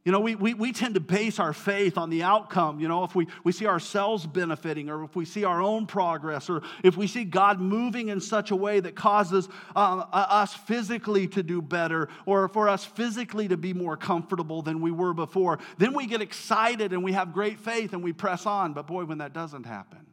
You 0.04 0.12
know, 0.12 0.20
we, 0.20 0.34
we, 0.34 0.56
we 0.56 0.72
tend 0.72 0.96
to 0.96 1.00
base 1.00 1.38
our 1.40 1.54
faith 1.54 1.96
on 1.96 2.10
the 2.10 2.24
outcome. 2.24 2.80
You 2.80 2.88
know, 2.88 3.04
if 3.04 3.14
we, 3.14 3.28
we 3.44 3.52
see 3.52 3.68
ourselves 3.68 4.26
benefiting, 4.26 4.90
or 4.90 5.04
if 5.04 5.16
we 5.16 5.26
see 5.26 5.44
our 5.44 5.62
own 5.62 5.86
progress, 5.86 6.50
or 6.50 6.64
if 6.84 6.98
we 6.98 7.06
see 7.06 7.24
God 7.24 7.60
moving 7.60 8.10
in 8.10 8.20
such 8.20 8.50
a 8.50 8.56
way 8.56 8.80
that 8.80 8.96
causes 8.96 9.48
uh, 9.76 10.04
us 10.12 10.56
physically 10.56 11.28
to 11.28 11.44
do 11.44 11.62
better, 11.62 12.10
or 12.26 12.48
for 12.48 12.68
us 12.68 12.84
physically 12.84 13.48
to 13.50 13.58
be 13.58 13.74
more 13.74 13.96
comfortable 13.96 14.64
than 14.64 14.82
we 14.82 14.90
were 14.90 15.14
before, 15.14 15.60
then 15.78 15.94
we 15.94 16.08
get 16.08 16.20
excited 16.20 16.94
and 16.94 17.04
we 17.04 17.12
have 17.12 17.32
great 17.32 17.60
faith 17.60 17.94
and 17.94 18.04
we 18.04 18.12
press 18.12 18.48
on. 18.48 18.74
But 18.74 18.88
boy, 18.88 19.06
when 19.06 19.20
that 19.20 19.34
doesn't 19.34 19.68
happen. 19.68 20.08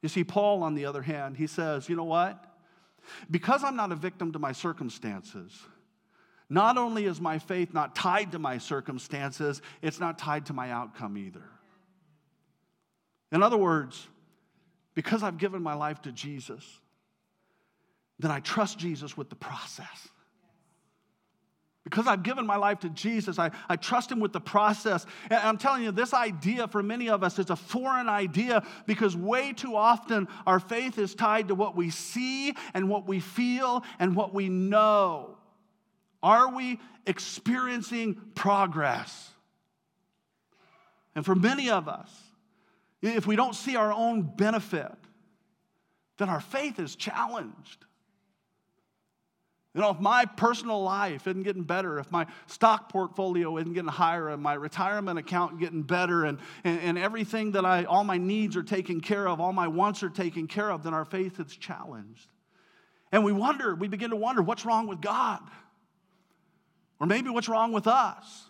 You 0.00 0.08
see, 0.08 0.24
Paul, 0.24 0.62
on 0.62 0.74
the 0.74 0.86
other 0.86 1.02
hand, 1.02 1.36
he 1.36 1.46
says, 1.46 1.90
you 1.90 1.96
know 1.96 2.04
what? 2.04 2.42
Because 3.30 3.62
I'm 3.62 3.76
not 3.76 3.92
a 3.92 3.96
victim 3.96 4.32
to 4.32 4.38
my 4.38 4.52
circumstances, 4.52 5.52
not 6.52 6.76
only 6.76 7.06
is 7.06 7.18
my 7.18 7.38
faith 7.38 7.72
not 7.72 7.94
tied 7.94 8.32
to 8.32 8.38
my 8.38 8.58
circumstances, 8.58 9.62
it's 9.80 9.98
not 9.98 10.18
tied 10.18 10.46
to 10.46 10.52
my 10.52 10.70
outcome 10.70 11.16
either. 11.16 11.42
In 13.32 13.42
other 13.42 13.56
words, 13.56 14.06
because 14.92 15.22
I've 15.22 15.38
given 15.38 15.62
my 15.62 15.72
life 15.72 16.02
to 16.02 16.12
Jesus, 16.12 16.62
then 18.18 18.30
I 18.30 18.40
trust 18.40 18.78
Jesus 18.78 19.16
with 19.16 19.30
the 19.30 19.34
process. 19.34 20.08
Because 21.84 22.06
I've 22.06 22.22
given 22.22 22.44
my 22.44 22.56
life 22.56 22.80
to 22.80 22.90
Jesus, 22.90 23.38
I, 23.38 23.50
I 23.66 23.76
trust 23.76 24.12
Him 24.12 24.20
with 24.20 24.34
the 24.34 24.40
process. 24.40 25.06
And 25.30 25.40
I'm 25.40 25.56
telling 25.56 25.82
you, 25.82 25.90
this 25.90 26.12
idea 26.12 26.68
for 26.68 26.82
many 26.82 27.08
of 27.08 27.24
us 27.24 27.38
is 27.38 27.48
a 27.48 27.56
foreign 27.56 28.10
idea 28.10 28.62
because 28.86 29.16
way 29.16 29.54
too 29.54 29.74
often 29.74 30.28
our 30.46 30.60
faith 30.60 30.98
is 30.98 31.14
tied 31.14 31.48
to 31.48 31.54
what 31.54 31.74
we 31.74 31.88
see 31.88 32.54
and 32.74 32.90
what 32.90 33.08
we 33.08 33.20
feel 33.20 33.84
and 33.98 34.14
what 34.14 34.34
we 34.34 34.50
know. 34.50 35.38
Are 36.22 36.54
we 36.54 36.80
experiencing 37.06 38.20
progress? 38.34 39.30
And 41.14 41.24
for 41.24 41.34
many 41.34 41.70
of 41.70 41.88
us, 41.88 42.10
if 43.02 43.26
we 43.26 43.36
don't 43.36 43.54
see 43.54 43.76
our 43.76 43.92
own 43.92 44.22
benefit, 44.22 44.92
then 46.18 46.28
our 46.28 46.40
faith 46.40 46.78
is 46.78 46.94
challenged. 46.94 47.84
You 49.74 49.80
know, 49.80 49.90
if 49.90 50.00
my 50.00 50.26
personal 50.26 50.82
life 50.82 51.26
isn't 51.26 51.44
getting 51.44 51.62
better, 51.62 51.98
if 51.98 52.10
my 52.12 52.26
stock 52.46 52.92
portfolio 52.92 53.56
isn't 53.56 53.72
getting 53.72 53.88
higher, 53.88 54.28
and 54.28 54.42
my 54.42 54.52
retirement 54.52 55.18
account 55.18 55.58
getting 55.58 55.82
better, 55.82 56.24
and, 56.26 56.38
and, 56.62 56.78
and 56.80 56.98
everything 56.98 57.52
that 57.52 57.64
I, 57.64 57.84
all 57.84 58.04
my 58.04 58.18
needs 58.18 58.54
are 58.56 58.62
taken 58.62 59.00
care 59.00 59.26
of, 59.26 59.40
all 59.40 59.54
my 59.54 59.68
wants 59.68 60.02
are 60.02 60.10
taken 60.10 60.46
care 60.46 60.70
of, 60.70 60.82
then 60.82 60.92
our 60.92 61.06
faith 61.06 61.40
is 61.40 61.56
challenged. 61.56 62.28
And 63.10 63.24
we 63.24 63.32
wonder, 63.32 63.74
we 63.74 63.88
begin 63.88 64.10
to 64.10 64.16
wonder, 64.16 64.42
what's 64.42 64.66
wrong 64.66 64.86
with 64.86 65.00
God? 65.00 65.40
Or 67.02 67.06
maybe 67.06 67.30
what's 67.30 67.48
wrong 67.48 67.72
with 67.72 67.88
us? 67.88 68.44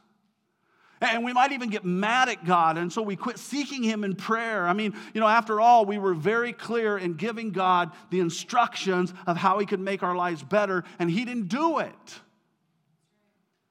And 1.00 1.24
we 1.24 1.32
might 1.32 1.52
even 1.52 1.70
get 1.70 1.86
mad 1.86 2.28
at 2.28 2.44
God, 2.44 2.76
and 2.76 2.92
so 2.92 3.00
we 3.00 3.16
quit 3.16 3.38
seeking 3.38 3.82
Him 3.82 4.04
in 4.04 4.14
prayer. 4.14 4.68
I 4.68 4.74
mean, 4.74 4.94
you 5.14 5.20
know, 5.22 5.26
after 5.26 5.58
all, 5.58 5.86
we 5.86 5.96
were 5.96 6.12
very 6.12 6.52
clear 6.52 6.98
in 6.98 7.14
giving 7.14 7.50
God 7.50 7.90
the 8.10 8.20
instructions 8.20 9.14
of 9.26 9.38
how 9.38 9.58
He 9.58 9.64
could 9.64 9.80
make 9.80 10.02
our 10.02 10.14
lives 10.14 10.42
better, 10.44 10.84
and 10.98 11.10
He 11.10 11.24
didn't 11.24 11.48
do 11.48 11.78
it. 11.78 12.20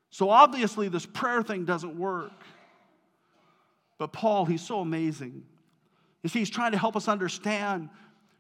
So 0.10 0.32
obviously, 0.32 0.90
this 0.90 1.06
prayer 1.06 1.44
thing 1.44 1.64
doesn't 1.64 1.98
work. 1.98 2.34
But 4.00 4.12
Paul, 4.12 4.46
he's 4.46 4.66
so 4.66 4.80
amazing. 4.80 5.44
You 6.24 6.30
see, 6.30 6.40
he's 6.40 6.50
trying 6.50 6.72
to 6.72 6.78
help 6.80 6.96
us 6.96 7.08
understand 7.08 7.90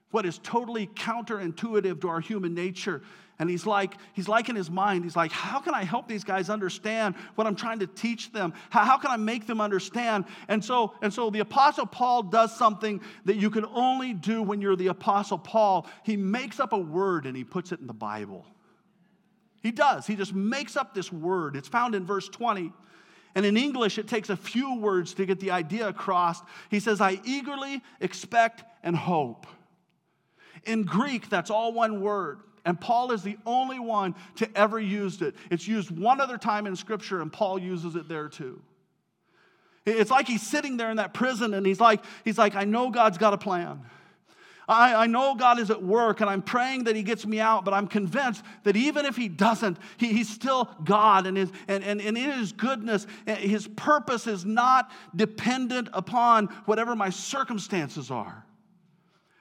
what 0.09 0.25
is 0.25 0.39
totally 0.39 0.87
counterintuitive 0.87 2.01
to 2.01 2.09
our 2.09 2.19
human 2.19 2.55
nature. 2.55 3.03
And 3.41 3.49
he's 3.49 3.65
like, 3.65 3.95
he's 4.13 4.27
like 4.27 4.49
in 4.49 4.55
his 4.55 4.69
mind, 4.69 5.03
he's 5.03 5.15
like, 5.15 5.31
how 5.31 5.59
can 5.59 5.73
I 5.73 5.83
help 5.83 6.07
these 6.07 6.23
guys 6.23 6.47
understand 6.47 7.15
what 7.33 7.47
I'm 7.47 7.55
trying 7.55 7.79
to 7.79 7.87
teach 7.87 8.31
them? 8.31 8.53
How, 8.69 8.85
how 8.85 8.97
can 8.99 9.09
I 9.09 9.17
make 9.17 9.47
them 9.47 9.59
understand? 9.59 10.25
And 10.47 10.63
so, 10.63 10.93
and 11.01 11.11
so 11.11 11.31
the 11.31 11.39
apostle 11.39 11.87
Paul 11.87 12.21
does 12.21 12.55
something 12.55 13.01
that 13.25 13.37
you 13.37 13.49
can 13.49 13.65
only 13.65 14.13
do 14.13 14.43
when 14.43 14.61
you're 14.61 14.75
the 14.75 14.89
apostle 14.89 15.39
Paul. 15.39 15.87
He 16.03 16.17
makes 16.17 16.59
up 16.59 16.71
a 16.71 16.77
word 16.77 17.25
and 17.25 17.35
he 17.35 17.43
puts 17.43 17.71
it 17.71 17.79
in 17.79 17.87
the 17.87 17.95
Bible. 17.95 18.45
He 19.63 19.71
does. 19.71 20.05
He 20.05 20.15
just 20.15 20.35
makes 20.35 20.77
up 20.77 20.93
this 20.93 21.11
word. 21.11 21.55
It's 21.55 21.67
found 21.67 21.95
in 21.95 22.05
verse 22.05 22.29
20. 22.29 22.71
And 23.33 23.43
in 23.43 23.57
English, 23.57 23.97
it 23.97 24.07
takes 24.07 24.29
a 24.29 24.37
few 24.37 24.75
words 24.75 25.15
to 25.15 25.25
get 25.25 25.39
the 25.39 25.49
idea 25.49 25.87
across. 25.87 26.39
He 26.69 26.79
says, 26.79 27.01
I 27.01 27.19
eagerly 27.23 27.81
expect 28.01 28.63
and 28.83 28.95
hope. 28.95 29.47
In 30.63 30.83
Greek, 30.83 31.27
that's 31.27 31.49
all 31.49 31.73
one 31.73 32.01
word. 32.01 32.41
And 32.65 32.79
Paul 32.79 33.11
is 33.11 33.23
the 33.23 33.37
only 33.45 33.79
one 33.79 34.15
to 34.35 34.49
ever 34.55 34.79
use 34.79 35.21
it. 35.21 35.35
It's 35.49 35.67
used 35.67 35.91
one 35.91 36.21
other 36.21 36.37
time 36.37 36.67
in 36.67 36.75
Scripture, 36.75 37.21
and 37.21 37.31
Paul 37.31 37.59
uses 37.59 37.95
it 37.95 38.07
there 38.07 38.29
too. 38.29 38.61
It's 39.85 40.11
like 40.11 40.27
he's 40.27 40.43
sitting 40.43 40.77
there 40.77 40.91
in 40.91 40.97
that 40.97 41.13
prison 41.13 41.55
and 41.55 41.65
he's 41.65 41.79
like, 41.79 42.03
he's 42.23 42.37
like, 42.37 42.55
I 42.55 42.65
know 42.65 42.91
God's 42.91 43.17
got 43.17 43.33
a 43.33 43.37
plan. 43.37 43.81
I, 44.67 45.03
I 45.03 45.07
know 45.07 45.35
God 45.35 45.59
is 45.59 45.69
at 45.69 45.83
work 45.83 46.21
and 46.21 46.29
I'm 46.29 46.41
praying 46.41 46.85
that 46.85 46.95
He 46.95 47.03
gets 47.03 47.25
me 47.25 47.39
out, 47.39 47.65
but 47.65 47.73
I'm 47.73 47.87
convinced 47.87 48.43
that 48.63 48.75
even 48.75 49.05
if 49.05 49.15
He 49.15 49.27
doesn't, 49.27 49.77
he, 49.97 50.13
He's 50.13 50.29
still 50.29 50.69
God. 50.83 51.27
And, 51.27 51.35
his, 51.35 51.51
and, 51.67 51.83
and, 51.83 52.01
and 52.01 52.17
in 52.17 52.31
His 52.31 52.51
goodness, 52.51 53.05
eh, 53.27 53.35
His 53.35 53.67
purpose 53.67 54.27
is 54.27 54.45
not 54.45 54.91
dependent 55.15 55.89
upon 55.93 56.47
whatever 56.65 56.95
my 56.95 57.09
circumstances 57.09 58.11
are. 58.11 58.45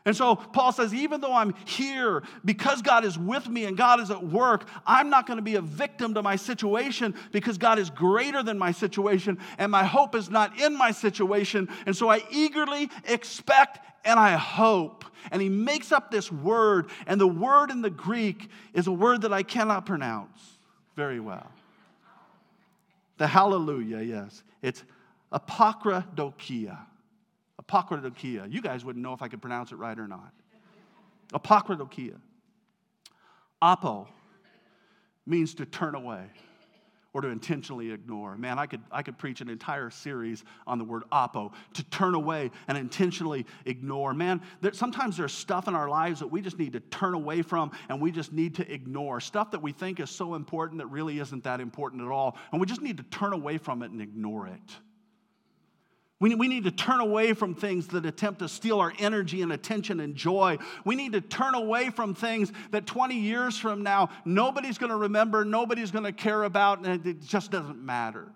And 0.06 0.16
so 0.16 0.34
Paul 0.34 0.72
says, 0.72 0.94
even 0.94 1.20
though 1.20 1.34
I'm 1.34 1.54
here, 1.66 2.22
because 2.44 2.80
God 2.80 3.04
is 3.04 3.18
with 3.18 3.48
me 3.48 3.66
and 3.66 3.76
God 3.76 4.00
is 4.00 4.10
at 4.10 4.24
work, 4.24 4.66
I'm 4.86 5.10
not 5.10 5.26
going 5.26 5.36
to 5.36 5.42
be 5.42 5.56
a 5.56 5.60
victim 5.60 6.14
to 6.14 6.22
my 6.22 6.36
situation 6.36 7.14
because 7.32 7.58
God 7.58 7.78
is 7.78 7.90
greater 7.90 8.42
than 8.42 8.56
my 8.58 8.72
situation 8.72 9.38
and 9.58 9.70
my 9.70 9.84
hope 9.84 10.14
is 10.14 10.30
not 10.30 10.58
in 10.58 10.76
my 10.76 10.90
situation. 10.90 11.68
And 11.84 11.94
so 11.94 12.08
I 12.08 12.22
eagerly 12.30 12.88
expect 13.04 13.80
and 14.04 14.18
I 14.18 14.36
hope. 14.36 15.04
And 15.30 15.42
he 15.42 15.50
makes 15.50 15.92
up 15.92 16.10
this 16.10 16.32
word, 16.32 16.88
and 17.06 17.20
the 17.20 17.26
word 17.26 17.70
in 17.70 17.82
the 17.82 17.90
Greek 17.90 18.48
is 18.72 18.86
a 18.86 18.92
word 18.92 19.20
that 19.22 19.32
I 19.34 19.42
cannot 19.42 19.84
pronounce 19.84 20.58
very 20.96 21.20
well. 21.20 21.46
The 23.18 23.26
hallelujah, 23.26 24.00
yes. 24.00 24.42
It's 24.62 24.82
apokradokia. 25.30 26.78
Apokradokia. 27.70 28.52
You 28.52 28.60
guys 28.60 28.84
wouldn't 28.84 29.02
know 29.02 29.12
if 29.12 29.22
I 29.22 29.28
could 29.28 29.40
pronounce 29.40 29.72
it 29.72 29.76
right 29.76 29.98
or 29.98 30.08
not. 30.08 30.32
Apokradokia. 31.32 32.16
Apo 33.62 34.08
means 35.26 35.54
to 35.54 35.66
turn 35.66 35.94
away 35.94 36.24
or 37.12 37.20
to 37.20 37.28
intentionally 37.28 37.90
ignore. 37.90 38.36
Man, 38.36 38.58
I 38.58 38.66
could, 38.66 38.80
I 38.90 39.02
could 39.02 39.18
preach 39.18 39.40
an 39.40 39.48
entire 39.48 39.90
series 39.90 40.44
on 40.66 40.78
the 40.78 40.84
word 40.84 41.02
apo, 41.10 41.52
to 41.74 41.84
turn 41.84 42.14
away 42.14 42.52
and 42.68 42.78
intentionally 42.78 43.46
ignore. 43.66 44.14
Man, 44.14 44.40
there, 44.60 44.72
sometimes 44.72 45.16
there's 45.16 45.32
stuff 45.32 45.66
in 45.66 45.74
our 45.74 45.88
lives 45.88 46.20
that 46.20 46.28
we 46.28 46.40
just 46.40 46.58
need 46.58 46.72
to 46.74 46.80
turn 46.80 47.14
away 47.14 47.42
from 47.42 47.72
and 47.88 48.00
we 48.00 48.12
just 48.12 48.32
need 48.32 48.54
to 48.56 48.72
ignore. 48.72 49.20
Stuff 49.20 49.50
that 49.50 49.60
we 49.60 49.72
think 49.72 49.98
is 49.98 50.08
so 50.08 50.34
important 50.34 50.78
that 50.78 50.86
really 50.86 51.18
isn't 51.18 51.44
that 51.44 51.60
important 51.60 52.02
at 52.02 52.08
all. 52.08 52.38
And 52.52 52.60
we 52.60 52.66
just 52.66 52.80
need 52.80 52.96
to 52.98 53.02
turn 53.04 53.32
away 53.32 53.58
from 53.58 53.82
it 53.82 53.90
and 53.90 54.00
ignore 54.00 54.46
it. 54.46 54.76
We, 56.20 56.34
we 56.34 56.48
need 56.48 56.64
to 56.64 56.70
turn 56.70 57.00
away 57.00 57.32
from 57.32 57.54
things 57.54 57.86
that 57.88 58.04
attempt 58.04 58.40
to 58.40 58.48
steal 58.48 58.78
our 58.78 58.92
energy 58.98 59.40
and 59.40 59.52
attention 59.52 60.00
and 60.00 60.14
joy. 60.14 60.58
We 60.84 60.94
need 60.94 61.12
to 61.12 61.22
turn 61.22 61.54
away 61.54 61.88
from 61.88 62.14
things 62.14 62.52
that 62.72 62.86
20 62.86 63.18
years 63.18 63.56
from 63.56 63.82
now, 63.82 64.10
nobody's 64.26 64.76
going 64.76 64.90
to 64.90 64.96
remember, 64.96 65.46
nobody's 65.46 65.90
going 65.90 66.04
to 66.04 66.12
care 66.12 66.42
about, 66.42 66.84
and 66.84 67.06
it 67.06 67.22
just 67.22 67.50
doesn't 67.50 67.82
matter. 67.82 68.30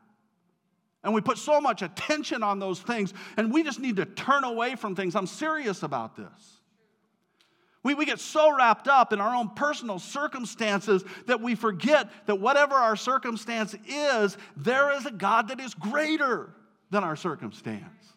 And 1.05 1.13
we 1.13 1.21
put 1.21 1.37
so 1.37 1.61
much 1.61 1.83
attention 1.83 2.43
on 2.43 2.59
those 2.59 2.81
things, 2.81 3.13
and 3.37 3.53
we 3.53 3.63
just 3.63 3.79
need 3.79 3.97
to 3.97 4.07
turn 4.07 4.45
away 4.45 4.77
from 4.77 4.97
things. 4.97 5.15
I'm 5.15 5.27
serious 5.27 5.83
about 5.83 6.17
this. 6.17 6.63
We, 7.83 7.93
we 7.93 8.07
get 8.07 8.19
so 8.19 8.57
wrapped 8.57 8.89
up 8.89 9.13
in 9.13 9.21
our 9.21 9.37
own 9.37 9.51
personal 9.51 9.99
circumstances 9.99 11.05
that 11.27 11.43
we 11.43 11.55
forget 11.55 12.11
that 12.25 12.37
whatever 12.37 12.77
our 12.77 12.97
circumstance 12.97 13.77
is, 13.87 14.39
there 14.57 14.97
is 14.97 15.05
a 15.05 15.11
God 15.11 15.49
that 15.49 15.61
is 15.61 15.75
greater 15.75 16.55
than 16.95 17.05
our 17.05 17.17
circumstance. 17.17 18.15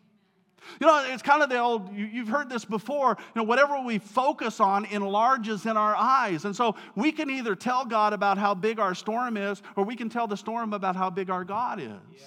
You 0.79 0.87
know, 0.87 1.03
it's 1.09 1.23
kind 1.23 1.41
of 1.41 1.49
the 1.49 1.57
old, 1.57 1.93
you, 1.95 2.07
have 2.19 2.27
heard 2.27 2.49
this 2.49 2.63
before, 2.63 3.17
you 3.19 3.41
know, 3.41 3.43
whatever 3.43 3.81
we 3.81 3.97
focus 3.97 4.59
on 4.59 4.85
enlarges 4.85 5.65
in 5.65 5.77
our 5.77 5.95
eyes. 5.95 6.45
And 6.45 6.55
so 6.55 6.75
we 6.95 7.11
can 7.11 7.29
either 7.29 7.55
tell 7.55 7.85
God 7.85 8.13
about 8.13 8.37
how 8.37 8.53
big 8.53 8.79
our 8.79 8.93
storm 8.93 9.37
is, 9.37 9.61
or 9.75 9.83
we 9.83 9.95
can 9.95 10.09
tell 10.09 10.27
the 10.27 10.37
storm 10.37 10.73
about 10.73 10.95
how 10.95 11.09
big 11.09 11.29
our 11.29 11.43
God 11.43 11.79
is. 11.79 12.21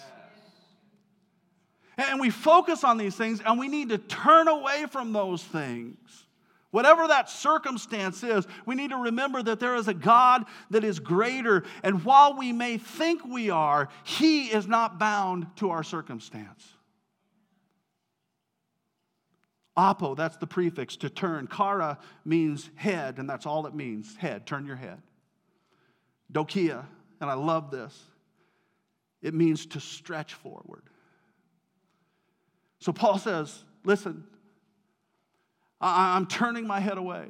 And 1.98 2.18
we 2.18 2.30
focus 2.30 2.82
on 2.82 2.96
these 2.96 3.14
things, 3.14 3.42
and 3.44 3.58
we 3.58 3.68
need 3.68 3.90
to 3.90 3.98
turn 3.98 4.48
away 4.48 4.86
from 4.90 5.12
those 5.12 5.44
things. 5.44 6.26
Whatever 6.70 7.08
that 7.08 7.28
circumstance 7.28 8.22
is, 8.22 8.46
we 8.64 8.76
need 8.76 8.90
to 8.90 8.96
remember 8.96 9.42
that 9.42 9.58
there 9.58 9.74
is 9.74 9.88
a 9.88 9.94
God 9.94 10.44
that 10.70 10.84
is 10.84 11.00
greater. 11.00 11.64
And 11.82 12.04
while 12.04 12.36
we 12.36 12.52
may 12.52 12.78
think 12.78 13.24
we 13.24 13.50
are, 13.50 13.88
He 14.04 14.46
is 14.46 14.68
not 14.68 14.98
bound 14.98 15.46
to 15.56 15.70
our 15.70 15.82
circumstance. 15.82 16.64
Apo, 19.76 20.14
that's 20.14 20.36
the 20.36 20.46
prefix 20.46 20.96
to 20.96 21.10
turn. 21.10 21.46
Kara 21.46 21.98
means 22.24 22.70
head, 22.74 23.18
and 23.18 23.28
that's 23.28 23.46
all 23.46 23.66
it 23.66 23.74
means 23.74 24.14
head, 24.16 24.46
turn 24.46 24.66
your 24.66 24.76
head. 24.76 25.00
Dokia, 26.32 26.84
and 27.20 27.30
I 27.30 27.34
love 27.34 27.70
this, 27.70 27.98
it 29.22 29.34
means 29.34 29.66
to 29.66 29.80
stretch 29.80 30.34
forward. 30.34 30.82
So 32.78 32.92
Paul 32.92 33.18
says, 33.18 33.64
listen, 33.84 34.24
I'm 35.80 36.26
turning 36.26 36.66
my 36.66 36.80
head 36.80 36.98
away. 36.98 37.26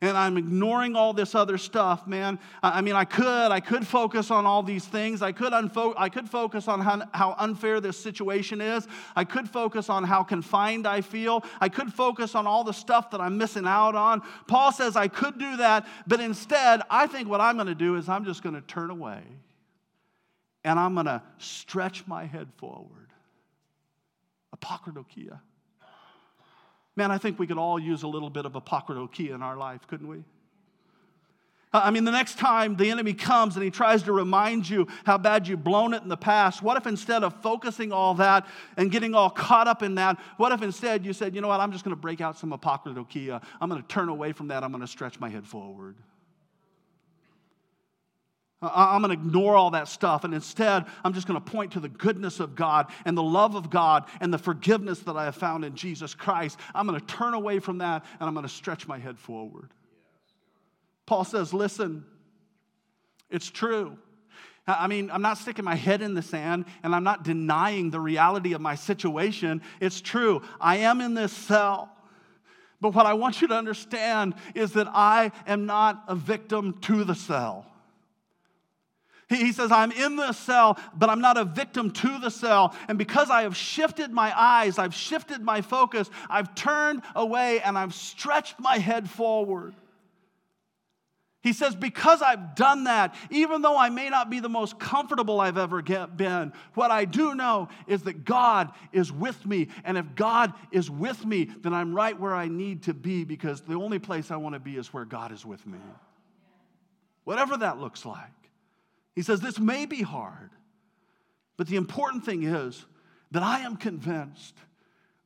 And 0.00 0.16
I'm 0.16 0.36
ignoring 0.36 0.94
all 0.94 1.12
this 1.12 1.34
other 1.34 1.58
stuff, 1.58 2.06
man. 2.06 2.38
I 2.62 2.82
mean, 2.82 2.94
I 2.94 3.04
could, 3.04 3.50
I 3.50 3.58
could 3.58 3.84
focus 3.84 4.30
on 4.30 4.46
all 4.46 4.62
these 4.62 4.84
things. 4.84 5.22
I 5.22 5.32
could, 5.32 5.52
unfo- 5.52 5.94
I 5.96 6.08
could 6.08 6.28
focus 6.28 6.68
on 6.68 6.80
how, 6.80 7.02
how 7.12 7.34
unfair 7.36 7.80
this 7.80 7.98
situation 7.98 8.60
is. 8.60 8.86
I 9.16 9.24
could 9.24 9.48
focus 9.48 9.90
on 9.90 10.04
how 10.04 10.22
confined 10.22 10.86
I 10.86 11.00
feel. 11.00 11.44
I 11.60 11.68
could 11.68 11.92
focus 11.92 12.36
on 12.36 12.46
all 12.46 12.62
the 12.62 12.72
stuff 12.72 13.10
that 13.10 13.20
I'm 13.20 13.38
missing 13.38 13.66
out 13.66 13.96
on. 13.96 14.22
Paul 14.46 14.70
says 14.70 14.94
I 14.94 15.08
could 15.08 15.36
do 15.36 15.56
that, 15.56 15.84
but 16.06 16.20
instead, 16.20 16.82
I 16.88 17.08
think 17.08 17.28
what 17.28 17.40
I'm 17.40 17.56
going 17.56 17.66
to 17.66 17.74
do 17.74 17.96
is 17.96 18.08
I'm 18.08 18.24
just 18.24 18.44
going 18.44 18.54
to 18.54 18.62
turn 18.62 18.90
away 18.90 19.22
and 20.62 20.78
I'm 20.78 20.94
going 20.94 21.06
to 21.06 21.22
stretch 21.38 22.06
my 22.06 22.24
head 22.24 22.48
forward. 22.56 23.08
Apokradokia. 24.56 25.40
Man, 26.98 27.12
I 27.12 27.18
think 27.18 27.38
we 27.38 27.46
could 27.46 27.58
all 27.58 27.78
use 27.78 28.02
a 28.02 28.08
little 28.08 28.28
bit 28.28 28.44
of 28.44 28.54
apokradokia 28.54 29.32
in 29.32 29.40
our 29.40 29.56
life, 29.56 29.86
couldn't 29.86 30.08
we? 30.08 30.24
I 31.72 31.92
mean, 31.92 32.02
the 32.02 32.10
next 32.10 32.38
time 32.38 32.74
the 32.74 32.90
enemy 32.90 33.14
comes 33.14 33.54
and 33.54 33.62
he 33.62 33.70
tries 33.70 34.02
to 34.02 34.12
remind 34.12 34.68
you 34.68 34.88
how 35.04 35.16
bad 35.16 35.46
you've 35.46 35.62
blown 35.62 35.94
it 35.94 36.02
in 36.02 36.08
the 36.08 36.16
past, 36.16 36.60
what 36.60 36.76
if 36.76 36.88
instead 36.88 37.22
of 37.22 37.40
focusing 37.40 37.92
all 37.92 38.14
that 38.14 38.48
and 38.76 38.90
getting 38.90 39.14
all 39.14 39.30
caught 39.30 39.68
up 39.68 39.84
in 39.84 39.94
that, 39.94 40.18
what 40.38 40.50
if 40.50 40.60
instead 40.60 41.06
you 41.06 41.12
said, 41.12 41.36
you 41.36 41.40
know 41.40 41.46
what, 41.46 41.60
I'm 41.60 41.70
just 41.70 41.84
going 41.84 41.94
to 41.94 42.00
break 42.00 42.20
out 42.20 42.36
some 42.36 42.50
apokradokia. 42.50 43.40
I'm 43.60 43.68
going 43.68 43.80
to 43.80 43.86
turn 43.86 44.08
away 44.08 44.32
from 44.32 44.48
that. 44.48 44.64
I'm 44.64 44.72
going 44.72 44.80
to 44.80 44.88
stretch 44.88 45.20
my 45.20 45.28
head 45.28 45.46
forward. 45.46 45.94
Uh, 48.60 48.70
I'm 48.74 49.02
going 49.02 49.16
to 49.16 49.22
ignore 49.22 49.54
all 49.54 49.70
that 49.70 49.88
stuff. 49.88 50.24
And 50.24 50.34
instead, 50.34 50.86
I'm 51.04 51.12
just 51.12 51.26
going 51.26 51.40
to 51.40 51.50
point 51.50 51.72
to 51.72 51.80
the 51.80 51.88
goodness 51.88 52.40
of 52.40 52.56
God 52.56 52.90
and 53.04 53.16
the 53.16 53.22
love 53.22 53.54
of 53.54 53.70
God 53.70 54.04
and 54.20 54.32
the 54.32 54.38
forgiveness 54.38 55.00
that 55.00 55.16
I 55.16 55.24
have 55.24 55.36
found 55.36 55.64
in 55.64 55.76
Jesus 55.76 56.14
Christ. 56.14 56.58
I'm 56.74 56.86
going 56.86 56.98
to 56.98 57.06
turn 57.06 57.34
away 57.34 57.60
from 57.60 57.78
that 57.78 58.04
and 58.18 58.26
I'm 58.26 58.34
going 58.34 58.46
to 58.46 58.52
stretch 58.52 58.88
my 58.88 58.98
head 58.98 59.18
forward. 59.18 59.70
Paul 61.06 61.24
says, 61.24 61.54
Listen, 61.54 62.04
it's 63.30 63.50
true. 63.50 63.96
I 64.66 64.86
mean, 64.86 65.10
I'm 65.10 65.22
not 65.22 65.38
sticking 65.38 65.64
my 65.64 65.76
head 65.76 66.02
in 66.02 66.12
the 66.12 66.20
sand 66.20 66.66
and 66.82 66.94
I'm 66.94 67.04
not 67.04 67.24
denying 67.24 67.90
the 67.90 68.00
reality 68.00 68.52
of 68.52 68.60
my 68.60 68.74
situation. 68.74 69.62
It's 69.80 70.02
true. 70.02 70.42
I 70.60 70.78
am 70.78 71.00
in 71.00 71.14
this 71.14 71.32
cell. 71.32 71.90
But 72.80 72.94
what 72.94 73.06
I 73.06 73.14
want 73.14 73.40
you 73.40 73.48
to 73.48 73.54
understand 73.54 74.34
is 74.54 74.72
that 74.72 74.86
I 74.88 75.32
am 75.46 75.64
not 75.66 76.04
a 76.06 76.14
victim 76.14 76.78
to 76.82 77.04
the 77.04 77.14
cell. 77.14 77.67
He 79.28 79.52
says, 79.52 79.70
I'm 79.70 79.92
in 79.92 80.16
the 80.16 80.32
cell, 80.32 80.78
but 80.94 81.10
I'm 81.10 81.20
not 81.20 81.36
a 81.36 81.44
victim 81.44 81.90
to 81.90 82.18
the 82.18 82.30
cell. 82.30 82.74
And 82.88 82.96
because 82.96 83.28
I 83.28 83.42
have 83.42 83.54
shifted 83.54 84.10
my 84.10 84.32
eyes, 84.38 84.78
I've 84.78 84.94
shifted 84.94 85.42
my 85.42 85.60
focus, 85.60 86.08
I've 86.30 86.54
turned 86.54 87.02
away 87.14 87.60
and 87.60 87.76
I've 87.76 87.94
stretched 87.94 88.58
my 88.58 88.78
head 88.78 89.08
forward. 89.10 89.74
He 91.42 91.52
says, 91.52 91.74
Because 91.76 92.22
I've 92.22 92.54
done 92.54 92.84
that, 92.84 93.14
even 93.30 93.60
though 93.60 93.76
I 93.76 93.90
may 93.90 94.08
not 94.08 94.30
be 94.30 94.40
the 94.40 94.48
most 94.48 94.78
comfortable 94.78 95.40
I've 95.40 95.58
ever 95.58 95.82
been, 95.82 96.52
what 96.74 96.90
I 96.90 97.04
do 97.04 97.34
know 97.34 97.68
is 97.86 98.02
that 98.04 98.24
God 98.24 98.72
is 98.92 99.12
with 99.12 99.44
me. 99.44 99.68
And 99.84 99.98
if 99.98 100.14
God 100.14 100.54
is 100.72 100.90
with 100.90 101.24
me, 101.24 101.44
then 101.44 101.74
I'm 101.74 101.94
right 101.94 102.18
where 102.18 102.34
I 102.34 102.48
need 102.48 102.84
to 102.84 102.94
be 102.94 103.24
because 103.24 103.60
the 103.60 103.74
only 103.74 103.98
place 103.98 104.30
I 104.30 104.36
want 104.36 104.54
to 104.54 104.60
be 104.60 104.76
is 104.76 104.92
where 104.92 105.04
God 105.04 105.32
is 105.32 105.44
with 105.44 105.64
me. 105.66 105.78
Whatever 107.24 107.58
that 107.58 107.78
looks 107.78 108.06
like. 108.06 108.37
He 109.18 109.22
says, 109.22 109.40
This 109.40 109.58
may 109.58 109.84
be 109.84 110.00
hard, 110.02 110.50
but 111.56 111.66
the 111.66 111.74
important 111.74 112.24
thing 112.24 112.44
is 112.44 112.86
that 113.32 113.42
I 113.42 113.62
am 113.62 113.76
convinced 113.76 114.54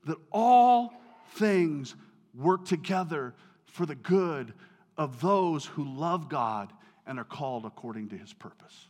that 0.07 0.17
all 0.31 0.95
things 1.35 1.95
work 2.35 2.65
together 2.65 3.35
for 3.67 3.85
the 3.85 3.95
good 3.95 4.55
of 4.97 5.21
those 5.21 5.67
who 5.67 5.85
love 5.85 6.31
God 6.31 6.73
and 7.07 7.19
are 7.19 7.25
called 7.25 7.67
according 7.67 8.09
to 8.09 8.17
his 8.17 8.33
purpose. 8.33 8.89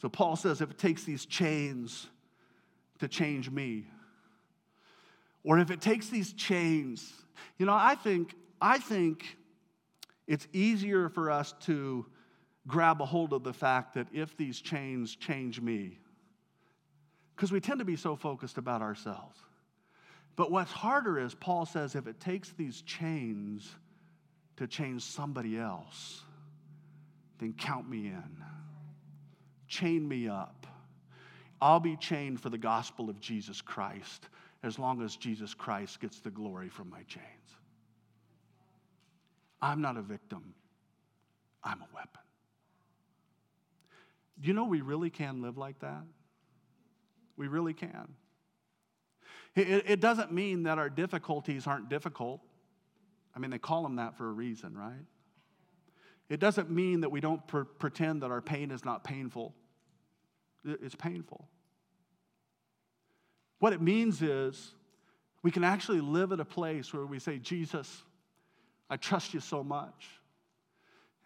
So 0.00 0.08
Paul 0.08 0.36
says 0.36 0.60
if 0.60 0.70
it 0.70 0.78
takes 0.78 1.02
these 1.02 1.26
chains 1.26 2.06
to 3.00 3.08
change 3.08 3.50
me, 3.50 3.88
or 5.42 5.58
if 5.58 5.68
it 5.68 5.80
takes 5.80 6.10
these 6.10 6.32
chains, 6.32 7.12
you 7.58 7.66
know, 7.66 7.74
I 7.74 7.96
think 7.96 8.36
I 8.60 8.78
think 8.78 9.36
it's 10.26 10.46
easier 10.52 11.08
for 11.08 11.30
us 11.30 11.54
to 11.62 12.06
grab 12.66 13.00
a 13.02 13.06
hold 13.06 13.32
of 13.32 13.44
the 13.44 13.52
fact 13.52 13.94
that 13.94 14.08
if 14.12 14.36
these 14.36 14.60
chains 14.60 15.16
change 15.16 15.60
me, 15.60 15.98
because 17.36 17.52
we 17.52 17.60
tend 17.60 17.80
to 17.80 17.84
be 17.84 17.96
so 17.96 18.16
focused 18.16 18.58
about 18.58 18.80
ourselves. 18.80 19.38
But 20.36 20.50
what's 20.50 20.72
harder 20.72 21.18
is, 21.18 21.34
Paul 21.34 21.66
says, 21.66 21.94
if 21.94 22.06
it 22.06 22.20
takes 22.20 22.50
these 22.50 22.82
chains 22.82 23.68
to 24.56 24.66
change 24.66 25.02
somebody 25.02 25.58
else, 25.58 26.22
then 27.38 27.52
count 27.52 27.88
me 27.88 28.06
in. 28.06 28.44
Chain 29.68 30.06
me 30.06 30.28
up. 30.28 30.66
I'll 31.60 31.80
be 31.80 31.96
chained 31.96 32.40
for 32.40 32.50
the 32.50 32.58
gospel 32.58 33.08
of 33.08 33.20
Jesus 33.20 33.60
Christ 33.60 34.28
as 34.62 34.78
long 34.78 35.02
as 35.02 35.16
Jesus 35.16 35.54
Christ 35.54 36.00
gets 36.00 36.20
the 36.20 36.30
glory 36.30 36.68
from 36.68 36.90
my 36.90 37.02
chains. 37.02 37.24
I'm 39.60 39.80
not 39.80 39.96
a 39.96 40.02
victim, 40.02 40.54
I'm 41.62 41.80
a 41.80 41.88
weapon. 41.94 42.20
Do 44.40 44.48
you 44.48 44.54
know 44.54 44.64
we 44.64 44.80
really 44.80 45.10
can 45.10 45.42
live 45.42 45.56
like 45.56 45.78
that? 45.80 46.02
We 47.36 47.48
really 47.48 47.74
can. 47.74 48.14
It, 49.54 49.84
it, 49.86 50.00
doesn't 50.00 50.32
mean 50.32 50.64
that 50.64 50.78
our 50.78 50.90
difficulties 50.90 51.66
aren't 51.66 51.88
difficult. 51.88 52.40
I 53.34 53.38
mean, 53.38 53.50
they 53.50 53.58
call 53.58 53.84
them 53.84 53.96
that 53.96 54.16
for 54.16 54.28
a 54.28 54.32
reason, 54.32 54.76
right? 54.76 55.04
It 56.28 56.40
doesn't 56.40 56.70
mean 56.70 57.02
that 57.02 57.10
we 57.10 57.20
don't 57.20 57.46
pre- 57.46 57.64
pretend 57.78 58.22
that 58.22 58.30
our 58.30 58.40
pain 58.40 58.70
is 58.70 58.84
not 58.84 59.04
painful. 59.04 59.54
It's 60.64 60.96
painful. 60.96 61.48
What 63.60 63.72
it 63.72 63.80
means 63.80 64.22
is 64.22 64.74
we 65.42 65.50
can 65.50 65.62
actually 65.62 66.00
live 66.00 66.32
at 66.32 66.40
a 66.40 66.44
place 66.44 66.92
where 66.92 67.06
we 67.06 67.18
say, 67.18 67.38
Jesus, 67.38 68.02
I 68.90 68.96
trust 68.96 69.34
you 69.34 69.40
so 69.40 69.64
much. 69.64 70.06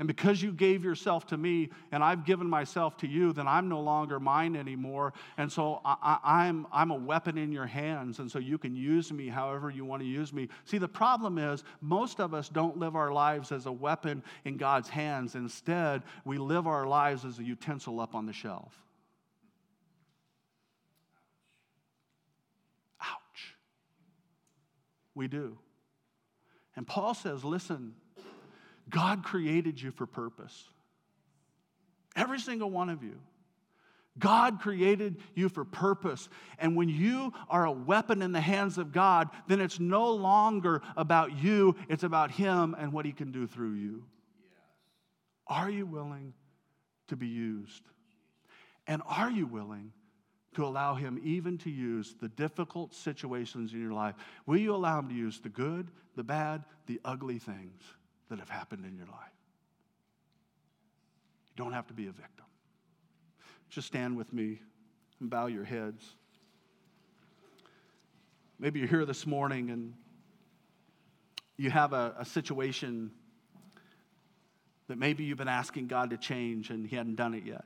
And 0.01 0.07
because 0.07 0.41
you 0.41 0.53
gave 0.53 0.85
yourself 0.85 1.27
to 1.29 1.37
me 1.37 1.71
and 1.91 2.05
I've 2.05 2.25
given 2.25 2.49
myself 2.49 2.97
to 2.99 3.09
you, 3.09 3.33
then 3.33 3.49
I'm 3.49 3.69
no 3.69 3.81
longer 3.81 4.21
mine 4.21 4.55
anymore. 4.55 5.13
And 5.37 5.51
so 5.51 5.81
I, 5.85 6.47
am 6.47 6.67
I'm, 6.71 6.91
I'm 6.91 6.91
a 6.93 7.05
weapon 7.05 7.37
in 7.37 7.51
your 7.51 7.67
hands. 7.67 8.21
And 8.21 8.31
so 8.31 8.39
you 8.39 8.59
can 8.59 8.77
use 8.77 9.13
me 9.13 9.27
however 9.27 9.71
you 9.71 9.85
want 9.85 10.03
to 10.03 10.09
use 10.09 10.33
me. 10.33 10.49
See, 10.67 10.79
the 10.79 10.87
problem 10.87 11.37
is 11.37 11.65
most 11.81 12.21
of 12.21 12.33
us 12.33 12.49
don't 12.49 12.79
live 12.79 12.95
our 12.95 13.13
lives 13.13 13.51
as 13.51 13.67
a 13.67 13.73
weapon 13.73 14.23
in 14.45 14.57
God's 14.57 14.89
hands. 14.89 15.35
Instead, 15.35 16.05
we 16.25 16.39
live 16.39 16.69
our 16.69 16.87
lives 16.87 17.25
as 17.25 17.41
a 17.41 17.45
utensil 17.45 17.99
up 17.99 18.15
on 18.15 18.25
the 18.25 18.33
shelf. 18.33 18.73
Ouch. 23.01 23.57
We 25.17 25.27
do. 25.27 25.59
And 26.79 26.87
Paul 26.87 27.13
says, 27.13 27.45
listen, 27.45 27.93
God 28.89 29.25
created 29.25 29.83
you 29.83 29.91
for 29.91 30.07
purpose. 30.07 30.69
Every 32.15 32.39
single 32.39 32.71
one 32.71 32.89
of 32.89 33.03
you. 33.03 33.19
God 34.17 34.61
created 34.61 35.17
you 35.35 35.49
for 35.49 35.65
purpose. 35.65 36.29
And 36.57 36.77
when 36.77 36.89
you 36.89 37.33
are 37.49 37.65
a 37.65 37.73
weapon 37.73 38.23
in 38.23 38.31
the 38.31 38.41
hands 38.41 38.79
of 38.79 38.93
God, 38.93 39.29
then 39.49 39.61
it's 39.61 39.81
no 39.81 40.13
longer 40.13 40.81
about 40.97 41.37
you, 41.37 41.75
it's 41.89 42.05
about 42.05 42.31
Him 42.31 42.77
and 42.79 42.93
what 42.93 43.05
He 43.05 43.13
can 43.13 43.33
do 43.33 43.49
through 43.49 43.73
you. 43.73 44.05
Are 45.49 45.69
you 45.69 45.85
willing 45.85 46.33
to 47.09 47.17
be 47.17 47.27
used? 47.27 47.83
And 48.87 49.03
are 49.05 49.33
you 49.33 49.49
willing 49.49 49.93
to 50.59 50.67
allow 50.67 50.95
Him 50.95 51.21
even 51.25 51.59
to 51.59 51.71
use 51.71 52.15
the 52.21 52.29
difficult 52.29 52.95
situations 52.95 53.73
in 53.73 53.81
your 53.81 53.93
life? 53.93 54.15
Will 54.47 54.59
you 54.59 54.75
allow 54.75 54.99
Him 54.99 55.09
to 55.09 55.15
use 55.15 55.41
the 55.41 55.49
good, 55.49 55.91
the 56.17 56.25
bad, 56.25 56.65
the 56.87 57.01
ugly 57.05 57.39
things? 57.39 57.83
that 58.29 58.39
have 58.39 58.49
happened 58.49 58.85
in 58.85 58.97
your 58.97 59.07
life. 59.07 59.33
You 61.57 61.65
don't 61.65 61.73
have 61.73 61.87
to 61.89 61.95
be 61.95 62.07
a 62.07 62.13
victim. 62.13 62.45
Just 63.71 63.87
stand 63.87 64.17
with 64.17 64.33
me 64.33 64.61
and 65.21 65.29
bow 65.29 65.47
your 65.47 65.65
heads. 65.65 66.05
Maybe 68.59 68.81
you're 68.81 68.89
here 68.89 69.05
this 69.05 69.27
morning 69.27 69.71
and 69.71 69.95
you 71.57 71.71
have 71.71 71.93
a, 71.93 72.15
a 72.19 72.25
situation 72.25 73.11
that 74.89 74.99
maybe 74.99 75.25
you've 75.25 75.39
been 75.39 75.49
asking 75.49 75.87
God 75.87 76.11
to 76.11 76.17
change 76.17 76.71
and 76.71 76.87
He 76.87 76.97
hadn't 76.97 77.17
done 77.17 77.35
it 77.35 77.45
yet. 77.45 77.65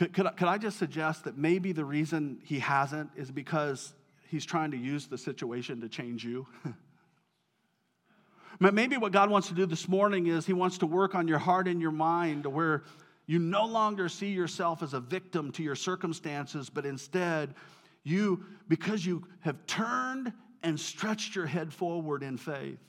Could, 0.00 0.14
could, 0.14 0.34
could 0.38 0.48
I 0.48 0.56
just 0.56 0.78
suggest 0.78 1.24
that 1.24 1.36
maybe 1.36 1.72
the 1.72 1.84
reason 1.84 2.38
He 2.42 2.58
hasn't 2.58 3.10
is 3.16 3.30
because 3.30 3.92
He's 4.28 4.46
trying 4.46 4.70
to 4.70 4.78
use 4.78 5.08
the 5.08 5.18
situation 5.18 5.82
to 5.82 5.90
change 5.90 6.24
you? 6.24 6.46
Maybe 8.60 8.96
what 8.96 9.12
God 9.12 9.28
wants 9.28 9.48
to 9.48 9.54
do 9.54 9.66
this 9.66 9.88
morning 9.88 10.26
is 10.28 10.46
He 10.46 10.54
wants 10.54 10.78
to 10.78 10.86
work 10.86 11.14
on 11.14 11.28
your 11.28 11.36
heart 11.38 11.68
and 11.68 11.82
your 11.82 11.90
mind 11.90 12.46
where 12.46 12.84
you 13.26 13.38
no 13.38 13.66
longer 13.66 14.08
see 14.08 14.30
yourself 14.30 14.82
as 14.82 14.94
a 14.94 15.00
victim 15.00 15.52
to 15.52 15.62
your 15.62 15.76
circumstances, 15.76 16.70
but 16.70 16.86
instead, 16.86 17.54
you, 18.02 18.42
because 18.68 19.04
you 19.04 19.26
have 19.40 19.66
turned 19.66 20.32
and 20.62 20.80
stretched 20.80 21.36
your 21.36 21.44
head 21.44 21.74
forward 21.74 22.22
in 22.22 22.38
faith, 22.38 22.80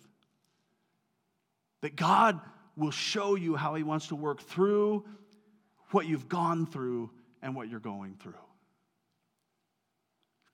that 1.82 1.98
God 1.98 2.40
will 2.78 2.92
show 2.92 3.36
you 3.36 3.58
how 3.58 3.76
He 3.76 3.84
wants 3.84 4.08
to 4.08 4.16
work 4.16 4.42
through 4.42 5.04
what 5.94 6.08
you've 6.08 6.30
gone 6.30 6.66
through 6.66 7.10
and 7.42 7.56
what 7.56 7.70
you're 7.70 7.80
going 7.80 8.16
through. 8.22 8.34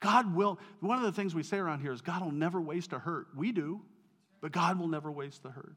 God 0.00 0.34
will, 0.34 0.58
one 0.80 0.98
of 0.98 1.04
the 1.04 1.12
things 1.12 1.34
we 1.34 1.42
say 1.42 1.58
around 1.58 1.80
here 1.80 1.92
is 1.92 2.00
God 2.00 2.22
will 2.22 2.32
never 2.32 2.60
waste 2.60 2.92
a 2.92 2.98
hurt. 2.98 3.26
We 3.36 3.52
do. 3.52 3.80
But 4.40 4.52
God 4.52 4.78
will 4.78 4.88
never 4.88 5.10
waste 5.10 5.42
the 5.42 5.50
hurt. 5.50 5.76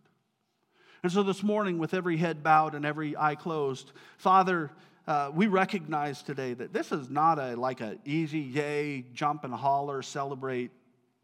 And 1.03 1.12
so 1.12 1.24
this 1.24 1.41
morning, 1.41 1.80
with 1.80 1.93
every 1.93 2.18
head 2.18 2.43
bowed 2.43 2.76
and 2.76 2.86
every 2.86 3.18
eye 3.18 3.36
closed, 3.36 3.91
Father, 4.18 4.72
uh, 5.07 5.32
we 5.34 5.47
recognize 5.47 6.22
today 6.22 6.53
that 6.53 6.74
this 6.74 6.91
is 6.91 7.09
not 7.09 7.39
a 7.39 7.55
like 7.55 7.82
an 7.82 7.99
easy 8.05 8.39
yay, 8.39 9.05
jump 9.14 9.43
and 9.43 9.53
holler, 9.53 10.03
celebrate 10.03 10.70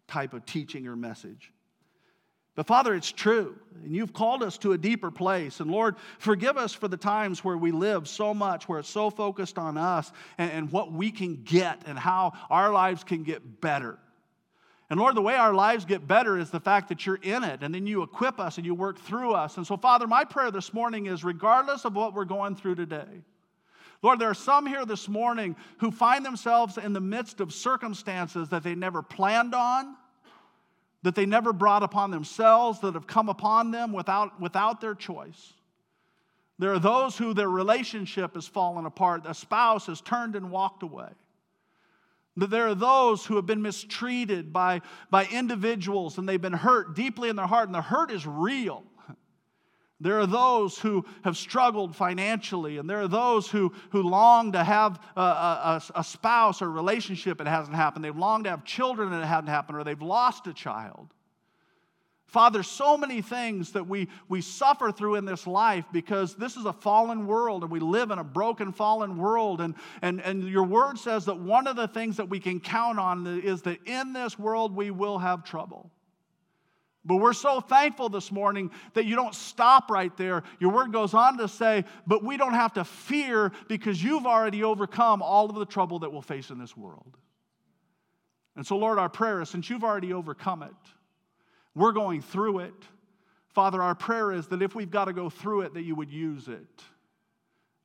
type 0.07 0.33
of 0.33 0.45
teaching 0.45 0.87
or 0.87 0.95
message. 0.95 1.51
But 2.57 2.65
Father, 2.65 2.95
it's 2.95 3.11
true. 3.11 3.55
And 3.83 3.95
you've 3.95 4.13
called 4.13 4.41
us 4.41 4.57
to 4.59 4.73
a 4.73 4.77
deeper 4.79 5.11
place. 5.11 5.59
And 5.59 5.69
Lord, 5.69 5.95
forgive 6.17 6.57
us 6.57 6.73
for 6.73 6.87
the 6.87 6.97
times 6.97 7.43
where 7.43 7.55
we 7.55 7.71
live 7.71 8.07
so 8.07 8.33
much, 8.33 8.67
where 8.67 8.79
it's 8.79 8.89
so 8.89 9.11
focused 9.11 9.59
on 9.59 9.77
us 9.77 10.11
and, 10.39 10.51
and 10.51 10.71
what 10.71 10.91
we 10.91 11.11
can 11.11 11.43
get 11.43 11.83
and 11.85 11.99
how 11.99 12.33
our 12.49 12.71
lives 12.73 13.03
can 13.03 13.23
get 13.23 13.61
better. 13.61 13.99
And 14.89 14.99
Lord, 14.99 15.15
the 15.15 15.21
way 15.21 15.35
our 15.35 15.53
lives 15.53 15.85
get 15.85 16.07
better 16.07 16.35
is 16.39 16.49
the 16.49 16.59
fact 16.59 16.89
that 16.89 17.05
you're 17.05 17.19
in 17.21 17.43
it, 17.43 17.61
and 17.61 17.75
then 17.75 17.85
you 17.85 18.01
equip 18.01 18.39
us 18.39 18.57
and 18.57 18.65
you 18.65 18.73
work 18.73 18.97
through 18.97 19.33
us. 19.33 19.57
And 19.57 19.67
so, 19.67 19.77
Father, 19.77 20.07
my 20.07 20.23
prayer 20.23 20.49
this 20.49 20.73
morning 20.73 21.05
is 21.05 21.23
regardless 21.23 21.85
of 21.85 21.95
what 21.95 22.15
we're 22.15 22.25
going 22.25 22.55
through 22.55 22.75
today, 22.75 23.21
Lord, 24.01 24.17
there 24.17 24.29
are 24.29 24.33
some 24.33 24.65
here 24.65 24.85
this 24.85 25.07
morning 25.07 25.55
who 25.77 25.91
find 25.91 26.25
themselves 26.25 26.77
in 26.79 26.93
the 26.93 27.01
midst 27.01 27.39
of 27.39 27.53
circumstances 27.53 28.49
that 28.49 28.63
they 28.63 28.73
never 28.73 29.03
planned 29.03 29.53
on, 29.53 29.95
that 31.03 31.15
they 31.15 31.25
never 31.25 31.53
brought 31.53 31.83
upon 31.83 32.11
themselves, 32.11 32.79
that 32.79 32.95
have 32.95 33.07
come 33.07 33.29
upon 33.29 33.71
them 33.71 33.93
without, 33.93 34.39
without 34.41 34.81
their 34.81 34.95
choice. 34.95 35.53
There 36.59 36.73
are 36.73 36.79
those 36.79 37.17
who 37.17 37.33
their 37.33 37.49
relationship 37.49 38.33
has 38.33 38.47
fallen 38.47 38.85
apart, 38.85 39.23
a 39.25 39.33
spouse 39.33 39.85
has 39.85 40.01
turned 40.01 40.35
and 40.35 40.49
walked 40.51 40.83
away. 40.83 41.09
That 42.35 42.49
there 42.49 42.67
are 42.67 42.75
those 42.75 43.25
who 43.25 43.35
have 43.35 43.45
been 43.45 43.61
mistreated 43.61 44.53
by, 44.53 44.81
by 45.09 45.25
individuals 45.25 46.17
and 46.17 46.27
they've 46.27 46.41
been 46.41 46.53
hurt 46.53 46.95
deeply 46.95 47.29
in 47.29 47.35
their 47.35 47.47
heart, 47.47 47.67
and 47.67 47.75
the 47.75 47.81
hurt 47.81 48.11
is 48.11 48.25
real. 48.25 48.83
There 49.99 50.19
are 50.19 50.27
those 50.27 50.77
who 50.77 51.05
have 51.23 51.35
struggled 51.37 51.95
financially, 51.95 52.77
and 52.77 52.87
there 52.87 53.01
are 53.01 53.07
those 53.07 53.49
who, 53.49 53.73
who 53.89 54.03
long 54.03 54.51
to 54.51 54.63
have 54.63 54.99
a, 55.15 55.21
a, 55.21 55.81
a 55.95 56.03
spouse 56.03 56.61
or 56.61 56.69
relationship, 56.69 57.41
it 57.41 57.47
hasn't 57.47 57.75
happened. 57.75 58.05
They've 58.05 58.15
longed 58.15 58.43
to 58.43 58.51
have 58.51 58.63
children, 58.63 59.11
and 59.11 59.23
it 59.23 59.27
hasn't 59.27 59.49
happened, 59.49 59.79
or 59.79 59.83
they've 59.83 59.99
lost 59.99 60.45
a 60.45 60.53
child. 60.53 61.13
Father, 62.27 62.61
so 62.61 62.97
many 62.97 63.21
things 63.21 63.71
that 63.71 63.87
we, 63.87 64.09
we 64.27 64.41
suffer 64.41 64.91
through 64.91 65.15
in 65.15 65.23
this 65.23 65.47
life 65.47 65.85
because 65.93 66.35
this 66.35 66.57
is 66.57 66.65
a 66.65 66.73
fallen 66.73 67.25
world 67.25 67.63
and 67.63 67.71
we 67.71 67.79
live 67.79 68.11
in 68.11 68.19
a 68.19 68.23
broken, 68.23 68.73
fallen 68.73 69.17
world. 69.17 69.61
And, 69.61 69.75
and, 70.01 70.19
and 70.21 70.43
your 70.43 70.65
word 70.65 70.99
says 70.99 71.23
that 71.25 71.39
one 71.39 71.67
of 71.67 71.77
the 71.77 71.87
things 71.87 72.17
that 72.17 72.27
we 72.27 72.41
can 72.41 72.59
count 72.59 72.99
on 72.99 73.25
is 73.25 73.61
that 73.61 73.79
in 73.85 74.11
this 74.11 74.37
world 74.37 74.75
we 74.75 74.91
will 74.91 75.17
have 75.17 75.45
trouble. 75.45 75.89
But 77.07 77.15
we're 77.17 77.31
so 77.31 77.61
thankful 77.61 78.09
this 78.09 78.33
morning 78.33 78.69
that 78.93 79.05
you 79.05 79.15
don't 79.15 79.33
stop 79.33 79.89
right 79.89 80.15
there. 80.17 80.43
Your 80.59 80.73
word 80.73 80.91
goes 80.91 81.13
on 81.13 81.37
to 81.37 81.47
say, 81.47 81.85
but 82.05 82.21
we 82.21 82.35
don't 82.35 82.53
have 82.53 82.73
to 82.73 82.83
fear 82.83 83.53
because 83.69 84.03
you've 84.03 84.25
already 84.25 84.61
overcome 84.63 85.21
all 85.21 85.49
of 85.49 85.55
the 85.55 85.65
trouble 85.65 85.99
that 85.99 86.11
we'll 86.11 86.21
face 86.21 86.49
in 86.49 86.59
this 86.59 86.75
world. 86.75 87.17
And 88.57 88.67
so, 88.67 88.75
Lord, 88.75 88.99
our 88.99 89.07
prayer 89.07 89.41
is 89.41 89.49
since 89.49 89.69
you've 89.69 89.85
already 89.85 90.11
overcome 90.11 90.63
it, 90.63 90.73
we're 91.75 91.93
going 91.93 92.21
through 92.21 92.59
it. 92.59 92.73
Father, 93.53 93.81
our 93.81 93.95
prayer 93.95 94.33
is 94.33 94.47
that 94.47 94.61
if 94.61 94.75
we've 94.75 94.91
got 94.91 95.05
to 95.05 95.13
go 95.13 95.29
through 95.29 95.61
it, 95.61 95.75
that 95.75 95.83
you 95.83 95.95
would 95.95 96.11
use 96.11 96.49
it. 96.49 96.83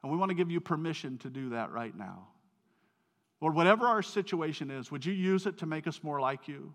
And 0.02 0.10
we 0.10 0.18
want 0.18 0.30
to 0.30 0.34
give 0.34 0.50
you 0.50 0.60
permission 0.60 1.16
to 1.18 1.30
do 1.30 1.50
that 1.50 1.70
right 1.70 1.96
now. 1.96 2.26
Lord, 3.40 3.54
whatever 3.54 3.86
our 3.86 4.02
situation 4.02 4.70
is, 4.70 4.90
would 4.90 5.06
you 5.06 5.12
use 5.12 5.46
it 5.46 5.58
to 5.58 5.66
make 5.66 5.86
us 5.86 6.02
more 6.02 6.20
like 6.20 6.48
you? 6.48 6.74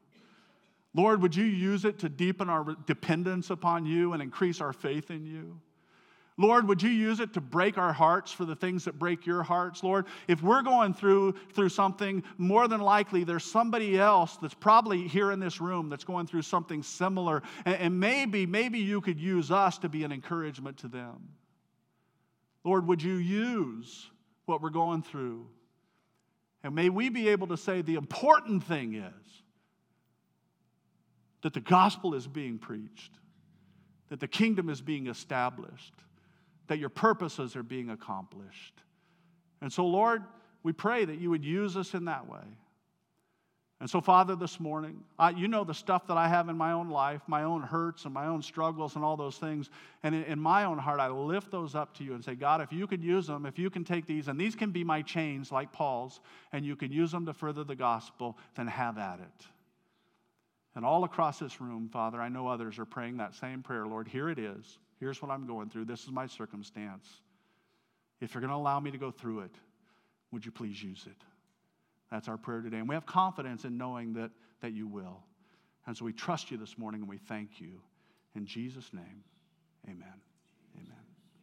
Lord, 0.98 1.22
would 1.22 1.36
you 1.36 1.46
use 1.46 1.86
it 1.86 2.00
to 2.00 2.10
deepen 2.10 2.50
our 2.50 2.76
dependence 2.88 3.52
upon 3.52 3.86
you 3.86 4.14
and 4.14 4.22
increase 4.22 4.60
our 4.62 4.74
faith 4.74 5.12
in 5.12 5.28
you? 5.28 5.60
Lord, 6.38 6.68
would 6.68 6.82
you 6.82 6.90
use 6.90 7.20
it 7.20 7.34
to 7.34 7.42
break 7.42 7.78
our 7.78 7.94
hearts 7.94 8.32
for 8.32 8.46
the 8.46 8.56
things 8.56 8.86
that 8.86 8.98
break 8.98 9.26
your 9.26 9.44
hearts, 9.44 9.84
Lord? 9.84 10.08
If 10.28 10.42
we're 10.42 10.64
going 10.64 10.96
through 10.96 11.34
through 11.54 11.70
something, 11.70 12.24
more 12.40 12.68
than 12.68 12.82
likely 12.82 13.24
there's 13.24 13.44
somebody 13.44 14.00
else 14.00 14.38
that's 14.38 14.56
probably 14.56 15.08
here 15.08 15.32
in 15.32 15.40
this 15.40 15.62
room 15.62 15.88
that's 15.90 16.04
going 16.04 16.26
through 16.26 16.42
something 16.42 16.82
similar. 16.82 17.44
And, 17.66 17.76
and 17.76 18.00
maybe, 18.00 18.48
maybe 18.48 18.80
you 18.80 19.00
could 19.00 19.20
use 19.20 19.52
us 19.52 19.78
to 19.80 19.90
be 19.90 20.04
an 20.04 20.12
encouragement 20.12 20.78
to 20.80 20.88
them. 20.88 21.30
Lord, 22.64 22.88
would 22.88 23.04
you 23.04 23.16
use 23.16 24.10
what 24.46 24.64
we're 24.64 24.72
going 24.72 25.04
through? 25.04 25.48
And 26.64 26.74
may 26.74 26.90
we 26.90 27.10
be 27.10 27.30
able 27.30 27.48
to 27.48 27.58
say 27.58 27.84
the 27.84 27.96
important 27.96 28.64
thing 28.64 28.96
is 28.96 29.27
that 31.44 31.54
the 31.54 31.60
gospel 31.60 32.14
is 32.14 32.28
being 32.28 32.58
preached, 32.58 33.12
that 34.10 34.20
the 34.20 34.28
kingdom 34.28 34.70
is 34.70 34.82
being 34.82 35.08
established 35.08 35.94
that 36.68 36.80
your 36.80 36.90
purposes 36.90 37.56
are 37.56 37.64
being 37.64 37.90
accomplished. 37.90 38.74
And 39.62 39.72
so, 39.72 39.86
Lord, 39.86 40.24
we 40.64 40.74
pray 40.74 41.06
that 41.06 41.20
you 41.20 41.30
would 41.30 41.44
use 41.44 41.76
us 41.76 41.94
in 41.94 42.06
that 42.06 42.30
way. 42.30 42.44
And 43.80 43.88
so, 43.88 44.02
Father, 44.02 44.36
this 44.36 44.60
morning, 44.60 45.04
I, 45.20 45.30
you 45.30 45.48
know 45.48 45.64
the 45.64 45.74
stuff 45.74 46.08
that 46.08 46.18
I 46.18 46.28
have 46.28 46.50
in 46.50 46.58
my 46.58 46.72
own 46.72 46.90
life, 46.90 47.22
my 47.28 47.44
own 47.44 47.62
hurts 47.62 48.06
and 48.06 48.14
my 48.14 48.26
own 48.26 48.42
struggles 48.42 48.96
and 48.96 49.06
all 49.06 49.16
those 49.16 49.38
things. 49.38 49.70
And 50.02 50.16
in, 50.16 50.24
in, 50.24 50.40
my 50.40 50.64
own 50.64 50.80
heart, 50.80 51.00
I 51.00 51.10
lift 51.10 51.52
those 51.52 51.76
up 51.76 51.96
to 51.98 52.04
you 52.04 52.16
and 52.16 52.26
say, 52.26 52.34
God, 52.34 52.60
if 52.60 52.74
you 52.74 52.88
could 52.88 53.04
use 53.04 53.28
them, 53.28 53.46
if 53.46 53.60
you 53.60 53.70
can 53.70 53.84
take 53.84 54.08
these, 54.08 54.30
and 54.30 54.40
these 54.40 54.56
can 54.56 54.72
be 54.72 54.84
my 54.84 55.04
chains 55.04 55.52
like 55.52 55.72
Paul's, 55.72 56.22
and 56.52 56.66
you 56.66 56.76
can 56.76 56.92
use 56.92 57.12
them 57.12 57.28
to 57.28 57.34
further 57.34 57.64
the 57.64 57.76
gospel, 57.76 58.36
then 58.56 58.66
have 58.66 58.98
at 58.98 59.20
it. 59.20 59.46
And 60.78 60.86
all 60.86 61.06
across 61.06 61.40
this 61.40 61.60
room, 61.60 61.90
Father, 61.92 62.22
I 62.22 62.30
know 62.30 62.48
others 62.48 62.78
are 62.78 62.86
praying 62.86 63.18
that 63.18 63.34
same 63.34 63.64
prayer. 63.64 63.88
Lord, 63.88 64.08
here 64.08 64.30
it 64.30 64.38
is. 64.38 64.78
Here's 65.00 65.20
what 65.24 65.32
I'm 65.32 65.48
going 65.48 65.72
through. 65.72 65.86
This 65.86 66.04
is 66.04 66.12
my 66.12 66.28
circumstance. 66.28 67.08
If 68.22 68.36
you're 68.36 68.42
going 68.42 68.52
to 68.52 68.58
allow 68.58 68.80
me 68.80 68.92
to 68.92 68.98
go 69.00 69.10
through 69.10 69.40
it, 69.40 69.56
would 70.32 70.46
you 70.46 70.52
please 70.52 70.84
use 70.84 71.04
it? 71.08 71.18
That's 72.12 72.28
our 72.28 72.38
prayer 72.38 72.62
today. 72.62 72.78
And 72.78 72.88
we 72.88 72.94
have 72.94 73.08
confidence 73.08 73.66
in 73.66 73.76
knowing 73.76 74.14
that, 74.14 74.30
that 74.62 74.72
you 74.72 74.86
will. 74.86 75.24
And 75.88 75.98
so 75.98 76.06
we 76.06 76.14
trust 76.14 76.52
you 76.52 76.58
this 76.58 76.78
morning 76.78 77.02
and 77.02 77.10
we 77.10 77.18
thank 77.18 77.60
you. 77.60 77.82
In 78.36 78.46
Jesus' 78.46 78.94
name, 78.94 79.24
amen. 79.90 80.27